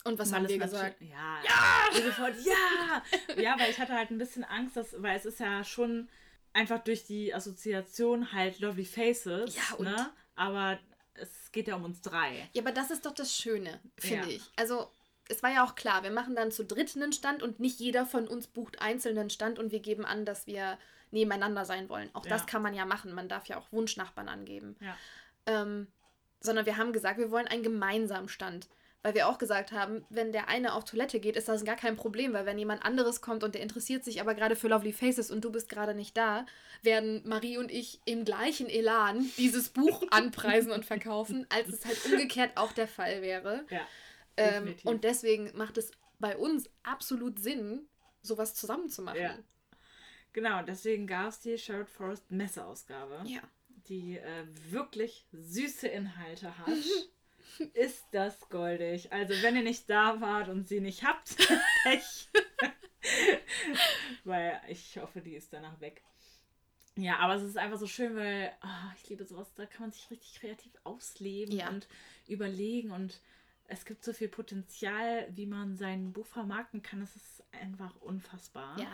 Und 0.04 0.18
was 0.18 0.32
haben 0.32 0.48
wir 0.48 0.56
gesagt? 0.58 1.02
Ja, 1.02 1.42
ja! 1.44 2.00
sofort, 2.02 2.34
ja! 2.42 3.02
Ja, 3.36 3.58
weil 3.58 3.70
ich 3.70 3.78
hatte 3.78 3.92
halt 3.92 4.10
ein 4.10 4.16
bisschen 4.16 4.44
Angst, 4.44 4.76
dass, 4.76 5.02
weil 5.02 5.18
es 5.18 5.26
ist 5.26 5.40
ja 5.40 5.62
schon 5.64 6.08
einfach 6.54 6.78
durch 6.82 7.04
die 7.04 7.34
Assoziation 7.34 8.32
halt 8.32 8.60
Lovely 8.60 8.86
Faces, 8.86 9.54
Ja, 9.54 9.76
und- 9.76 9.84
ne? 9.84 10.10
Aber 10.34 10.78
es 11.14 11.52
geht 11.52 11.68
ja 11.68 11.74
um 11.74 11.84
uns 11.84 12.00
drei. 12.00 12.48
Ja, 12.54 12.62
aber 12.62 12.72
das 12.72 12.90
ist 12.90 13.04
doch 13.04 13.12
das 13.12 13.34
Schöne, 13.36 13.80
finde 13.98 14.28
Ja. 14.30 14.36
ich. 14.36 14.42
Also, 14.56 14.90
es 15.28 15.42
war 15.42 15.50
ja 15.52 15.64
auch 15.64 15.74
klar, 15.74 16.02
wir 16.02 16.10
machen 16.10 16.34
dann 16.34 16.50
zu 16.50 16.64
dritt 16.64 16.96
einen 16.96 17.12
Stand 17.12 17.42
und 17.42 17.60
nicht 17.60 17.78
jeder 17.80 18.06
von 18.06 18.26
uns 18.26 18.46
bucht 18.46 18.80
einzelnen 18.80 19.30
Stand 19.30 19.58
und 19.58 19.72
wir 19.72 19.80
geben 19.80 20.04
an, 20.04 20.24
dass 20.24 20.46
wir 20.46 20.78
nebeneinander 21.10 21.64
sein 21.64 21.88
wollen. 21.88 22.10
Auch 22.14 22.26
das 22.26 22.42
Ja. 22.42 22.46
kann 22.46 22.62
man 22.62 22.74
ja 22.74 22.84
machen. 22.84 23.14
Man 23.14 23.28
darf 23.28 23.46
ja 23.46 23.56
auch 23.58 23.70
Wunschnachbarn 23.72 24.28
angeben. 24.28 24.76
Ja. 24.80 24.96
Ähm, 25.46 25.86
sondern 26.40 26.66
wir 26.66 26.76
haben 26.76 26.92
gesagt, 26.92 27.18
wir 27.18 27.30
wollen 27.30 27.46
einen 27.46 27.62
gemeinsamen 27.62 28.28
Stand. 28.28 28.68
Weil 29.02 29.14
wir 29.14 29.28
auch 29.28 29.38
gesagt 29.38 29.70
haben, 29.70 30.04
wenn 30.10 30.32
der 30.32 30.48
eine 30.48 30.74
auf 30.74 30.84
Toilette 30.84 31.20
geht, 31.20 31.36
ist 31.36 31.48
das 31.48 31.64
gar 31.64 31.76
kein 31.76 31.94
Problem, 31.96 32.32
weil 32.32 32.46
wenn 32.46 32.58
jemand 32.58 32.84
anderes 32.84 33.20
kommt 33.20 33.44
und 33.44 33.54
der 33.54 33.62
interessiert 33.62 34.04
sich 34.04 34.20
aber 34.20 34.34
gerade 34.34 34.56
für 34.56 34.66
Lovely 34.66 34.92
Faces 34.92 35.30
und 35.30 35.44
du 35.44 35.52
bist 35.52 35.68
gerade 35.68 35.94
nicht 35.94 36.16
da, 36.16 36.44
werden 36.82 37.22
Marie 37.24 37.58
und 37.58 37.70
ich 37.70 38.00
im 38.06 38.24
gleichen 38.24 38.68
Elan 38.68 39.24
dieses 39.36 39.68
Buch 39.68 40.02
anpreisen 40.10 40.72
und 40.72 40.84
verkaufen, 40.84 41.46
als 41.48 41.68
es 41.68 41.84
halt 41.84 42.04
umgekehrt 42.06 42.56
auch 42.56 42.72
der 42.72 42.88
Fall 42.88 43.22
wäre. 43.22 43.64
Ja. 43.70 43.80
Ähm, 44.38 44.76
und 44.84 45.04
deswegen 45.04 45.56
macht 45.56 45.78
es 45.78 45.90
bei 46.18 46.36
uns 46.36 46.68
absolut 46.82 47.38
Sinn, 47.38 47.88
sowas 48.22 48.54
zusammen 48.54 48.88
zu 48.88 49.02
machen. 49.02 49.20
Ja. 49.20 49.38
Genau, 50.32 50.62
deswegen 50.62 51.06
gab 51.06 51.28
es 51.28 51.40
die 51.40 51.58
Sherwood 51.58 51.88
Forest 51.88 52.30
Messeausgabe, 52.30 53.22
ja. 53.24 53.40
die 53.88 54.18
äh, 54.18 54.46
wirklich 54.70 55.26
süße 55.32 55.88
Inhalte 55.88 56.56
hat. 56.58 56.68
Ist 57.74 58.04
das 58.12 58.48
goldig. 58.50 59.12
Also, 59.12 59.34
wenn 59.42 59.56
ihr 59.56 59.62
nicht 59.62 59.88
da 59.90 60.20
wart 60.20 60.48
und 60.48 60.68
sie 60.68 60.80
nicht 60.80 61.02
habt, 61.02 61.36
Pech. 61.82 62.28
weil 64.24 64.60
ich 64.68 64.98
hoffe, 64.98 65.20
die 65.20 65.34
ist 65.34 65.52
danach 65.52 65.80
weg. 65.80 66.02
Ja, 66.96 67.18
aber 67.18 67.36
es 67.36 67.42
ist 67.42 67.56
einfach 67.56 67.78
so 67.78 67.86
schön, 67.86 68.16
weil 68.16 68.52
ah, 68.60 68.92
ich 68.96 69.08
liebe 69.08 69.24
sowas, 69.24 69.52
da 69.54 69.66
kann 69.66 69.82
man 69.82 69.92
sich 69.92 70.10
richtig 70.10 70.40
kreativ 70.40 70.72
ausleben 70.84 71.56
Ja. 71.56 71.68
und 71.68 71.88
überlegen 72.26 72.90
und 72.90 73.20
es 73.68 73.84
gibt 73.84 74.02
so 74.04 74.12
viel 74.12 74.28
Potenzial, 74.28 75.28
wie 75.30 75.46
man 75.46 75.76
sein 75.76 76.12
Buch 76.12 76.26
vermarkten 76.26 76.82
kann. 76.82 77.02
Es 77.02 77.14
ist 77.16 77.44
einfach 77.52 77.94
unfassbar. 78.00 78.78
Ja. 78.80 78.90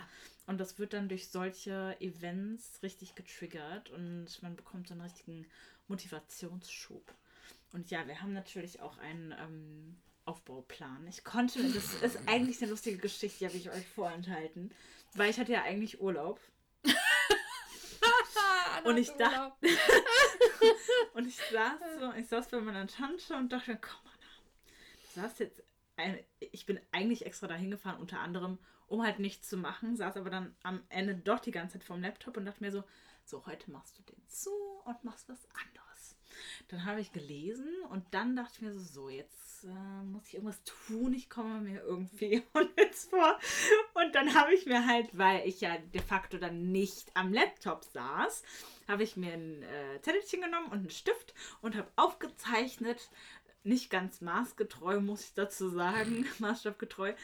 Und 0.47 0.59
das 0.59 0.79
wird 0.79 0.93
dann 0.93 1.09
durch 1.09 1.29
solche 1.31 1.97
Events 2.01 2.81
richtig 2.83 3.15
getriggert 3.15 3.91
und 3.91 4.27
man 4.43 4.57
bekommt 4.57 4.89
so 4.89 4.95
einen 4.95 5.01
richtigen 5.03 5.47
Motivationsschub. 5.89 7.15
Und 7.73 7.91
ja, 7.91 8.07
wir 8.07 8.21
haben 8.21 8.33
natürlich 8.33 8.81
auch 8.81 8.99
einen 8.99 9.33
ähm, 9.39 9.97
Aufbauplan. 10.25 11.07
Ich 11.09 11.25
konnte, 11.25 11.63
das 11.73 11.95
ist 12.03 12.19
eigentlich 12.27 12.61
eine 12.61 12.71
lustige 12.71 12.99
Geschichte, 12.99 13.39
die 13.39 13.47
habe 13.47 13.57
ich 13.57 13.71
euch 13.71 13.87
vorenthalten, 13.87 14.73
weil 15.15 15.31
ich 15.31 15.39
hatte 15.39 15.53
ja 15.53 15.63
eigentlich 15.63 16.01
Urlaub. 16.01 16.41
Und 18.85 18.97
ich 18.99 19.11
dachte- 19.13 19.53
Und 21.15 21.27
ich 21.27 21.37
saß 21.37 21.81
so, 22.01 22.13
ich 22.15 22.27
saß 22.29 22.49
bei 22.49 22.61
meiner 22.61 22.87
Tante 22.87 23.35
und 23.37 23.51
dachte 23.53 23.79
komm 23.81 24.01
saß 25.15 25.39
jetzt, 25.39 25.63
ein, 25.97 26.19
ich 26.39 26.67
bin 26.67 26.81
eigentlich 26.93 27.27
extra 27.27 27.47
dahin 27.47 27.71
gefahren, 27.71 28.01
unter 28.01 28.21
anderem, 28.21 28.59
um 28.87 29.03
halt 29.03 29.19
nichts 29.19 29.49
zu 29.49 29.57
machen, 29.57 29.97
saß 29.97 30.17
aber 30.17 30.31
dann 30.31 30.55
am 30.63 30.83
Ende 30.89 31.15
doch 31.15 31.41
die 31.41 31.51
ganze 31.51 31.75
Zeit 31.75 31.85
vorm 31.85 32.03
Laptop 32.03 32.37
und 32.37 32.45
dachte 32.45 32.63
mir 32.63 32.73
so, 32.73 32.85
so, 33.25 33.47
heute 33.47 33.71
machst 33.71 33.99
du 33.99 34.03
den 34.03 34.29
zu 34.29 34.51
und 34.85 35.03
machst 35.05 35.29
was 35.29 35.49
anderes. 35.55 36.17
Dann 36.69 36.85
habe 36.85 37.01
ich 37.01 37.13
gelesen 37.13 37.73
und 37.91 38.05
dann 38.13 38.37
dachte 38.37 38.53
ich 38.57 38.63
mir 38.63 38.75
so, 38.75 38.81
so, 38.81 39.09
jetzt 39.09 39.65
äh, 39.65 40.05
muss 40.05 40.27
ich 40.27 40.35
irgendwas 40.35 40.63
tun, 40.65 41.15
ich 41.15 41.31
komme 41.31 41.61
mir 41.61 41.81
irgendwie 41.81 42.43
unnütz 42.53 43.05
vor. 43.07 43.39
Und 43.95 44.15
dann 44.15 44.35
habe 44.35 44.53
ich 44.55 44.67
mir 44.67 44.87
halt, 44.87 45.17
weil 45.17 45.47
ich 45.49 45.61
ja 45.61 45.79
de 45.79 46.03
facto 46.03 46.39
dann 46.39 46.71
nicht 46.73 47.11
am 47.15 47.33
Laptop 47.33 47.85
saß, 47.85 48.43
habe 48.89 49.05
ich 49.05 49.17
mir 49.17 49.33
ein 49.33 49.63
äh, 49.63 50.01
Zettelchen 50.03 50.43
genommen 50.43 50.67
und 50.67 50.79
einen 50.79 50.91
Stift 50.91 51.35
und 51.63 51.77
habe 51.77 51.91
aufgezeichnet, 51.97 53.11
nicht 53.65 53.91
ganz 53.91 54.21
maßgetreu, 54.21 55.01
muss 55.01 55.25
ich 55.25 55.35
dazu 55.35 55.69
sagen, 55.69 56.27
maßstabgetreu, 56.39 57.15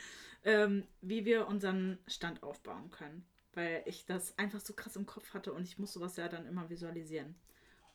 ähm, 0.44 0.86
wie 1.00 1.24
wir 1.24 1.46
unseren 1.46 1.98
Stand 2.06 2.42
aufbauen 2.42 2.90
können. 2.90 3.24
Weil 3.52 3.82
ich 3.86 4.06
das 4.06 4.38
einfach 4.38 4.60
so 4.60 4.74
krass 4.74 4.96
im 4.96 5.06
Kopf 5.06 5.34
hatte 5.34 5.52
und 5.52 5.64
ich 5.64 5.78
muss 5.78 5.92
sowas 5.92 6.16
ja 6.16 6.28
dann 6.28 6.46
immer 6.46 6.70
visualisieren. 6.70 7.34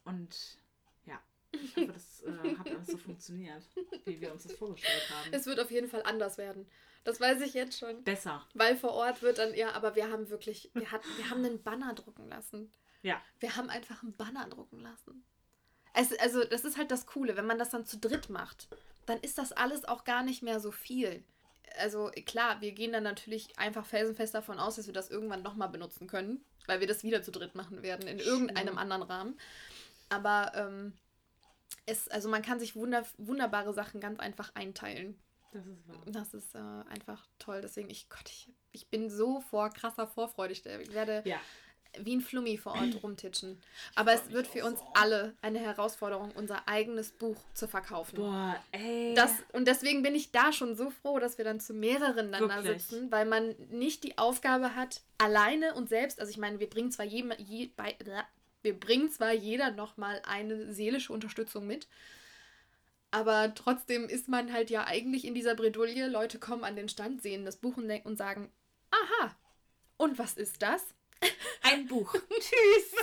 Und 0.04 0.60
ja, 1.06 1.20
ich 1.54 1.76
hoffe, 1.76 1.94
das 1.94 2.24
äh, 2.24 2.58
hat 2.58 2.70
alles 2.70 2.88
so 2.88 2.98
funktioniert, 2.98 3.64
wie 4.06 4.20
wir 4.20 4.34
uns 4.34 4.44
das 4.44 4.54
vorgestellt 4.54 5.10
haben. 5.10 5.34
Es 5.34 5.46
wird 5.46 5.60
auf 5.60 5.72
jeden 5.72 5.88
Fall 5.88 6.04
anders 6.04 6.38
werden. 6.38 6.68
Das 7.06 7.20
weiß 7.20 7.42
ich 7.42 7.54
jetzt 7.54 7.80
schon. 7.80 8.04
Besser. 8.04 8.46
Weil 8.54 8.76
vor 8.76 8.92
Ort 8.92 9.22
wird 9.22 9.38
dann, 9.38 9.54
ja, 9.54 9.72
aber 9.74 9.96
wir 9.96 10.12
haben 10.12 10.30
wirklich, 10.30 10.72
wir, 10.74 10.92
hatten, 10.92 11.08
wir 11.18 11.30
haben 11.30 11.46
einen 11.46 11.62
Banner 11.62 11.94
drucken 11.94 12.28
lassen. 12.28 12.72
Ja. 13.02 13.22
Wir 13.40 13.56
haben 13.56 13.70
einfach 13.70 14.02
einen 14.02 14.16
Banner 14.16 14.50
drucken 14.50 14.82
lassen. 14.82 15.24
Es, 15.96 16.18
also, 16.20 16.44
das 16.44 16.66
ist 16.66 16.78
halt 16.78 16.92
das 16.92 17.06
Coole, 17.06 17.38
wenn 17.38 17.46
man 17.46 17.58
das 17.58 17.70
dann 17.70 17.86
zu 17.86 17.98
dritt 17.98 18.30
macht, 18.30 18.68
dann 19.06 19.20
ist 19.20 19.38
das 19.38 19.52
alles 19.52 19.86
auch 19.86 20.04
gar 20.04 20.24
nicht 20.24 20.44
mehr 20.44 20.60
so 20.60 20.72
viel. 20.72 21.24
Also, 21.80 22.12
klar, 22.26 22.62
wir 22.62 22.72
gehen 22.72 22.94
dann 22.94 23.04
natürlich 23.04 23.58
einfach 23.58 23.86
felsenfest 23.86 24.34
davon 24.34 24.60
aus, 24.60 24.76
dass 24.76 24.88
wir 24.88 24.94
das 24.94 25.10
irgendwann 25.10 25.42
nochmal 25.42 25.70
benutzen 25.70 26.08
können, 26.08 26.44
weil 26.68 26.80
wir 26.80 26.88
das 26.88 27.04
wieder 27.04 27.22
zu 27.22 27.32
dritt 27.32 27.56
machen 27.56 27.82
werden, 27.82 28.08
in 28.08 28.20
irgendeinem 28.20 28.78
anderen 28.78 29.04
Rahmen. 29.04 29.40
Aber 30.10 30.52
ähm, 30.56 30.94
es, 31.86 32.08
also 32.08 32.30
man 32.30 32.42
kann 32.42 32.60
sich 32.60 32.76
wunder, 32.76 33.06
wunderbare 33.18 33.74
Sachen 33.74 34.00
ganz 34.00 34.20
einfach 34.20 34.52
einteilen. 34.56 35.20
Das 35.52 35.66
ist 35.66 35.88
wahr. 35.88 36.02
Das 36.06 36.34
ist 36.34 36.56
äh, 36.56 36.60
einfach 36.90 37.28
toll. 37.40 37.62
Deswegen, 37.62 37.90
ich, 37.90 38.10
Gott, 38.10 38.30
ich, 38.30 38.50
ich 38.72 38.88
bin 38.90 39.10
so 39.10 39.40
vor 39.42 39.70
krasser 39.70 40.08
Vorfreude. 40.08 40.54
Ich 40.54 40.66
werde 40.66 41.22
Ja, 41.26 41.40
wie 42.02 42.16
ein 42.16 42.22
Flummi 42.22 42.58
vor 42.58 42.74
Ort 42.74 43.02
rumtitschen. 43.04 43.62
Aber 43.96 44.14
es 44.14 44.32
wird 44.32 44.48
für 44.48 44.66
uns 44.66 44.80
alle 44.94 45.36
eine 45.42 45.60
Herausforderung, 45.60 46.32
unser 46.36 46.68
eigenes 46.68 47.12
Buch 47.12 47.38
zu 47.54 47.68
verkaufen. 47.68 48.18
Boah, 48.18 48.56
ey. 48.72 49.14
Das, 49.16 49.32
und 49.54 49.68
deswegen 49.68 50.04
bin 50.04 50.16
ich 50.16 50.32
da 50.32 50.52
schon 50.52 50.76
so 50.76 50.90
froh, 50.90 51.20
dass 51.20 51.38
wir 51.38 51.46
dann 51.46 51.60
zu 51.60 51.74
mehreren 51.74 52.32
dann 52.32 52.48
da 52.48 52.62
sitzen, 52.62 53.12
weil 53.12 53.26
man 53.26 53.56
nicht 53.70 54.04
die 54.04 54.18
Aufgabe 54.18 54.76
hat, 54.76 55.02
alleine 55.18 55.74
und 55.76 55.90
selbst, 55.90 56.20
also 56.20 56.30
ich 56.30 56.38
meine, 56.38 56.60
wir 56.60 56.70
bringen 56.70 56.92
zwar 56.92 57.06
jedem, 57.06 57.34
je, 57.38 57.70
bei, 57.76 57.96
wir 58.62 58.80
bringen 58.80 59.10
zwar 59.12 59.34
jeder 59.34 59.72
nochmal 59.72 60.22
eine 60.26 60.74
seelische 60.74 61.14
Unterstützung 61.14 61.68
mit, 61.68 61.88
aber 63.12 63.54
trotzdem 63.56 64.10
ist 64.10 64.28
man 64.28 64.52
halt 64.52 64.70
ja 64.70 64.86
eigentlich 64.86 65.24
in 65.26 65.36
dieser 65.36 65.56
Bredouille. 65.56 66.10
Leute 66.10 66.38
kommen 66.38 66.66
an 66.66 66.76
den 66.76 66.90
Stand, 66.90 67.22
sehen 67.22 67.46
das 67.46 67.56
Buch 67.56 67.78
und, 67.78 67.90
und 68.06 68.18
sagen, 68.18 68.52
aha, 68.92 69.36
und 69.98 70.20
was 70.20 70.34
ist 70.34 70.62
das? 70.62 70.95
Ein 71.64 71.88
Buch. 71.88 72.14
Tschüss. 72.30 72.96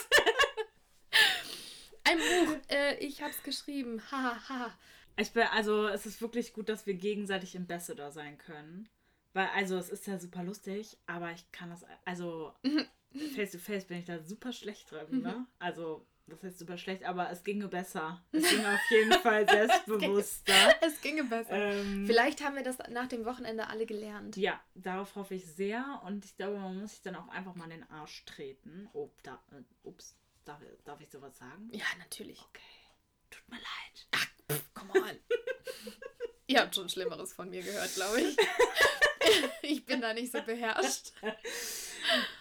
Ein 2.05 2.19
Buch. 2.19 2.57
Äh, 2.71 2.97
ich 2.99 3.23
hab's 3.23 3.43
geschrieben. 3.43 4.03
Haha. 4.11 4.49
Ha. 4.49 4.79
Ich 5.17 5.33
bin, 5.33 5.43
also 5.45 5.89
es 5.89 6.07
ist 6.07 6.23
wirklich 6.23 6.53
gut, 6.53 6.69
dass 6.69 6.87
wir 6.87 6.95
gegenseitig 6.95 7.57
Ambassador 7.57 8.11
sein 8.11 8.39
können. 8.39 8.89
Weil, 9.35 9.49
also 9.55 9.77
es 9.77 9.91
ist 9.91 10.07
ja 10.07 10.19
super 10.19 10.43
lustig, 10.43 10.99
aber 11.07 11.33
ich 11.33 11.51
kann 11.53 11.71
das, 11.71 11.85
also 12.05 12.53
face 13.35 13.53
to 13.53 13.59
face 13.59 13.87
bin 13.87 13.99
ich 13.99 14.05
da 14.05 14.23
super 14.23 14.53
schlecht 14.53 14.91
drin, 14.91 15.23
ne? 15.23 15.47
Also 15.59 16.07
das 16.33 16.43
heißt 16.43 16.59
super 16.59 16.79
schlecht, 16.79 17.05
aber 17.05 17.31
es 17.31 17.45
ginge 17.45 17.69
besser. 17.69 18.25
Es 18.33 18.49
ginge 18.49 18.73
auf 18.75 18.91
jeden 18.91 19.13
Fall 19.21 19.47
selbstbewusster. 19.51 20.75
es 20.81 21.01
ginge 21.03 21.25
besser. 21.25 21.53
Ähm, 21.53 22.07
Vielleicht 22.07 22.43
haben 22.43 22.57
wir 22.57 22.63
das 22.63 22.79
nach 22.91 23.07
dem 23.07 23.25
Wochenende 23.27 23.69
alle 23.69 23.85
gelernt. 23.85 24.37
Ja, 24.37 24.59
darauf 24.75 25.15
hoffe 25.15 25.35
ich 25.35 25.47
sehr 25.47 26.01
und 26.07 26.25
ich 26.25 26.35
glaube, 26.37 26.59
man 26.59 26.79
muss 26.81 26.93
sich 26.93 27.03
dann 27.03 27.17
auch 27.17 27.29
einfach 27.29 27.55
mal 27.55 27.65
in 27.65 27.81
den 27.81 27.91
Arsch 27.91 28.25
treten. 28.25 28.89
Oh, 28.95 29.11
da, 29.23 29.43
äh, 29.53 29.63
ups, 29.87 30.17
darf, 30.45 30.61
darf 30.85 31.01
ich 31.01 31.11
sowas 31.11 31.37
sagen? 31.37 31.69
Ja, 31.71 31.85
natürlich. 31.99 32.41
Okay, 32.41 32.63
tut 33.31 33.47
mir 33.49 33.57
leid. 33.57 34.07
Ach, 34.13 34.27
pff, 34.51 34.75
come 34.75 34.93
on. 34.95 35.19
Ihr 36.47 36.61
habt 36.61 36.75
schon 36.75 36.89
Schlimmeres 36.89 37.35
von 37.35 37.51
mir 37.51 37.63
gehört, 37.63 37.95
glaube 37.95 38.21
ich. 38.21 38.37
ich 39.63 39.85
bin 39.85 40.01
da 40.01 40.13
nicht 40.15 40.33
so 40.33 40.43
beherrscht. 40.43 41.13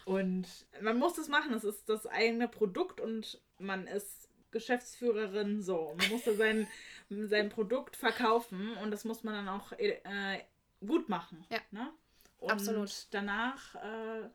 Und 0.06 0.48
man 0.82 0.98
muss 0.98 1.14
das 1.14 1.28
machen. 1.28 1.54
Es 1.54 1.64
ist 1.64 1.88
das 1.88 2.06
eigene 2.08 2.48
Produkt 2.48 3.00
und 3.00 3.40
man 3.62 3.88
ist 3.88 4.30
Geschäftsführerin 4.52 5.62
so. 5.62 5.96
Man 5.98 6.10
muss 6.10 6.26
da 6.26 6.34
sein, 6.34 6.68
sein 7.10 7.50
Produkt 7.50 7.96
verkaufen 7.96 8.76
und 8.78 8.92
das 8.92 9.06
muss 9.06 9.24
man 9.24 9.34
dann 9.34 9.50
auch 9.50 9.72
äh, 9.74 10.44
gut 10.86 11.10
machen. 11.10 11.46
Ja. 11.50 11.60
Ne? 11.72 11.92
Und 12.40 12.52
Absolut. 12.52 13.08
danach 13.12 13.76
äh, 13.76 14.30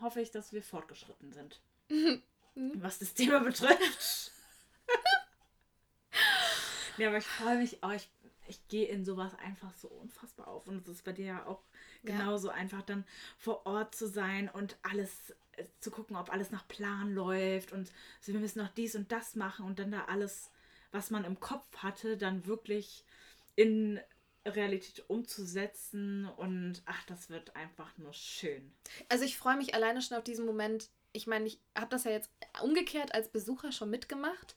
hoffe 0.00 0.20
ich, 0.20 0.30
dass 0.30 0.52
wir 0.52 0.62
fortgeschritten 0.62 1.32
sind. 1.32 1.60
was 2.54 2.98
das 2.98 3.14
Thema 3.14 3.40
betrifft. 3.40 4.32
ja, 6.98 7.08
aber 7.08 7.18
ich 7.18 7.26
freue 7.26 7.58
mich, 7.58 7.78
oh, 7.82 7.90
ich, 7.90 8.08
ich 8.46 8.66
gehe 8.68 8.88
in 8.88 9.04
sowas 9.04 9.34
einfach 9.38 9.74
so 9.76 9.88
unfassbar 9.88 10.48
auf. 10.48 10.66
Und 10.66 10.86
es 10.88 10.96
ist 10.96 11.04
bei 11.04 11.12
dir 11.12 11.26
ja 11.26 11.46
auch 11.46 11.62
genauso 12.02 12.48
ja. 12.48 12.54
einfach 12.54 12.82
dann 12.82 13.04
vor 13.38 13.66
Ort 13.66 13.94
zu 13.94 14.08
sein 14.08 14.48
und 14.48 14.76
alles 14.82 15.34
zu 15.80 15.90
gucken, 15.90 16.16
ob 16.16 16.32
alles 16.32 16.50
nach 16.50 16.66
Plan 16.68 17.14
läuft 17.14 17.72
und 17.72 17.90
so, 18.20 18.32
wir 18.32 18.40
müssen 18.40 18.60
noch 18.60 18.68
dies 18.68 18.94
und 18.94 19.12
das 19.12 19.34
machen 19.34 19.66
und 19.66 19.78
dann 19.78 19.92
da 19.92 20.04
alles, 20.06 20.50
was 20.92 21.10
man 21.10 21.24
im 21.24 21.40
Kopf 21.40 21.76
hatte, 21.78 22.16
dann 22.16 22.46
wirklich 22.46 23.04
in 23.56 24.00
Realität 24.46 25.04
umzusetzen 25.08 26.26
und 26.26 26.82
ach, 26.84 27.04
das 27.06 27.30
wird 27.30 27.56
einfach 27.56 27.96
nur 27.96 28.12
schön. 28.12 28.72
Also 29.08 29.24
ich 29.24 29.38
freue 29.38 29.56
mich 29.56 29.74
alleine 29.74 30.02
schon 30.02 30.18
auf 30.18 30.24
diesen 30.24 30.44
Moment. 30.44 30.90
Ich 31.12 31.26
meine, 31.26 31.46
ich 31.46 31.58
habe 31.76 31.88
das 31.90 32.04
ja 32.04 32.10
jetzt 32.10 32.30
umgekehrt 32.62 33.14
als 33.14 33.30
Besucher 33.30 33.72
schon 33.72 33.90
mitgemacht 33.90 34.56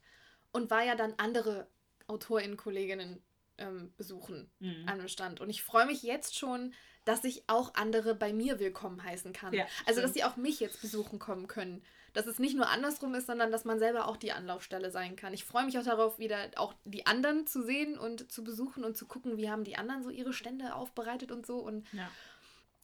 und 0.51 0.69
war 0.69 0.83
ja 0.83 0.95
dann 0.95 1.13
andere 1.17 1.67
AutorInnen, 2.07 2.57
Kolleginnen 2.57 3.21
ähm, 3.57 3.93
besuchen 3.95 4.49
mhm. 4.59 4.87
an 4.87 4.99
dem 4.99 5.07
Stand. 5.07 5.39
Und 5.39 5.49
ich 5.49 5.63
freue 5.63 5.85
mich 5.85 6.03
jetzt 6.03 6.37
schon, 6.37 6.73
dass 7.07 7.23
ich 7.23 7.43
auch 7.47 7.73
andere 7.75 8.15
bei 8.15 8.33
mir 8.33 8.59
willkommen 8.59 9.01
heißen 9.01 9.31
kann. 9.31 9.53
Ja, 9.53 9.65
also, 9.85 10.01
dass 10.01 10.13
sie 10.13 10.25
auch 10.25 10.35
mich 10.35 10.59
jetzt 10.59 10.81
besuchen 10.81 11.19
kommen 11.19 11.47
können. 11.47 11.81
Dass 12.13 12.25
es 12.25 12.37
nicht 12.39 12.55
nur 12.55 12.67
andersrum 12.67 13.15
ist, 13.15 13.27
sondern 13.27 13.51
dass 13.51 13.63
man 13.63 13.79
selber 13.79 14.07
auch 14.07 14.17
die 14.17 14.33
Anlaufstelle 14.33 14.91
sein 14.91 15.15
kann. 15.15 15.33
Ich 15.33 15.45
freue 15.45 15.65
mich 15.65 15.77
auch 15.77 15.83
darauf, 15.83 16.19
wieder 16.19 16.37
auch 16.57 16.73
die 16.83 17.05
anderen 17.05 17.47
zu 17.47 17.63
sehen 17.63 17.97
und 17.97 18.29
zu 18.31 18.43
besuchen 18.43 18.83
und 18.83 18.97
zu 18.97 19.05
gucken, 19.05 19.37
wie 19.37 19.49
haben 19.49 19.63
die 19.63 19.77
anderen 19.77 20.03
so 20.03 20.09
ihre 20.09 20.33
Stände 20.33 20.75
aufbereitet 20.75 21.31
und 21.31 21.45
so. 21.45 21.57
Und 21.59 21.85
ja. 21.93 22.09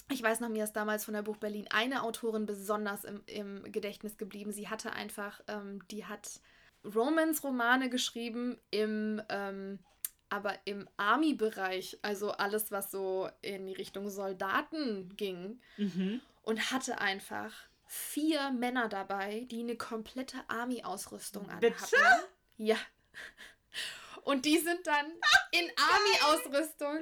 ich 0.09 0.23
weiß 0.23 0.39
noch, 0.39 0.49
mir 0.49 0.63
ist 0.63 0.73
damals 0.73 1.03
von 1.03 1.15
der 1.15 1.23
Buch 1.23 1.37
Berlin 1.37 1.67
eine 1.69 2.03
Autorin 2.03 2.45
besonders 2.45 3.03
im, 3.03 3.23
im 3.25 3.71
Gedächtnis 3.71 4.17
geblieben. 4.17 4.53
Sie 4.53 4.69
hatte 4.69 4.93
einfach, 4.93 5.41
ähm, 5.47 5.85
die 5.89 6.05
hat 6.05 6.39
Romance-Romane 6.85 7.89
geschrieben 7.89 8.57
im 8.71 9.21
ähm, 9.29 9.79
aber 10.33 10.57
im 10.65 10.89
Army-Bereich, 10.97 11.99
also 12.01 12.31
alles, 12.31 12.71
was 12.71 12.89
so 12.89 13.29
in 13.43 13.67
die 13.67 13.73
Richtung 13.73 14.09
Soldaten 14.09 15.15
ging, 15.15 15.61
mhm. 15.77 16.21
und 16.41 16.71
hatte 16.71 16.99
einfach 16.99 17.53
vier 17.85 18.49
Männer 18.49 18.89
dabei, 18.89 19.45
die 19.51 19.59
eine 19.59 19.75
komplette 19.75 20.37
Army-Ausrüstung 20.47 21.47
anhatten. 21.51 21.75
Ja. 22.57 22.77
Und 24.23 24.45
die 24.45 24.57
sind 24.57 24.87
dann 24.87 25.05
in 25.51 25.69
Army-Ausrüstung 25.77 26.97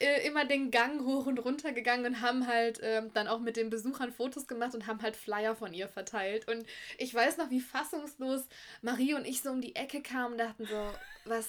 äh, 0.00 0.26
immer 0.26 0.44
den 0.44 0.72
Gang 0.72 1.04
hoch 1.04 1.26
und 1.26 1.38
runter 1.38 1.70
gegangen 1.70 2.04
und 2.06 2.20
haben 2.20 2.48
halt 2.48 2.80
äh, 2.80 3.02
dann 3.14 3.28
auch 3.28 3.38
mit 3.38 3.56
den 3.56 3.70
Besuchern 3.70 4.10
Fotos 4.10 4.48
gemacht 4.48 4.74
und 4.74 4.88
haben 4.88 5.02
halt 5.02 5.14
Flyer 5.14 5.54
von 5.54 5.72
ihr 5.72 5.86
verteilt. 5.86 6.48
Und 6.48 6.66
ich 6.98 7.14
weiß 7.14 7.36
noch, 7.36 7.50
wie 7.50 7.60
fassungslos 7.60 8.42
Marie 8.80 9.14
und 9.14 9.24
ich 9.24 9.40
so 9.40 9.50
um 9.50 9.60
die 9.60 9.76
Ecke 9.76 10.02
kamen 10.02 10.32
und 10.32 10.38
dachten 10.38 10.66
so, 10.66 10.92
was 11.26 11.46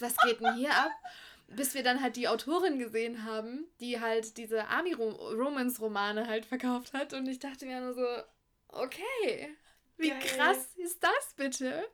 was 0.00 0.16
geht 0.18 0.40
denn 0.40 0.54
hier 0.54 0.74
ab? 0.74 0.90
Bis 1.48 1.74
wir 1.74 1.82
dann 1.82 2.00
halt 2.00 2.16
die 2.16 2.28
Autorin 2.28 2.78
gesehen 2.78 3.24
haben, 3.24 3.66
die 3.80 4.00
halt 4.00 4.36
diese 4.36 4.68
Army-Romance-Romane 4.68 6.28
halt 6.28 6.46
verkauft 6.46 6.92
hat. 6.92 7.12
Und 7.12 7.26
ich 7.26 7.40
dachte 7.40 7.66
mir 7.66 7.80
nur 7.80 7.94
so, 7.94 8.06
okay, 8.68 9.56
wie 9.96 10.10
Geil. 10.10 10.20
krass 10.20 10.74
ist 10.76 11.02
das 11.02 11.34
bitte? 11.36 11.84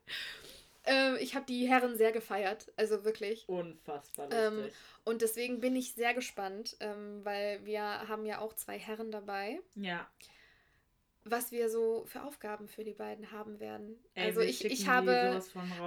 Äh, 0.87 1.19
ich 1.23 1.35
habe 1.35 1.47
die 1.47 1.67
Herren 1.67 1.97
sehr 1.97 2.13
gefeiert, 2.13 2.71
also 2.77 3.05
wirklich. 3.05 3.49
Unfassbar 3.49 4.31
ähm, 4.31 4.57
lustig. 4.57 4.75
Ähm, 4.75 5.03
und 5.05 5.23
deswegen 5.23 5.61
bin 5.61 5.75
ich 5.75 5.95
sehr 5.95 6.13
gespannt, 6.13 6.77
ähm, 6.81 7.25
weil 7.25 7.65
wir 7.65 7.83
haben 7.83 8.27
ja 8.27 8.41
auch 8.41 8.53
zwei 8.53 8.79
Herren 8.79 9.11
dabei. 9.11 9.61
Ja 9.75 10.07
was 11.31 11.53
wir 11.53 11.69
so 11.69 12.05
für 12.07 12.23
Aufgaben 12.23 12.69
für 12.69 12.85
die 12.85 12.95
beiden 12.95 13.33
haben 13.33 13.61
werden. 13.61 13.99
Ey, 14.15 14.27
also 14.27 14.41
ich, 14.41 14.65
ich 14.65 14.89
habe 14.89 15.43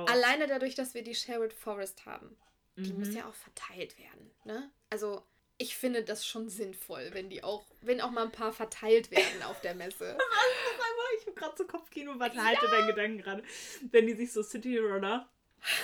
alleine 0.08 0.48
dadurch, 0.48 0.76
dass 0.76 0.94
wir 0.94 1.04
die 1.04 1.16
Sherwood 1.16 1.54
Forest 1.54 2.06
haben, 2.06 2.38
die 2.76 2.94
mhm. 2.94 3.00
muss 3.00 3.14
ja 3.14 3.28
auch 3.28 3.34
verteilt 3.34 3.98
werden. 3.98 4.32
Ne? 4.44 4.72
Also 4.90 5.24
ich 5.58 5.76
finde 5.76 6.04
das 6.04 6.26
schon 6.26 6.50
sinnvoll, 6.50 7.10
wenn 7.14 7.30
die 7.30 7.44
auch, 7.44 7.66
wenn 7.82 8.02
auch 8.02 8.12
mal 8.12 8.26
ein 8.26 8.32
paar 8.32 8.54
verteilt 8.54 9.12
werden 9.12 9.44
auf 9.44 9.60
der 9.62 9.76
Messe. 9.76 10.18
ich 11.20 11.26
habe 11.26 11.36
gerade 11.36 11.56
so 11.58 11.66
Kopfkino, 11.66 12.14
ja. 12.14 12.36
halte 12.36 12.68
deinen 12.68 12.88
Gedanken 12.88 13.18
gerade. 13.20 13.44
Wenn 13.92 14.08
die 14.08 14.14
sich 14.14 14.32
so 14.32 14.44
City 14.44 14.78
Runner 14.78 15.30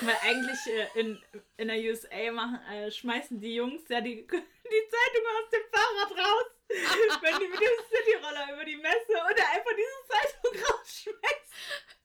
weil 0.02 0.16
eigentlich 0.24 0.60
äh, 0.68 1.00
in, 1.00 1.22
in 1.58 1.68
der 1.68 1.78
USA 1.78 2.32
machen, 2.32 2.60
äh, 2.72 2.92
schmeißen 2.92 3.40
die 3.40 3.56
Jungs 3.56 3.84
ja 3.90 4.02
die, 4.02 4.16
die 4.26 4.28
Zeitung 4.28 5.26
aus 5.38 5.50
dem 5.52 5.62
Fahrrad 5.72 6.12
raus. 6.12 6.55
wenn 7.22 7.40
die 7.40 7.48
mit 7.48 7.60
dem 7.60 7.86
Cityroller 7.90 8.54
über 8.54 8.66
die 8.66 8.78
Messe 8.78 9.12
oder 9.12 9.50
einfach 9.52 9.72
diese 9.76 10.08
Zeitung 10.10 10.64
rausschmeißen. 10.64 11.46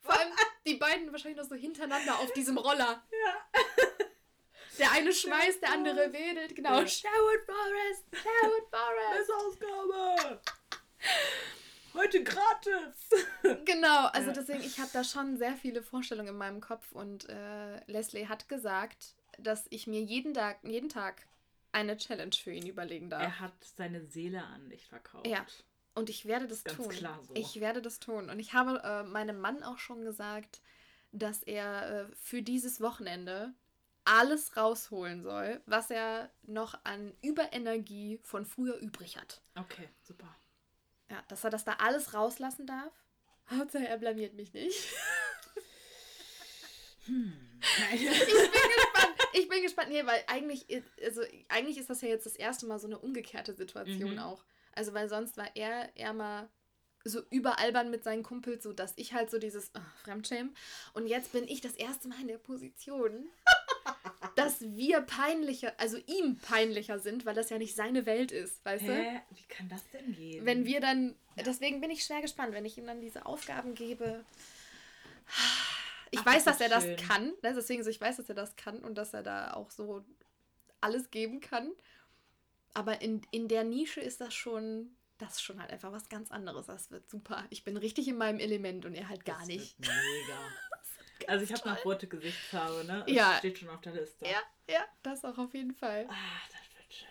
Vor 0.03 0.19
allem 0.19 0.33
die 0.67 0.75
beiden 0.75 1.13
wahrscheinlich 1.13 1.39
noch 1.39 1.49
so 1.49 1.55
hintereinander 1.55 2.19
auf 2.19 2.33
diesem 2.33 2.59
Roller. 2.59 3.03
Ja. 3.11 3.63
Der 4.79 4.93
eine 4.93 5.13
schmeißt, 5.13 5.63
der 5.63 5.73
andere 5.73 6.13
wedelt. 6.13 6.57
Genau. 6.57 6.87
Sherwood 6.87 7.45
Forest! 7.45 8.05
Sherwood 8.13 8.67
Forest! 8.71 9.29
Messeausgabe! 9.61 10.41
Heute 11.93 12.23
gratis! 12.23 13.11
Genau, 13.65 14.07
also 14.07 14.29
ja. 14.29 14.35
deswegen, 14.35 14.61
ich 14.61 14.79
habe 14.79 14.91
da 14.93 15.03
schon 15.05 15.37
sehr 15.37 15.57
viele 15.57 15.83
Vorstellungen 15.83 16.31
in 16.31 16.37
meinem 16.37 16.61
Kopf 16.61 16.93
und 16.93 17.29
äh, 17.29 17.81
Leslie 17.87 18.29
hat 18.29 18.49
gesagt, 18.49 19.17
dass 19.39 19.67
ich 19.71 19.87
mir 19.87 20.01
jeden 20.01 20.35
Tag, 20.35 20.61
jeden 20.63 20.89
Tag 20.89 21.27
eine 21.73 21.97
Challenge 21.97 22.35
für 22.35 22.53
ihn 22.53 22.67
überlegen 22.67 23.11
darf. 23.11 23.23
Er 23.23 23.41
hat 23.41 23.53
seine 23.77 24.05
Seele 24.07 24.43
an 24.43 24.69
dich 24.71 24.87
verkauft. 24.87 25.27
Ja. 25.27 25.47
Und 25.95 26.09
ich 26.09 26.27
werde 26.27 26.47
das 26.47 26.65
Ganz 26.65 26.77
tun. 26.77 26.89
Klar 26.89 27.23
so. 27.23 27.35
Ich 27.35 27.61
werde 27.61 27.83
das 27.83 27.99
tun. 27.99 28.31
Und 28.31 28.39
ich 28.39 28.55
habe 28.55 28.81
äh, 28.85 29.03
meinem 29.03 29.41
Mann 29.41 29.63
auch 29.63 29.79
schon 29.79 30.05
gesagt, 30.05 30.61
dass 31.13 31.43
er 31.43 32.09
äh, 32.09 32.15
für 32.15 32.43
dieses 32.43 32.81
Wochenende 32.81 33.53
alles 34.05 34.57
rausholen 34.57 35.23
soll, 35.23 35.61
was 35.67 35.91
er 35.91 36.31
noch 36.43 36.79
an 36.85 37.13
Überenergie 37.23 38.19
von 38.23 38.45
früher 38.45 38.77
übrig 38.77 39.17
hat. 39.17 39.43
Okay, 39.57 39.89
super. 40.03 40.35
Ja, 41.11 41.23
dass 41.29 41.45
er 41.45 41.51
das 41.51 41.65
da 41.65 41.75
alles 41.75 42.15
rauslassen 42.15 42.67
darf. 42.67 42.93
Hauptsache, 43.51 43.87
er 43.87 43.99
blamiert 43.99 44.35
mich 44.35 44.53
nicht. 44.53 44.95
hm. 47.07 47.33
ich 47.93 48.01
bin 48.01 48.09
gespannt. 48.09 49.20
Ich 49.33 49.49
bin 49.49 49.63
gespannt. 49.63 49.91
Nee, 49.91 50.05
weil 50.07 50.23
eigentlich, 50.27 50.67
also, 51.03 51.23
eigentlich 51.49 51.79
ist 51.79 51.91
das 51.91 52.01
ja 52.01 52.09
jetzt 52.09 52.27
das 52.27 52.37
erste 52.37 52.67
Mal 52.67 52.79
so 52.79 52.87
eine 52.87 52.99
umgekehrte 52.99 53.55
Situation 53.55 54.13
mhm. 54.13 54.19
auch. 54.19 54.45
Also, 54.73 54.95
weil 54.95 55.09
sonst 55.09 55.37
war 55.37 55.49
er 55.55 55.95
eher 55.97 56.13
mal 56.13 56.49
so 57.05 57.21
überalbern 57.31 57.91
mit 57.91 58.05
seinen 58.05 58.23
Kumpels, 58.23 58.63
so 58.63 58.73
dass 58.73 58.93
ich 58.97 59.15
halt 59.15 59.31
so 59.31 59.39
dieses 59.39 59.71
oh, 59.77 59.81
Fremdschämen. 60.05 60.55
Und 60.93 61.07
jetzt 61.07 61.33
bin 61.33 61.45
ich 61.45 61.61
das 61.61 61.75
erste 61.75 62.09
Mal 62.09 62.21
in 62.21 62.29
der 62.29 62.39
Position, 62.39 63.29
dass 64.37 64.61
wir 64.61 65.01
peinlicher, 65.01 65.73
also 65.79 65.97
ihm 66.07 66.37
peinlicher 66.37 66.99
sind, 66.99 67.25
weil 67.25 67.35
das 67.35 67.51
ja 67.51 67.59
nicht 67.59 67.75
seine 67.75 68.07
Welt 68.07 68.33
ist, 68.33 68.65
weißt 68.65 68.85
Hä? 68.85 69.21
du? 69.29 69.37
Wie 69.37 69.47
kann 69.49 69.69
das 69.69 69.89
denn 69.91 70.13
gehen? 70.13 70.45
Wenn 70.45 70.67
wir 70.67 70.81
dann, 70.81 71.15
deswegen 71.37 71.81
bin 71.81 71.91
ich 71.91 72.05
schwer 72.05 72.21
gespannt, 72.21 72.53
wenn 72.53 72.65
ich 72.65 72.77
ihm 72.77 72.87
dann 72.87 73.01
diese 73.01 73.25
Aufgaben 73.27 73.75
gebe. 73.75 74.25
Ich 76.11 76.21
Ach, 76.21 76.27
weiß, 76.27 76.45
das 76.45 76.59
dass 76.59 76.71
er 76.71 76.81
schön. 76.81 76.97
das 76.97 77.07
kann, 77.07 77.27
ne? 77.27 77.55
deswegen 77.55 77.85
so, 77.85 77.91
ich 77.91 78.01
weiß, 78.01 78.17
dass 78.17 78.29
er 78.29 78.35
das 78.35 78.57
kann 78.57 78.81
und 78.81 78.97
dass 78.97 79.15
er 79.15 79.23
da 79.23 79.53
auch 79.55 79.71
so 79.71 80.05
alles 80.81 81.11
geben 81.11 81.41
kann. 81.41 81.71
Aber 82.75 83.01
in, 83.01 83.23
in 83.31 83.49
der 83.49 83.65
Nische 83.65 84.01
ist 84.01 84.21
das 84.21 84.35
schon, 84.35 84.97
das 85.19 85.35
ist 85.35 85.43
schon 85.43 85.61
halt 85.61 85.71
einfach 85.71 85.93
was 85.93 86.09
ganz 86.09 86.31
anderes. 86.31 86.67
Das 86.67 86.91
wird 86.91 87.09
super. 87.09 87.45
Ich 87.51 87.65
bin 87.65 87.77
richtig 87.77 88.09
in 88.09 88.17
meinem 88.17 88.39
Element 88.39 88.85
und 88.87 88.95
er 88.95 89.09
halt 89.09 89.25
gar 89.25 89.39
das 89.39 89.49
nicht. 89.49 89.79
mega. 89.81 90.39
also 91.29 91.45
ich 91.45 91.53
habe 91.53 91.69
noch 91.69 91.85
rote 91.85 92.07
Gesichtsfarbe, 92.07 92.85
ne? 92.85 93.05
Das 93.07 93.15
ja. 93.15 93.35
steht 93.39 93.59
schon 93.59 93.69
auf 93.69 93.81
der 93.81 93.95
Liste. 93.95 94.25
Ja, 94.25 94.43
ja, 94.69 94.85
das 95.03 95.25
auch 95.25 95.39
auf 95.39 95.55
jeden 95.55 95.75
Fall. 95.75 96.07
Ah, 96.09 96.41
das 96.49 96.79
wird 96.79 96.93
schön. 96.93 97.09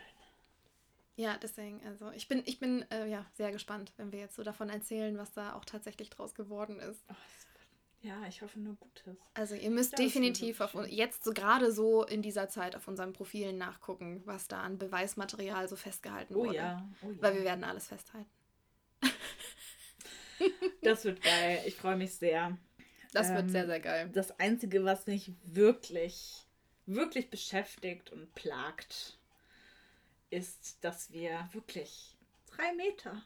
Ja, 1.15 1.37
deswegen, 1.37 1.85
also 1.85 2.11
ich 2.11 2.27
bin, 2.27 2.43
ich 2.45 2.59
bin 2.59 2.89
äh, 2.91 3.07
ja 3.07 3.25
sehr 3.35 3.51
gespannt, 3.51 3.91
wenn 3.97 4.11
wir 4.11 4.19
jetzt 4.19 4.35
so 4.35 4.43
davon 4.43 4.69
erzählen, 4.69 5.17
was 5.17 5.33
da 5.33 5.53
auch 5.53 5.65
tatsächlich 5.65 6.09
draus 6.09 6.33
geworden 6.33 6.79
ist. 6.79 7.03
Oh, 7.09 7.15
ja, 8.01 8.25
ich 8.27 8.41
hoffe 8.41 8.59
nur 8.59 8.75
Gutes. 8.75 9.17
Also 9.33 9.55
ihr 9.55 9.69
müsst 9.69 9.93
das 9.93 9.99
definitiv 9.99 10.61
auf, 10.61 10.73
jetzt 10.87 11.23
so 11.23 11.33
gerade 11.33 11.71
so 11.71 12.05
in 12.05 12.21
dieser 12.21 12.47
Zeit 12.47 12.75
auf 12.75 12.87
unseren 12.87 13.11
Profilen 13.11 13.57
nachgucken, 13.57 14.21
was 14.25 14.47
da 14.47 14.61
an 14.61 14.77
Beweismaterial 14.77 15.67
so 15.67 15.75
festgehalten 15.75 16.35
oh, 16.35 16.45
wurde. 16.45 16.55
Ja. 16.55 16.89
Oh 17.01 17.11
ja. 17.11 17.21
Weil 17.21 17.35
wir 17.35 17.43
werden 17.43 17.63
alles 17.65 17.87
festhalten. 17.87 18.29
das 20.81 21.03
wird 21.03 21.21
geil. 21.21 21.61
Ich 21.65 21.75
freue 21.75 21.97
mich 21.97 22.13
sehr. 22.13 22.57
Das 23.11 23.29
ähm, 23.29 23.35
wird 23.35 23.51
sehr, 23.51 23.65
sehr 23.65 23.79
geil. 23.81 24.09
Das 24.13 24.39
Einzige, 24.39 24.85
was 24.85 25.05
mich 25.05 25.33
wirklich, 25.43 26.45
wirklich 26.85 27.29
beschäftigt 27.29 28.11
und 28.11 28.33
plagt, 28.33 29.19
ist, 30.29 30.83
dass 30.85 31.11
wir 31.11 31.49
wirklich 31.51 32.17
drei 32.45 32.73
Meter 32.73 33.23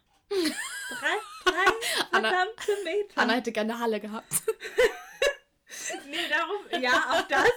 Drei, 0.90 1.52
drei 1.52 2.12
verdammte 2.12 2.72
Meter. 2.84 3.22
Anna 3.22 3.34
hätte 3.34 3.52
gerne 3.52 3.74
eine 3.74 3.82
Halle 3.82 4.00
gehabt. 4.00 4.44
nee, 6.08 6.18
darauf, 6.30 6.82
ja, 6.82 6.92
auch 7.12 7.28
das. 7.28 7.50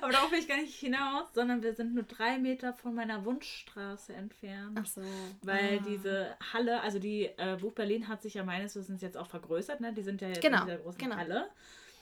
Aber 0.00 0.12
darauf 0.12 0.30
will 0.30 0.38
ich 0.38 0.48
gar 0.48 0.56
nicht 0.56 0.74
hinaus, 0.78 1.32
sondern 1.34 1.62
wir 1.62 1.74
sind 1.74 1.94
nur 1.94 2.04
drei 2.04 2.38
Meter 2.38 2.72
von 2.72 2.94
meiner 2.94 3.24
Wunschstraße 3.24 4.12
entfernt. 4.12 4.78
Ach 4.80 4.86
so. 4.86 5.02
Weil 5.42 5.78
ah. 5.78 5.84
diese 5.86 6.36
Halle, 6.52 6.80
also 6.80 6.98
die 6.98 7.26
äh, 7.36 7.56
Buch 7.60 7.72
Berlin 7.72 8.08
hat 8.08 8.22
sich 8.22 8.34
ja 8.34 8.44
meines 8.44 8.76
Wissens 8.76 9.02
jetzt 9.02 9.16
auch 9.16 9.28
vergrößert, 9.28 9.80
ne? 9.80 9.92
Die 9.92 10.02
sind 10.02 10.20
ja 10.20 10.28
jetzt 10.28 10.42
genau, 10.42 10.62
in 10.62 10.66
dieser 10.66 10.78
großen 10.78 10.98
genau. 10.98 11.16
Halle. 11.16 11.50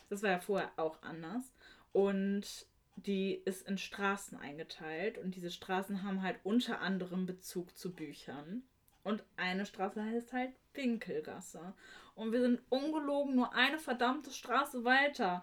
Das 0.08 0.22
war 0.22 0.30
ja 0.30 0.40
vorher 0.40 0.70
auch 0.76 1.02
anders. 1.02 1.52
Und 1.92 2.66
die 2.96 3.34
ist 3.44 3.66
in 3.68 3.78
Straßen 3.78 4.38
eingeteilt 4.38 5.18
und 5.18 5.34
diese 5.34 5.50
Straßen 5.50 6.02
haben 6.02 6.22
halt 6.22 6.38
unter 6.42 6.80
anderem 6.80 7.26
Bezug 7.26 7.76
zu 7.76 7.94
Büchern. 7.94 8.62
Und 9.08 9.24
eine 9.38 9.64
Straße 9.64 10.04
heißt 10.04 10.34
halt 10.34 10.52
Winkelgasse. 10.74 11.72
Und 12.14 12.30
wir 12.30 12.42
sind 12.42 12.60
ungelogen 12.68 13.36
nur 13.36 13.54
eine 13.54 13.78
verdammte 13.78 14.30
Straße 14.30 14.84
weiter 14.84 15.42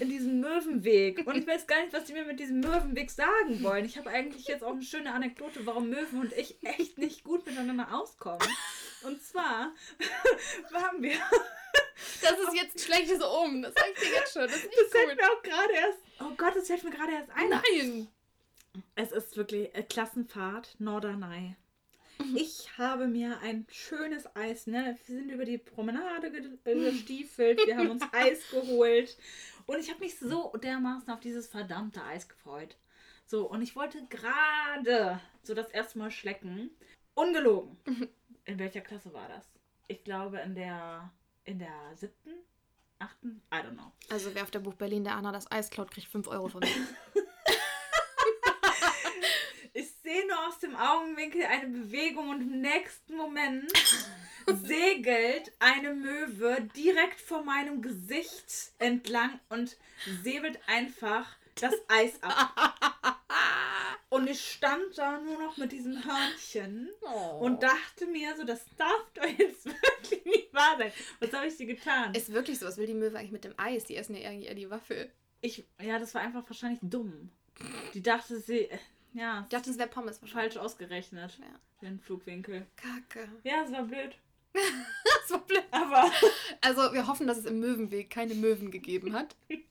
in 0.00 0.08
diesem 0.08 0.40
Möwenweg. 0.40 1.24
Und 1.24 1.36
ich 1.36 1.46
weiß 1.46 1.68
gar 1.68 1.80
nicht, 1.80 1.92
was 1.92 2.06
die 2.06 2.12
mir 2.12 2.24
mit 2.24 2.40
diesem 2.40 2.58
Möwenweg 2.58 3.12
sagen 3.12 3.62
wollen. 3.62 3.84
Ich 3.84 3.98
habe 3.98 4.10
eigentlich 4.10 4.48
jetzt 4.48 4.64
auch 4.64 4.72
eine 4.72 4.82
schöne 4.82 5.12
Anekdote, 5.12 5.64
warum 5.64 5.90
Möwen 5.90 6.22
und 6.22 6.32
ich 6.32 6.56
echt 6.62 6.98
nicht 6.98 7.22
gut 7.22 7.46
miteinander 7.46 7.94
auskommen. 7.94 8.48
Und 9.04 9.22
zwar 9.22 9.72
waren 10.72 11.00
wir. 11.00 11.18
Das 12.20 12.32
ist 12.32 12.54
jetzt 12.54 12.76
ein 12.76 12.78
schlechtes 12.80 13.22
Um. 13.22 13.62
Das 13.62 13.74
sag 13.74 13.84
ich 13.94 14.00
dir 14.00 14.14
jetzt 14.16 14.32
schon. 14.32 14.42
Das 14.42 14.56
ist 14.56 14.64
nicht 14.64 14.76
das 14.76 14.88
fällt 14.88 15.16
mir 15.16 15.30
auch 15.30 15.42
gerade 15.42 15.72
erst. 15.72 15.98
Oh 16.20 16.34
Gott, 16.36 16.56
das 16.56 16.66
fällt 16.66 16.82
mir 16.82 16.90
gerade 16.90 17.12
erst 17.12 17.30
ein. 17.30 17.48
Nein! 17.48 18.08
Es 18.96 19.12
ist 19.12 19.36
wirklich 19.36 19.70
Klassenfahrt 19.88 20.74
Norderney. 20.80 21.54
Ich 22.34 22.78
habe 22.78 23.06
mir 23.06 23.38
ein 23.40 23.66
schönes 23.70 24.34
Eis, 24.34 24.66
ne? 24.66 24.96
Wir 25.06 25.16
sind 25.16 25.30
über 25.30 25.44
die 25.44 25.58
Promenade 25.58 26.30
gestiefelt, 26.30 27.60
wir 27.66 27.76
haben 27.76 27.90
uns 27.90 28.02
Eis 28.12 28.48
geholt 28.50 29.16
und 29.66 29.78
ich 29.78 29.90
habe 29.90 30.00
mich 30.00 30.18
so 30.18 30.52
dermaßen 30.62 31.12
auf 31.12 31.20
dieses 31.20 31.46
verdammte 31.46 32.02
Eis 32.02 32.28
gefreut. 32.28 32.76
So, 33.26 33.48
und 33.48 33.62
ich 33.62 33.74
wollte 33.74 34.04
gerade 34.06 35.20
so 35.42 35.54
das 35.54 35.68
erste 35.68 35.98
Mal 35.98 36.10
schlecken. 36.10 36.70
Ungelogen. 37.14 37.76
In 38.44 38.58
welcher 38.58 38.82
Klasse 38.82 39.12
war 39.14 39.28
das? 39.28 39.48
Ich 39.88 40.04
glaube 40.04 40.38
in 40.38 40.54
der 40.54 41.10
in 41.44 41.58
der 41.58 41.72
siebten, 41.94 42.30
achten, 42.98 43.42
I 43.52 43.56
don't 43.56 43.72
know. 43.72 43.92
Also 44.10 44.34
wer 44.34 44.42
auf 44.42 44.50
der 44.50 44.60
Buch 44.60 44.74
Berlin 44.74 45.04
der 45.04 45.14
Anna 45.14 45.32
das 45.32 45.50
Eis 45.50 45.70
klaut, 45.70 45.90
kriegt 45.90 46.08
5 46.08 46.26
Euro 46.28 46.48
von 46.48 46.60
mir. 46.60 47.13
Augenwinkel 50.76 51.44
eine 51.44 51.68
Bewegung 51.68 52.30
und 52.30 52.40
im 52.40 52.60
nächsten 52.60 53.16
Moment 53.16 53.72
segelt 54.46 55.52
eine 55.58 55.94
Möwe 55.94 56.68
direkt 56.76 57.20
vor 57.20 57.42
meinem 57.42 57.82
Gesicht 57.82 58.72
entlang 58.78 59.40
und 59.48 59.76
säbelt 60.22 60.58
einfach 60.66 61.36
das 61.56 61.74
Eis 61.88 62.22
ab. 62.22 62.74
Und 64.14 64.30
ich 64.30 64.48
stand 64.48 64.96
da 64.96 65.20
nur 65.20 65.40
noch 65.42 65.56
mit 65.56 65.72
diesem 65.72 66.04
Hörnchen 66.04 66.88
oh. 67.02 67.38
und 67.40 67.64
dachte 67.64 68.06
mir 68.06 68.36
so, 68.36 68.44
das 68.44 68.64
darf 68.76 69.10
doch 69.12 69.26
jetzt 69.26 69.66
wirklich 69.82 70.24
nicht 70.24 70.54
wahr 70.54 70.76
sein. 70.78 70.92
Was 71.18 71.32
habe 71.32 71.48
ich 71.48 71.56
dir 71.56 71.66
getan? 71.66 72.14
Ist 72.14 72.32
wirklich 72.32 72.60
so. 72.60 72.66
Was 72.66 72.76
will 72.76 72.86
die 72.86 72.94
Möwe 72.94 73.18
eigentlich 73.18 73.32
mit 73.32 73.42
dem 73.42 73.54
Eis? 73.56 73.86
Die 73.86 73.96
essen 73.96 74.14
ja 74.14 74.30
irgendwie 74.30 74.46
eher 74.46 74.54
die 74.54 74.70
Waffel. 74.70 75.10
Ich, 75.40 75.66
ja, 75.82 75.98
das 75.98 76.14
war 76.14 76.20
einfach 76.20 76.48
wahrscheinlich 76.48 76.78
dumm. 76.80 77.32
Die 77.92 78.02
dachte, 78.02 78.38
sie, 78.38 78.68
ja. 79.14 79.42
Ich 79.42 79.48
dachte, 79.48 79.70
es 79.70 79.78
wäre 79.78 79.88
Pommes 79.88 80.18
Falsch 80.18 80.56
ausgerechnet. 80.56 81.38
Ja. 81.38 81.60
Den 81.80 81.98
Flugwinkel. 81.98 82.66
Kacke. 82.76 83.28
Ja, 83.42 83.64
es 83.64 83.72
war 83.72 83.84
blöd. 83.84 84.16
das 84.52 85.30
war 85.30 85.40
blöd. 85.40 85.64
Aber. 85.70 86.10
Also, 86.60 86.92
wir 86.92 87.06
hoffen, 87.06 87.26
dass 87.26 87.38
es 87.38 87.46
im 87.46 87.60
Möwenweg 87.60 88.10
keine 88.10 88.34
Möwen 88.34 88.70
gegeben 88.70 89.14
hat. 89.14 89.34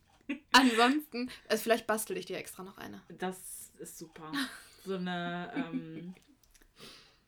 Ansonsten, 0.51 1.29
also 1.49 1.63
vielleicht 1.63 1.85
bastel 1.85 2.17
ich 2.17 2.25
dir 2.25 2.37
extra 2.37 2.63
noch 2.63 2.77
eine. 2.77 3.01
Das 3.09 3.71
ist 3.79 3.97
super. 3.97 4.31
So 4.85 4.95
eine, 4.95 5.51
ähm, 5.55 6.15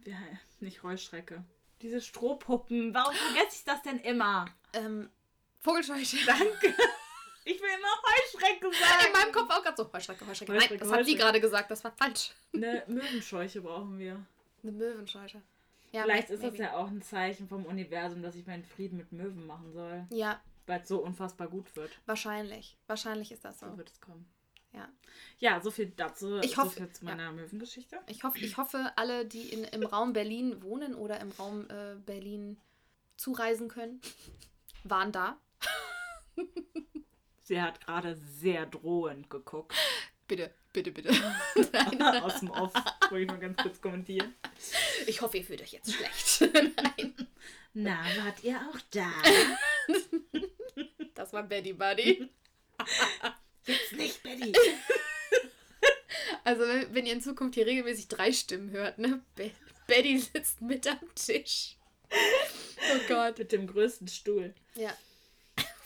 ja, 0.06 0.18
nicht 0.60 0.84
Rollstrecke. 0.84 1.44
Diese 1.82 2.02
Strohpuppen. 2.02 2.94
Warum 2.94 3.14
vergesse 3.14 3.58
ich 3.58 3.64
das 3.66 3.82
denn 3.82 4.00
immer? 4.00 4.46
Ähm, 4.74 5.10
Vogelscheuche. 5.62 6.18
Danke. 6.26 6.74
Ich 7.46 7.62
will 7.62 7.70
immer 7.70 7.88
Heuschrecke 8.04 8.72
sagen. 8.76 9.06
In 9.08 9.14
meinem 9.14 9.32
Kopf 9.32 9.50
auch 9.52 9.64
gerade 9.64 9.78
so 9.78 9.84
Heuschrecke, 9.94 10.26
Heuschrecke. 10.28 10.54
Heuschrecke 10.54 10.74
Nein, 10.74 10.80
das 10.80 10.88
Heuschrecke. 10.88 11.00
hat 11.00 11.06
sie 11.06 11.16
gerade 11.16 11.42
gesagt, 11.42 11.72
das 11.72 11.84
war 11.84 11.92
falsch. 11.92 12.32
Eine 12.54 12.84
Möwenscheuche 12.88 13.62
brauchen 13.62 14.00
wir. 14.00 14.26
Eine 14.64 14.72
Möwenscheuche. 14.72 15.42
Ja, 15.92 16.04
Vielleicht 16.04 16.32
ist 16.32 16.42
maybe. 16.42 16.58
das 16.58 16.66
ja 16.66 16.76
auch 16.76 16.88
ein 16.88 17.04
Zeichen 17.04 17.48
vom 17.48 17.66
Universum, 17.66 18.24
dass 18.24 18.36
ich 18.36 18.48
meinen 18.48 18.66
Frieden 18.66 18.98
mit 18.98 19.12
Möwen 19.12 19.46
machen 19.46 19.72
soll. 19.74 20.06
Ja. 20.10 20.42
Weil 20.66 20.82
es 20.82 20.88
so 20.88 20.98
unfassbar 20.98 21.48
gut 21.48 21.74
wird. 21.76 21.92
Wahrscheinlich. 22.08 22.76
Wahrscheinlich 22.88 23.32
ist 23.32 23.46
das 23.46 23.60
so. 23.60 23.68
So 23.68 23.78
wird 23.78 23.92
es 23.92 24.02
kommen. 24.02 24.26
Ja. 24.74 24.90
Ja, 25.38 25.62
so 25.62 25.70
viel 25.72 25.94
dazu. 25.96 26.40
Ich 26.40 26.58
hoffe, 26.58 26.70
so 26.70 26.76
viel 26.78 26.92
zu 26.92 27.06
meiner 27.06 27.24
ja. 27.24 27.32
Möwengeschichte. 27.32 28.00
Ich 28.08 28.24
hoffe, 28.24 28.40
ich 28.40 28.58
hoffe, 28.58 28.92
alle, 28.96 29.26
die 29.26 29.50
in, 29.50 29.64
im 29.66 29.86
Raum 29.86 30.14
Berlin 30.14 30.62
wohnen 30.64 30.96
oder 30.96 31.20
im 31.22 31.32
Raum 31.32 31.70
äh, 31.70 31.96
Berlin 32.06 32.58
zureisen 33.18 33.70
können, 33.70 34.02
waren 34.84 35.12
da. 35.12 35.38
Sie 37.46 37.62
hat 37.62 37.80
gerade 37.80 38.16
sehr 38.16 38.66
drohend 38.66 39.30
geguckt. 39.30 39.74
Bitte, 40.28 40.52
bitte, 40.74 40.92
bitte. 40.92 41.10
Aus 42.24 42.40
dem 42.40 42.50
Off, 42.50 42.74
wollte 43.12 43.20
ich 43.20 43.28
mal 43.28 43.38
ganz 43.38 43.62
kurz 43.62 43.80
kommentieren. 43.80 44.34
Ich 45.06 45.22
hoffe, 45.22 45.38
ihr 45.38 45.44
fühlt 45.44 45.62
euch 45.62 45.74
jetzt 45.74 45.94
schlecht. 45.94 46.52
Nein. 46.52 47.28
Na, 47.76 48.04
wart 48.18 48.44
ihr 48.44 48.60
auch 48.60 48.80
da? 48.90 49.12
Das 51.14 51.32
war 51.32 51.44
Betty 51.44 51.74
Buddy. 51.74 52.28
Jetzt 53.68 53.92
nicht 53.92 54.24
Betty. 54.24 54.52
Also, 56.44 56.64
wenn 56.64 57.06
ihr 57.06 57.14
in 57.14 57.22
Zukunft 57.22 57.54
hier 57.54 57.68
regelmäßig 57.68 58.08
drei 58.08 58.32
Stimmen 58.32 58.72
hört, 58.72 58.98
ne? 58.98 59.22
Be 59.36 59.52
Betty 59.86 60.18
sitzt 60.18 60.60
mit 60.60 60.88
am 60.88 61.14
Tisch. 61.14 61.78
Oh 62.10 63.00
Gott. 63.08 63.38
Mit 63.38 63.52
dem 63.52 63.68
größten 63.68 64.08
Stuhl. 64.08 64.56
Ja. 64.74 64.98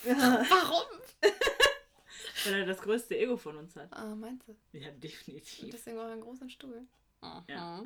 Warum? 0.05 0.98
Weil 2.45 2.53
er 2.53 2.65
das 2.65 2.79
größte 2.81 3.17
Ego 3.17 3.37
von 3.37 3.57
uns 3.57 3.75
hat. 3.75 3.91
Ah, 3.91 4.15
meinst 4.15 4.47
du? 4.47 4.55
Ja, 4.71 4.91
definitiv. 4.91 5.71
Deswegen 5.71 5.99
auch 5.99 6.05
einen 6.05 6.21
großen 6.21 6.49
Stuhl. 6.49 6.87
Aha. 7.21 7.43
Ja. 7.47 7.83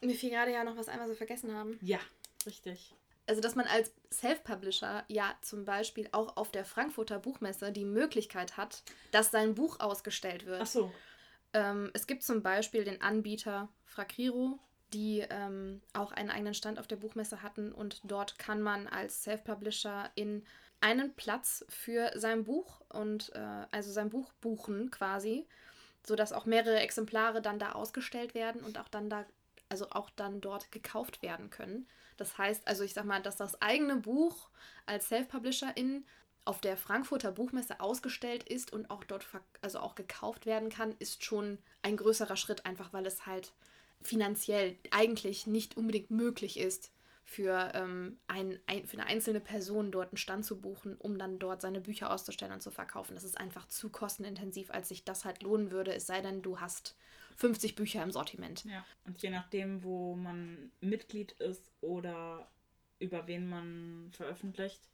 Mir 0.00 0.14
fiel 0.14 0.30
gerade 0.30 0.52
ja 0.52 0.64
noch 0.64 0.76
was 0.76 0.88
ein, 0.88 1.00
was 1.00 1.08
wir 1.08 1.16
vergessen 1.16 1.54
haben. 1.54 1.78
Ja, 1.82 1.98
richtig. 2.46 2.94
Also, 3.26 3.40
dass 3.40 3.54
man 3.54 3.66
als 3.66 3.92
Self-Publisher 4.12 5.04
ja 5.08 5.34
zum 5.42 5.64
Beispiel 5.64 6.08
auch 6.12 6.36
auf 6.36 6.52
der 6.52 6.64
Frankfurter 6.64 7.18
Buchmesse 7.18 7.72
die 7.72 7.84
Möglichkeit 7.84 8.56
hat, 8.56 8.82
dass 9.10 9.30
sein 9.30 9.54
Buch 9.54 9.80
ausgestellt 9.80 10.46
wird. 10.46 10.62
Ach 10.62 10.66
so. 10.66 10.92
Ähm, 11.52 11.90
es 11.92 12.06
gibt 12.06 12.22
zum 12.22 12.42
Beispiel 12.42 12.84
den 12.84 13.02
Anbieter 13.02 13.68
Frakriro. 13.84 14.58
die 14.92 15.26
ähm, 15.28 15.82
auch 15.92 16.12
einen 16.12 16.30
eigenen 16.30 16.54
Stand 16.54 16.78
auf 16.78 16.86
der 16.86 16.96
Buchmesse 16.96 17.42
hatten 17.42 17.72
und 17.72 18.00
dort 18.04 18.38
kann 18.38 18.62
man 18.62 18.86
als 18.86 19.24
Self-Publisher 19.24 20.10
in 20.14 20.44
einen 20.80 21.14
Platz 21.14 21.64
für 21.68 22.12
sein 22.14 22.44
Buch 22.44 22.80
und 22.88 23.32
äh, 23.34 23.66
also 23.70 23.90
sein 23.90 24.10
Buch 24.10 24.32
buchen 24.40 24.90
quasi, 24.90 25.46
sodass 26.06 26.32
auch 26.32 26.46
mehrere 26.46 26.80
Exemplare 26.80 27.42
dann 27.42 27.58
da 27.58 27.72
ausgestellt 27.72 28.34
werden 28.34 28.62
und 28.62 28.78
auch 28.78 28.88
dann 28.88 29.10
da, 29.10 29.24
also 29.68 29.90
auch 29.90 30.10
dann 30.10 30.40
dort 30.40 30.70
gekauft 30.70 31.22
werden 31.22 31.50
können. 31.50 31.88
Das 32.16 32.38
heißt, 32.38 32.66
also 32.66 32.84
ich 32.84 32.94
sag 32.94 33.04
mal, 33.04 33.22
dass 33.22 33.36
das 33.36 33.60
eigene 33.60 33.96
Buch 33.96 34.48
als 34.86 35.08
Self-Publisherin 35.08 36.04
auf 36.44 36.60
der 36.60 36.76
Frankfurter 36.76 37.32
Buchmesse 37.32 37.80
ausgestellt 37.80 38.44
ist 38.44 38.72
und 38.72 38.90
auch 38.90 39.02
dort 39.04 39.26
also 39.62 39.80
auch 39.80 39.96
gekauft 39.96 40.46
werden 40.46 40.70
kann, 40.70 40.94
ist 41.00 41.24
schon 41.24 41.58
ein 41.82 41.96
größerer 41.96 42.36
Schritt, 42.36 42.64
einfach 42.64 42.92
weil 42.92 43.04
es 43.04 43.26
halt 43.26 43.52
finanziell 44.00 44.76
eigentlich 44.92 45.46
nicht 45.46 45.76
unbedingt 45.76 46.10
möglich 46.10 46.58
ist, 46.58 46.92
für, 47.28 47.72
ähm, 47.74 48.18
ein, 48.28 48.58
ein, 48.66 48.86
für 48.86 48.98
eine 48.98 49.06
einzelne 49.06 49.40
Person 49.40 49.90
dort 49.90 50.10
einen 50.10 50.16
Stand 50.16 50.46
zu 50.46 50.60
buchen, 50.60 50.96
um 50.96 51.18
dann 51.18 51.40
dort 51.40 51.60
seine 51.60 51.80
Bücher 51.80 52.12
auszustellen 52.12 52.52
und 52.52 52.62
zu 52.62 52.70
verkaufen. 52.70 53.14
Das 53.14 53.24
ist 53.24 53.36
einfach 53.36 53.66
zu 53.66 53.90
kostenintensiv, 53.90 54.70
als 54.70 54.88
sich 54.88 55.04
das 55.04 55.24
halt 55.24 55.42
lohnen 55.42 55.72
würde, 55.72 55.92
es 55.92 56.06
sei 56.06 56.22
denn, 56.22 56.40
du 56.40 56.60
hast 56.60 56.96
50 57.34 57.74
Bücher 57.74 58.02
im 58.04 58.12
Sortiment. 58.12 58.64
Ja, 58.64 58.86
und 59.04 59.20
je 59.20 59.30
nachdem, 59.30 59.82
wo 59.82 60.14
man 60.14 60.70
Mitglied 60.80 61.32
ist 61.32 61.72
oder 61.80 62.48
über 63.00 63.26
wen 63.26 63.48
man 63.48 64.12
veröffentlicht, 64.12 64.88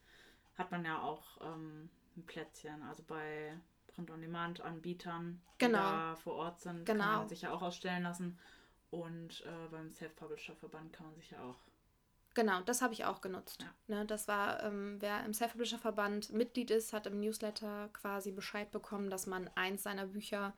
hat 0.57 0.71
man 0.71 0.87
ja 0.87 1.03
auch 1.03 1.39
ähm, 1.43 1.91
ein 2.17 2.25
Plätzchen. 2.25 2.83
Also 2.85 3.03
bei 3.03 3.55
Print-on-Demand-Anbietern, 3.89 5.43
die 5.61 5.67
genau. 5.67 5.79
da 5.79 6.17
vor 6.17 6.35
Ort 6.37 6.61
sind, 6.61 6.87
genau. 6.87 7.05
kann 7.05 7.19
man 7.19 7.29
sich 7.29 7.43
ja 7.43 7.53
auch 7.53 7.61
ausstellen 7.61 8.05
lassen. 8.05 8.39
Und 8.91 9.45
äh, 9.45 9.69
beim 9.71 9.93
Self-Publisher-Verband 9.93 10.95
kann 10.95 11.07
man 11.07 11.15
sich 11.15 11.31
ja 11.31 11.43
auch 11.43 11.59
Genau, 12.35 12.63
das 12.63 12.81
habe 12.81 12.95
ich 12.95 13.05
auch 13.05 13.21
genutzt. 13.21 13.63
Ja. 13.63 13.97
Ne, 13.97 14.07
das 14.07 14.27
war, 14.27 14.63
ähm, 14.63 14.97
wer 15.01 15.25
im 15.25 15.35
Self-Publisher-Verband 15.35 16.33
Mitglied 16.33 16.71
ist, 16.71 16.93
hat 16.93 17.07
im 17.07 17.21
Newsletter 17.21 17.91
quasi 17.93 18.33
Bescheid 18.33 18.71
bekommen, 18.71 19.11
dass 19.11 19.27
man 19.27 19.51
eins 19.55 19.83
seiner 19.83 20.07
Bücher 20.07 20.55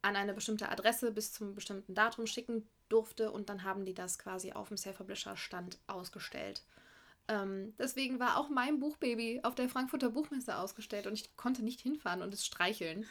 an 0.00 0.16
eine 0.16 0.32
bestimmte 0.32 0.68
Adresse 0.68 1.12
bis 1.12 1.32
zum 1.32 1.54
bestimmten 1.54 1.94
Datum 1.94 2.26
schicken 2.26 2.66
durfte 2.88 3.30
und 3.30 3.48
dann 3.48 3.62
haben 3.62 3.84
die 3.84 3.94
das 3.94 4.18
quasi 4.18 4.52
auf 4.52 4.68
dem 4.68 4.76
Self-Publisher-Stand 4.76 5.78
ausgestellt. 5.86 6.64
Ähm, 7.28 7.74
deswegen 7.78 8.18
war 8.18 8.38
auch 8.38 8.48
mein 8.48 8.80
Buchbaby 8.80 9.40
auf 9.42 9.54
der 9.54 9.68
Frankfurter 9.68 10.10
Buchmesse 10.10 10.56
ausgestellt 10.56 11.06
und 11.06 11.14
ich 11.14 11.36
konnte 11.36 11.62
nicht 11.62 11.80
hinfahren 11.80 12.22
und 12.22 12.34
es 12.34 12.44
streicheln. 12.44 13.06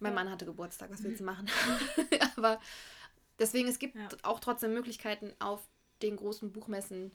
Mein 0.00 0.14
Mann 0.14 0.30
hatte 0.30 0.44
Geburtstag, 0.44 0.90
was 0.90 1.02
willst 1.04 1.20
du 1.20 1.24
machen? 1.24 1.48
Aber 2.36 2.60
deswegen, 3.38 3.68
es 3.68 3.78
gibt 3.78 3.94
ja. 3.94 4.08
auch 4.22 4.40
trotzdem 4.40 4.74
Möglichkeiten, 4.74 5.32
auf 5.38 5.62
den 6.02 6.16
großen 6.16 6.52
Buchmessen 6.52 7.12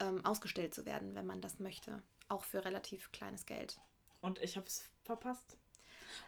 ähm, 0.00 0.24
ausgestellt 0.24 0.74
zu 0.74 0.86
werden, 0.86 1.14
wenn 1.14 1.26
man 1.26 1.40
das 1.40 1.58
möchte. 1.58 2.02
Auch 2.28 2.44
für 2.44 2.64
relativ 2.64 3.12
kleines 3.12 3.46
Geld. 3.46 3.80
Und 4.20 4.40
ich 4.40 4.56
habe 4.56 4.66
es 4.66 4.90
verpasst. 5.02 5.56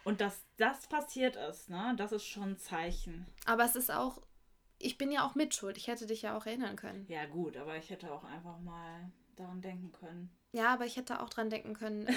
Und 0.03 0.21
dass 0.21 0.45
das 0.57 0.87
passiert 0.87 1.35
ist, 1.35 1.69
ne, 1.69 1.93
das 1.97 2.11
ist 2.11 2.25
schon 2.25 2.51
ein 2.51 2.57
Zeichen. 2.57 3.25
Aber 3.45 3.63
es 3.63 3.75
ist 3.75 3.91
auch, 3.91 4.21
ich 4.77 4.97
bin 4.97 5.11
ja 5.11 5.25
auch 5.25 5.35
mitschuld. 5.35 5.77
Ich 5.77 5.87
hätte 5.87 6.05
dich 6.05 6.21
ja 6.21 6.37
auch 6.37 6.45
erinnern 6.45 6.75
können. 6.75 7.05
Ja, 7.07 7.25
gut, 7.25 7.57
aber 7.57 7.75
ich 7.77 7.89
hätte 7.89 8.11
auch 8.11 8.23
einfach 8.23 8.59
mal 8.59 9.11
daran 9.35 9.61
denken 9.61 9.91
können. 9.91 10.29
Ja, 10.51 10.73
aber 10.73 10.85
ich 10.85 10.97
hätte 10.97 11.21
auch 11.21 11.29
dran 11.29 11.51
denken 11.51 11.75
können, 11.75 12.07
äh, 12.07 12.13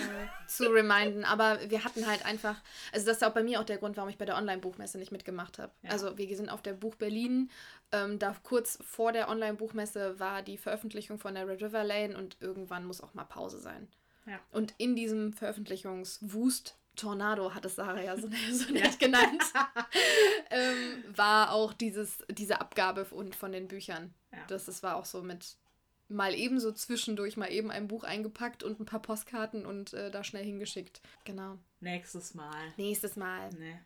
zu 0.47 0.73
reminden. 0.73 1.25
Aber 1.25 1.59
wir 1.69 1.85
hatten 1.85 2.07
halt 2.07 2.25
einfach, 2.25 2.61
also 2.93 3.07
das 3.07 3.19
ist 3.19 3.25
auch 3.25 3.35
bei 3.35 3.43
mir 3.43 3.61
auch 3.61 3.65
der 3.65 3.77
Grund, 3.77 3.97
warum 3.97 4.09
ich 4.09 4.17
bei 4.17 4.25
der 4.25 4.37
Online-Buchmesse 4.37 4.99
nicht 4.99 5.13
mitgemacht 5.13 5.59
habe. 5.59 5.73
Ja. 5.83 5.91
Also 5.91 6.17
wir 6.17 6.37
sind 6.37 6.49
auf 6.49 6.63
der 6.63 6.73
Buch 6.73 6.95
Berlin. 6.95 7.51
Ähm, 7.91 8.19
da 8.19 8.35
kurz 8.43 8.79
vor 8.83 9.13
der 9.13 9.29
Online-Buchmesse 9.29 10.19
war 10.19 10.41
die 10.41 10.57
Veröffentlichung 10.57 11.19
von 11.19 11.35
der 11.35 11.47
Red 11.47 11.63
River 11.63 11.85
Lane 11.85 12.17
und 12.17 12.39
irgendwann 12.41 12.87
muss 12.87 13.03
auch 13.03 13.13
mal 13.13 13.25
Pause 13.25 13.59
sein. 13.59 13.89
Ja. 14.25 14.41
Und 14.51 14.75
in 14.79 14.97
diesem 14.97 15.35
Veröffentlichungswust 15.35 16.77
Tornado 16.97 17.55
hat 17.55 17.65
es 17.65 17.77
Sarah 17.77 18.03
ja 18.03 18.17
so, 18.17 18.29
so 18.53 18.73
nett 18.73 18.99
genannt, 18.99 19.43
ähm, 20.51 21.05
war 21.15 21.53
auch 21.53 21.73
dieses, 21.73 22.25
diese 22.31 22.61
Abgabe 22.61 23.05
von, 23.05 23.33
von 23.33 23.53
den 23.53 23.69
Büchern. 23.69 24.15
Ja. 24.31 24.39
Das, 24.49 24.67
das 24.67 24.83
war 24.83 24.97
auch 24.97 25.05
so 25.05 25.23
mit 25.23 25.57
mal 26.13 26.35
ebenso 26.35 26.73
zwischendurch 26.73 27.37
mal 27.37 27.51
eben 27.51 27.71
ein 27.71 27.89
Buch 27.89 28.05
eingepackt 28.05 28.63
und 28.63 28.81
ein 28.81 28.87
paar 28.87 29.03
Postkarten 29.03 29.67
und 29.67 29.93
äh, 29.95 30.11
da 30.11 30.25
schnell 30.25 30.45
hingeschickt. 30.45 31.01
Genau. 31.25 31.59
Nächstes 31.81 32.35
Mal. 32.35 32.73
Nächstes 32.77 33.17
Mal. 33.17 33.51
Nee. 33.59 33.79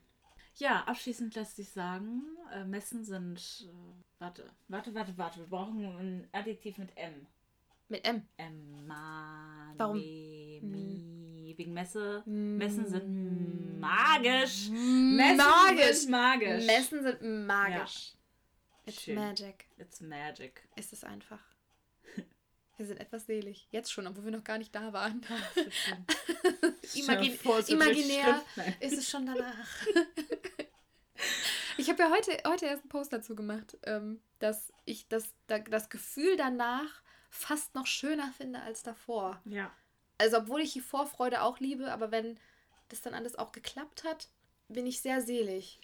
Ja, 0.56 0.84
abschließend 0.84 1.34
lässt 1.34 1.56
sich 1.56 1.70
sagen, 1.70 2.22
äh, 2.52 2.64
Messen 2.64 3.04
sind. 3.04 3.66
Äh, 3.68 3.72
warte, 4.18 4.50
warte, 4.68 4.94
warte, 4.94 5.18
warte. 5.18 5.40
Wir 5.40 5.46
brauchen 5.46 5.84
ein 5.84 6.28
Adjektiv 6.32 6.78
mit 6.78 6.96
M. 6.96 7.26
Mit 7.88 8.04
M? 8.06 8.22
M. 8.36 8.86
Ma, 8.86 9.72
Warum? 9.76 9.98
Me, 9.98 10.60
mi. 10.62 11.54
Wegen 11.56 11.72
Messe. 11.72 12.22
Messen 12.26 12.86
sind 12.86 13.78
magisch. 13.80 14.68
Messen 14.70 15.36
magisch. 15.36 15.96
sind 15.96 16.10
magisch. 16.10 16.66
Messen 16.66 17.02
sind 17.02 17.46
magisch. 17.46 18.12
Ja. 18.12 18.16
It's 18.86 19.02
Schön. 19.02 19.14
magic. 19.16 19.66
It's 19.78 20.00
magic. 20.00 20.68
Ist 20.76 20.92
es 20.92 21.04
einfach. 21.04 21.40
Wir 22.76 22.86
sind 22.86 23.00
etwas 23.00 23.26
selig. 23.26 23.68
Jetzt 23.70 23.92
schon, 23.92 24.06
obwohl 24.06 24.26
wir 24.26 24.32
noch 24.32 24.44
gar 24.44 24.58
nicht 24.58 24.74
da 24.74 24.92
waren. 24.92 25.24
Imagin 26.94 27.38
vor, 27.38 27.62
so 27.62 27.72
imaginär 27.72 28.42
ist 28.80 28.98
es 28.98 29.08
schon 29.08 29.26
danach. 29.26 29.68
ich 31.78 31.88
habe 31.88 32.02
ja 32.02 32.10
heute, 32.10 32.32
heute 32.46 32.66
erst 32.66 32.82
einen 32.82 32.90
Post 32.90 33.12
dazu 33.12 33.34
gemacht, 33.34 33.78
ähm, 33.84 34.20
dass 34.40 34.72
ich 34.84 35.08
das, 35.08 35.34
das 35.46 35.88
Gefühl 35.88 36.36
danach 36.36 37.02
fast 37.30 37.74
noch 37.74 37.86
schöner 37.86 38.32
finde 38.36 38.60
als 38.60 38.82
davor. 38.82 39.40
Ja. 39.46 39.72
Also, 40.18 40.38
obwohl 40.38 40.60
ich 40.60 40.72
die 40.72 40.80
Vorfreude 40.80 41.42
auch 41.42 41.60
liebe, 41.60 41.92
aber 41.92 42.10
wenn 42.10 42.38
das 42.88 43.00
dann 43.02 43.14
alles 43.14 43.36
auch 43.36 43.52
geklappt 43.52 44.04
hat, 44.04 44.28
bin 44.68 44.86
ich 44.86 45.00
sehr 45.00 45.20
selig. 45.20 45.80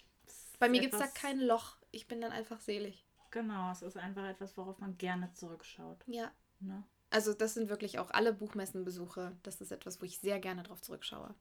Bei 0.59 0.69
mir 0.69 0.81
gibt 0.81 0.93
es 0.93 0.99
da 0.99 1.07
kein 1.07 1.39
Loch. 1.39 1.77
Ich 1.91 2.07
bin 2.07 2.21
dann 2.21 2.31
einfach 2.31 2.59
selig. 2.59 3.05
Genau, 3.31 3.71
es 3.71 3.81
ist 3.81 3.97
einfach 3.97 4.25
etwas, 4.25 4.55
worauf 4.57 4.79
man 4.79 4.97
gerne 4.97 5.33
zurückschaut. 5.33 6.03
Ja. 6.07 6.31
Ne? 6.63 6.83
Also 7.09 7.33
das 7.33 7.53
sind 7.53 7.69
wirklich 7.69 7.99
auch 7.99 8.11
alle 8.11 8.33
Buchmessenbesuche. 8.33 9.37
Das 9.43 9.61
ist 9.61 9.71
etwas, 9.71 10.01
wo 10.01 10.05
ich 10.05 10.19
sehr 10.19 10.39
gerne 10.39 10.63
drauf 10.63 10.81
zurückschaue. 10.81 11.35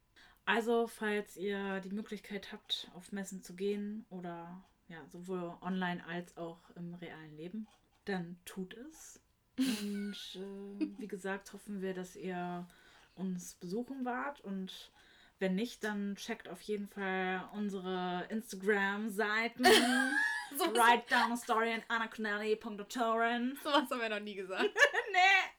Also, 0.45 0.89
falls 0.89 1.37
ihr 1.37 1.81
die 1.81 1.95
Möglichkeit 1.95 2.53
habt, 2.53 2.91
auf 2.95 3.13
Messen 3.13 3.43
zu 3.43 3.55
gehen 3.55 4.05
oder 4.11 4.65
ja, 4.89 4.99
sowohl 5.09 5.57
online 5.61 6.05
als 6.05 6.37
auch 6.37 6.59
im 6.77 6.95
realen 6.95 7.37
Leben, 7.37 7.69
dann 8.05 8.39
tut 8.45 8.75
es. 8.75 9.21
Und 9.57 10.17
äh, 10.35 10.87
wie 10.99 11.09
gesagt, 11.09 11.53
hoffen 11.53 11.81
wir, 11.81 11.95
dass 11.95 12.17
ihr 12.17 12.67
uns 13.15 13.55
besuchen 13.55 14.05
wart 14.05 14.41
und 14.41 14.91
wenn 15.39 15.55
nicht, 15.57 15.83
dann 15.83 16.15
checkt 16.15 16.49
auf 16.49 16.61
jeden 16.61 16.87
Fall 16.87 17.49
unsere 17.53 18.27
Instagram-Seiten. 18.29 19.67
so 20.59 20.67
Write 20.75 21.09
down 21.09 21.33
a 21.33 21.37
story 21.37 21.73
an 21.73 21.83
annaconnelly.autorin. 21.89 23.59
So 23.63 23.71
was 23.71 23.91
haben 23.91 24.01
wir 24.01 24.09
noch 24.09 24.21
nie 24.21 24.35
gesagt. 24.35 24.63
nee, 25.13 25.19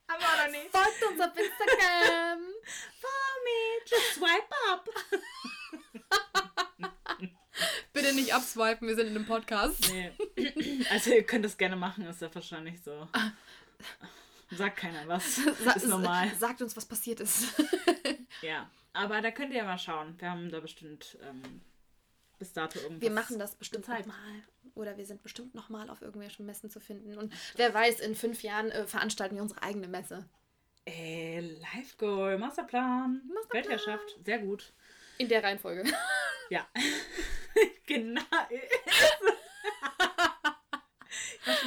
haben 0.10 0.22
wir 0.22 0.46
noch 0.46 0.52
nie. 0.52 0.70
Folgt 0.70 1.04
uns 1.12 1.22
auf 1.22 1.38
Instagram. 1.38 2.40
Follow 3.02 3.38
me. 3.44 3.60
Just 3.86 4.16
swipe 4.16 4.56
up. 4.70 4.90
Bitte 7.94 8.14
nicht 8.16 8.34
abswipen, 8.34 8.88
wir 8.88 8.96
sind 8.96 9.08
in 9.08 9.16
einem 9.16 9.26
Podcast. 9.28 9.92
Nee. 9.92 10.12
Also 10.90 11.12
ihr 11.12 11.24
könnt 11.24 11.46
das 11.46 11.58
gerne 11.58 11.76
machen, 11.76 12.06
ist 12.06 12.22
ja 12.22 12.34
wahrscheinlich 12.34 12.82
so. 12.82 13.08
Sagt 14.52 14.78
keiner 14.78 15.08
was. 15.08 15.36
Sa 15.64 15.72
ist 15.72 15.88
normal. 15.88 16.32
Sagt 16.36 16.62
uns, 16.62 16.76
was 16.76 16.86
passiert 16.86 17.20
ist. 17.20 17.54
ja. 18.42 18.70
Aber 18.94 19.22
da 19.22 19.32
könnt 19.32 19.52
ihr 19.52 19.58
ja 19.58 19.64
mal 19.64 19.78
schauen. 19.78 20.16
Wir 20.20 20.30
haben 20.30 20.50
da 20.50 20.60
bestimmt 20.60 21.18
ähm, 21.24 21.62
bis 22.38 22.54
dato 22.54 22.80
irgendwas. 22.80 23.02
Wir 23.02 23.12
machen 23.12 23.40
das 23.40 23.56
bestimmt 23.56 23.88
nochmal. 23.88 24.44
Oder 24.76 24.98
wir 24.98 25.06
sind 25.06 25.22
bestimmt 25.22 25.54
nochmal 25.54 25.90
auf 25.90 26.02
irgendwelchen 26.02 26.46
Messen 26.46 26.70
zu 26.70 26.80
finden. 26.80 27.18
Und 27.18 27.34
wer 27.56 27.74
weiß, 27.74 28.00
in 28.00 28.16
fünf 28.16 28.42
Jahren 28.42 28.72
äh, 28.72 28.88
veranstalten 28.88 29.36
wir 29.36 29.42
unsere 29.44 29.62
eigene 29.62 29.88
Messe. 29.88 30.26
Ey, 30.86 31.40
Live 31.40 31.98
Goal, 31.98 32.38
Masterplan, 32.38 33.22
Masterplan. 33.34 33.64
Weltherrschaft, 33.64 34.20
sehr 34.26 34.40
gut. 34.40 34.74
In 35.18 35.30
der 35.30 35.44
Reihenfolge. 35.44 35.84
Ja. 36.50 36.68
genau. 37.88 38.22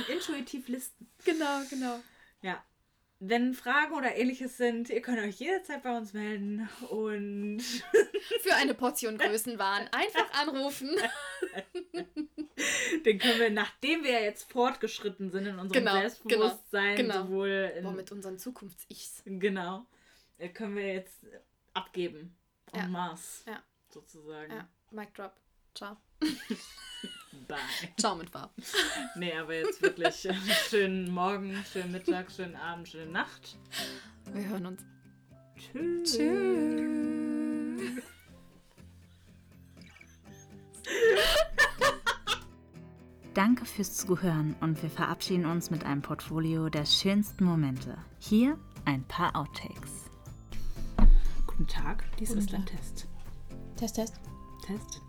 ich 0.09 0.23
schon 0.23 0.37
intuitiv 0.37 0.69
listen. 0.69 1.11
Genau, 1.25 1.63
genau. 1.71 2.01
Ja, 2.43 2.63
wenn 3.19 3.55
Fragen 3.55 3.95
oder 3.95 4.17
ähnliches 4.17 4.57
sind, 4.57 4.91
ihr 4.91 5.01
könnt 5.01 5.19
euch 5.19 5.41
jederzeit 5.41 5.83
bei 5.83 5.97
uns 5.97 6.13
melden 6.13 6.69
und 6.91 7.61
für 8.41 8.55
eine 8.55 8.75
Portion 8.75 9.17
Größenwahn 9.17 9.89
einfach 9.93 10.31
anrufen. 10.35 10.91
Den 13.07 13.19
können 13.19 13.41
wir, 13.41 13.51
nachdem 13.51 14.05
wir 14.05 14.23
jetzt 14.23 14.51
fortgeschritten 14.51 15.31
sind 15.31 15.47
in 15.47 15.59
unserem 15.59 15.85
genau, 15.85 16.01
Selbstbewusstsein, 16.01 16.97
genau, 16.97 17.15
genau. 17.15 17.27
sowohl 17.27 17.73
in, 17.77 17.85
Boah, 17.85 17.93
mit 17.93 18.13
unseren 18.13 18.39
Zukunfts-Ichs. 18.39 19.23
Genau. 19.25 19.87
Äh, 20.39 20.51
können 20.51 20.77
wir 20.77 20.93
jetzt 20.93 21.27
abgeben. 21.73 22.37
En 22.73 22.81
ja. 22.81 22.89
masse. 22.89 23.49
Ja. 23.49 23.63
Sozusagen. 23.89 24.53
Ja. 24.53 24.69
Mic 24.91 25.15
drop. 25.15 25.33
Ciao. 25.77 25.99
Bye. 27.49 27.59
Ciao 27.99 28.17
mit 28.17 28.31
Farb. 28.31 28.51
Nee, 29.15 29.35
aber 29.35 29.55
jetzt 29.55 29.83
wirklich 29.83 30.25
äh, 30.25 30.35
schönen 30.71 31.11
Morgen, 31.13 31.63
schönen 31.71 31.93
Mittag, 31.93 32.33
schönen 32.33 32.57
Abend, 32.57 32.89
schöne 32.89 33.13
Nacht. 33.13 33.59
Wir 34.33 34.49
hören 34.49 34.67
uns. 34.67 34.83
Tschüss. 35.55 36.17
Tschüss. 36.17 38.03
Danke 43.35 43.67
fürs 43.67 43.97
Zuhören 43.97 44.57
und 44.63 44.83
wir 44.83 44.89
verabschieden 44.89 45.45
uns 45.45 45.71
mit 45.71 45.85
einem 45.85 46.01
Portfolio 46.01 46.71
der 46.71 46.87
schönsten 46.87 47.45
Momente. 47.45 47.99
Hier 48.19 48.59
ein 48.87 49.05
paar 49.05 49.37
Outtakes. 49.37 50.11
Guten 51.47 51.67
Tag, 51.67 52.03
dies 52.19 52.31
Guten 52.31 52.41
ist 52.41 52.55
ein 52.55 52.65
Tag. 52.65 52.77
Test. 52.77 53.07
Test, 53.77 53.97
Test, 53.97 54.21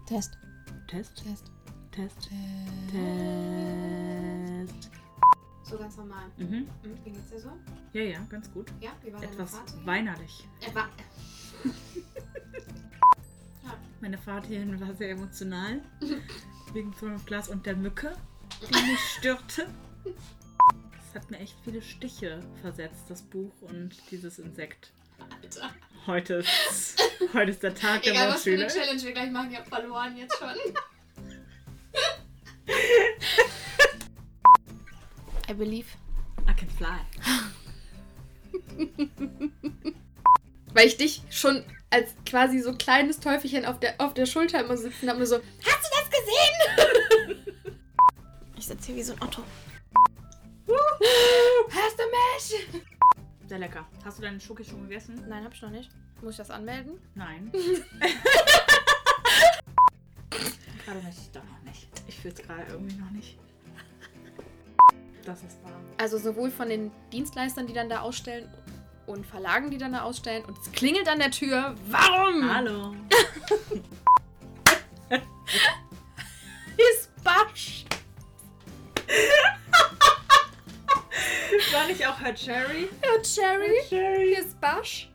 Test, 0.08 0.38
Test, 0.88 1.16
Test, 1.24 1.52
Test. 1.92 2.30
Test, 2.30 2.30
Test. 4.72 4.92
So 5.64 5.78
ganz 5.78 5.98
normal. 5.98 6.30
Mhm. 6.38 6.68
Hm, 6.84 6.98
Wie 7.04 7.10
geht's 7.12 7.30
dir 7.30 7.40
so? 7.40 7.52
Ja, 7.94 8.02
ja, 8.04 8.20
ganz 8.30 8.50
gut. 8.54 8.72
Ja, 8.80 8.92
wie 9.04 9.12
war 9.12 9.20
deine 9.20 9.34
Etwas 9.34 9.52
Fahrt? 9.52 9.70
hierhin? 9.70 9.86
weinerlich. 9.88 10.48
Er 10.62 10.76
war. 10.76 10.90
Meine 14.02 14.18
Fahrt 14.18 14.46
hierhin 14.46 14.80
war 14.80 14.94
sehr 14.94 15.10
emotional. 15.12 15.82
wegen 16.74 16.94
of 17.16 17.26
Glass 17.26 17.50
und 17.50 17.66
der 17.66 17.76
Mücke, 17.76 18.16
die 18.62 18.74
mich 18.92 19.00
störte. 19.18 19.68
Es 20.06 21.16
hat 21.16 21.30
mir 21.32 21.40
echt 21.40 21.58
viele 21.64 21.82
Stiche 21.82 22.42
versetzt, 22.62 23.06
das 23.10 23.22
Buch 23.24 23.52
und 23.62 23.96
dieses 24.12 24.38
Insekt. 24.40 24.92
Alter. 25.42 25.72
Heute 26.08 26.36
ist, 26.36 27.04
heute 27.34 27.52
ist 27.52 27.62
der 27.62 27.76
Tag 27.76 28.02
der 28.04 28.14
Egal, 28.14 28.30
was 28.30 28.44
für 28.44 28.52
eine 28.52 28.62
Wortspiele. 28.62 28.86
Challenge 28.86 29.04
wir 29.04 29.12
gleich 29.12 29.30
machen, 29.30 29.52
ich 29.52 29.58
hab 29.58 29.68
verloren 29.68 30.16
jetzt 30.16 30.38
schon. 30.38 30.56
I 35.50 35.54
believe. 35.54 35.88
I 36.50 36.54
can 36.54 36.70
fly. 36.70 37.00
Weil 40.74 40.88
ich 40.88 40.96
dich 40.96 41.24
schon 41.30 41.66
als 41.90 42.16
quasi 42.26 42.60
so 42.62 42.74
kleines 42.74 43.20
Teufelchen 43.20 43.66
auf 43.66 43.82
der, 43.82 43.96
auf 44.00 44.14
der 44.14 44.26
Schulter 44.26 44.64
immer 44.64 44.78
sitzen 44.78 45.10
habe 45.10 45.20
und 45.20 45.26
so, 45.26 45.36
hast 45.36 45.44
du 45.66 45.90
das 45.92 46.10
gesehen? 46.10 47.46
ich 48.58 48.66
sitze 48.66 48.88
hier 48.88 48.96
wie 48.96 49.04
so 49.04 49.12
ein 49.14 49.22
Otto. 49.24 49.44
Hast 51.70 51.98
du 51.98 52.04
mich? 52.04 52.88
Sehr 53.48 53.60
lecker. 53.60 53.86
Hast 54.04 54.18
du 54.18 54.22
deinen 54.22 54.42
Schoki 54.42 54.64
schon 54.66 54.84
gegessen? 54.84 55.24
Nein, 55.28 55.46
hab 55.46 55.54
ich 55.54 55.62
noch 55.62 55.70
nicht. 55.70 55.90
Muss 56.22 56.32
ich 56.32 56.38
das 56.38 56.52
anmelden? 56.52 57.00
Nein. 57.16 57.52
gerade 60.88 61.06
nicht. 61.06 61.36
Doch 61.36 61.44
noch 61.44 61.62
nicht. 61.64 61.88
Ich 62.08 62.16
fühle 62.20 62.34
es 62.34 62.42
gerade 62.42 62.64
irgendwie 62.70 62.96
noch 62.96 63.12
nicht. 63.12 63.38
Das 65.24 65.44
ist 65.44 65.64
wahr. 65.64 65.80
Also 65.98 66.18
sowohl 66.18 66.52
von 66.52 66.70
den 66.70 66.92
Dienstleistern, 67.12 67.68
die 67.68 67.74
dann 67.74 67.90
da 67.90 68.02
ausstellen 68.02 68.50
und 69.06 69.26
Verlagen, 69.26 69.72
die 69.72 69.78
dann 69.78 69.92
da 69.92 70.04
ausstellen. 70.04 70.46
Und 70.46 70.58
es 70.58 70.72
klingelt 70.72 71.08
an 71.10 71.20
der 71.20 71.32
Tür. 71.32 71.76
Warum? 71.90 72.54
Hallo. 72.54 72.96
Ist 76.78 77.12
Basch. 77.24 77.87
War 81.72 81.88
nicht 81.88 82.06
auch 82.08 82.20
Herr 82.20 82.34
Cherry? 82.34 82.88
Ja, 83.04 83.22
Cherry. 83.22 83.76
Cherry. 83.90 84.28
Hier 84.30 84.40
ist 84.40 84.60
Basch. 84.62 85.10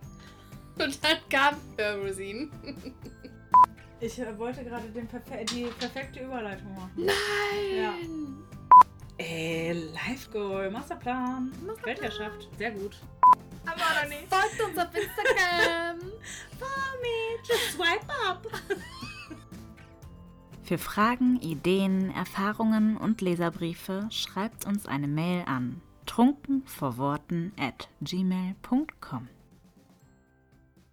Und 0.79 0.99
dann 1.03 1.19
kam 1.31 1.57
Rosin. 2.03 2.51
Ich 4.01 4.19
äh, 4.19 4.37
wollte 4.37 4.65
gerade 4.65 4.89
den 4.89 5.07
perfe 5.07 5.45
die 5.45 5.65
perfekte 5.79 6.25
Überleitung 6.25 6.75
machen. 6.75 6.91
Nein. 6.97 7.77
Ja. 7.77 7.95
Ey, 9.19 9.73
Life 9.73 10.31
Goal, 10.31 10.71
Masterplan, 10.71 11.53
Weltherrschaft, 11.85 12.49
sehr 12.59 12.73
gut. 12.73 12.97
Aber 13.65 13.77
oder 13.77 14.09
nicht? 14.09 14.27
Folgt 14.29 14.61
uns 14.61 14.79
auf 14.79 14.89
Instagram. 14.95 16.01
Follow 16.59 17.01
me, 17.01 17.39
just 17.45 17.73
swipe 17.73 18.13
up. 18.27 18.47
Für 20.65 20.79
Fragen, 20.79 21.41
Ideen, 21.41 22.11
Erfahrungen 22.11 22.97
und 22.97 23.21
Leserbriefe 23.21 24.09
schreibt 24.11 24.67
uns 24.67 24.87
eine 24.87 25.07
Mail 25.07 25.45
an 25.47 25.81
trunkenvorworten 26.07 27.53
at 27.57 27.89
gmail.com. 28.05 29.29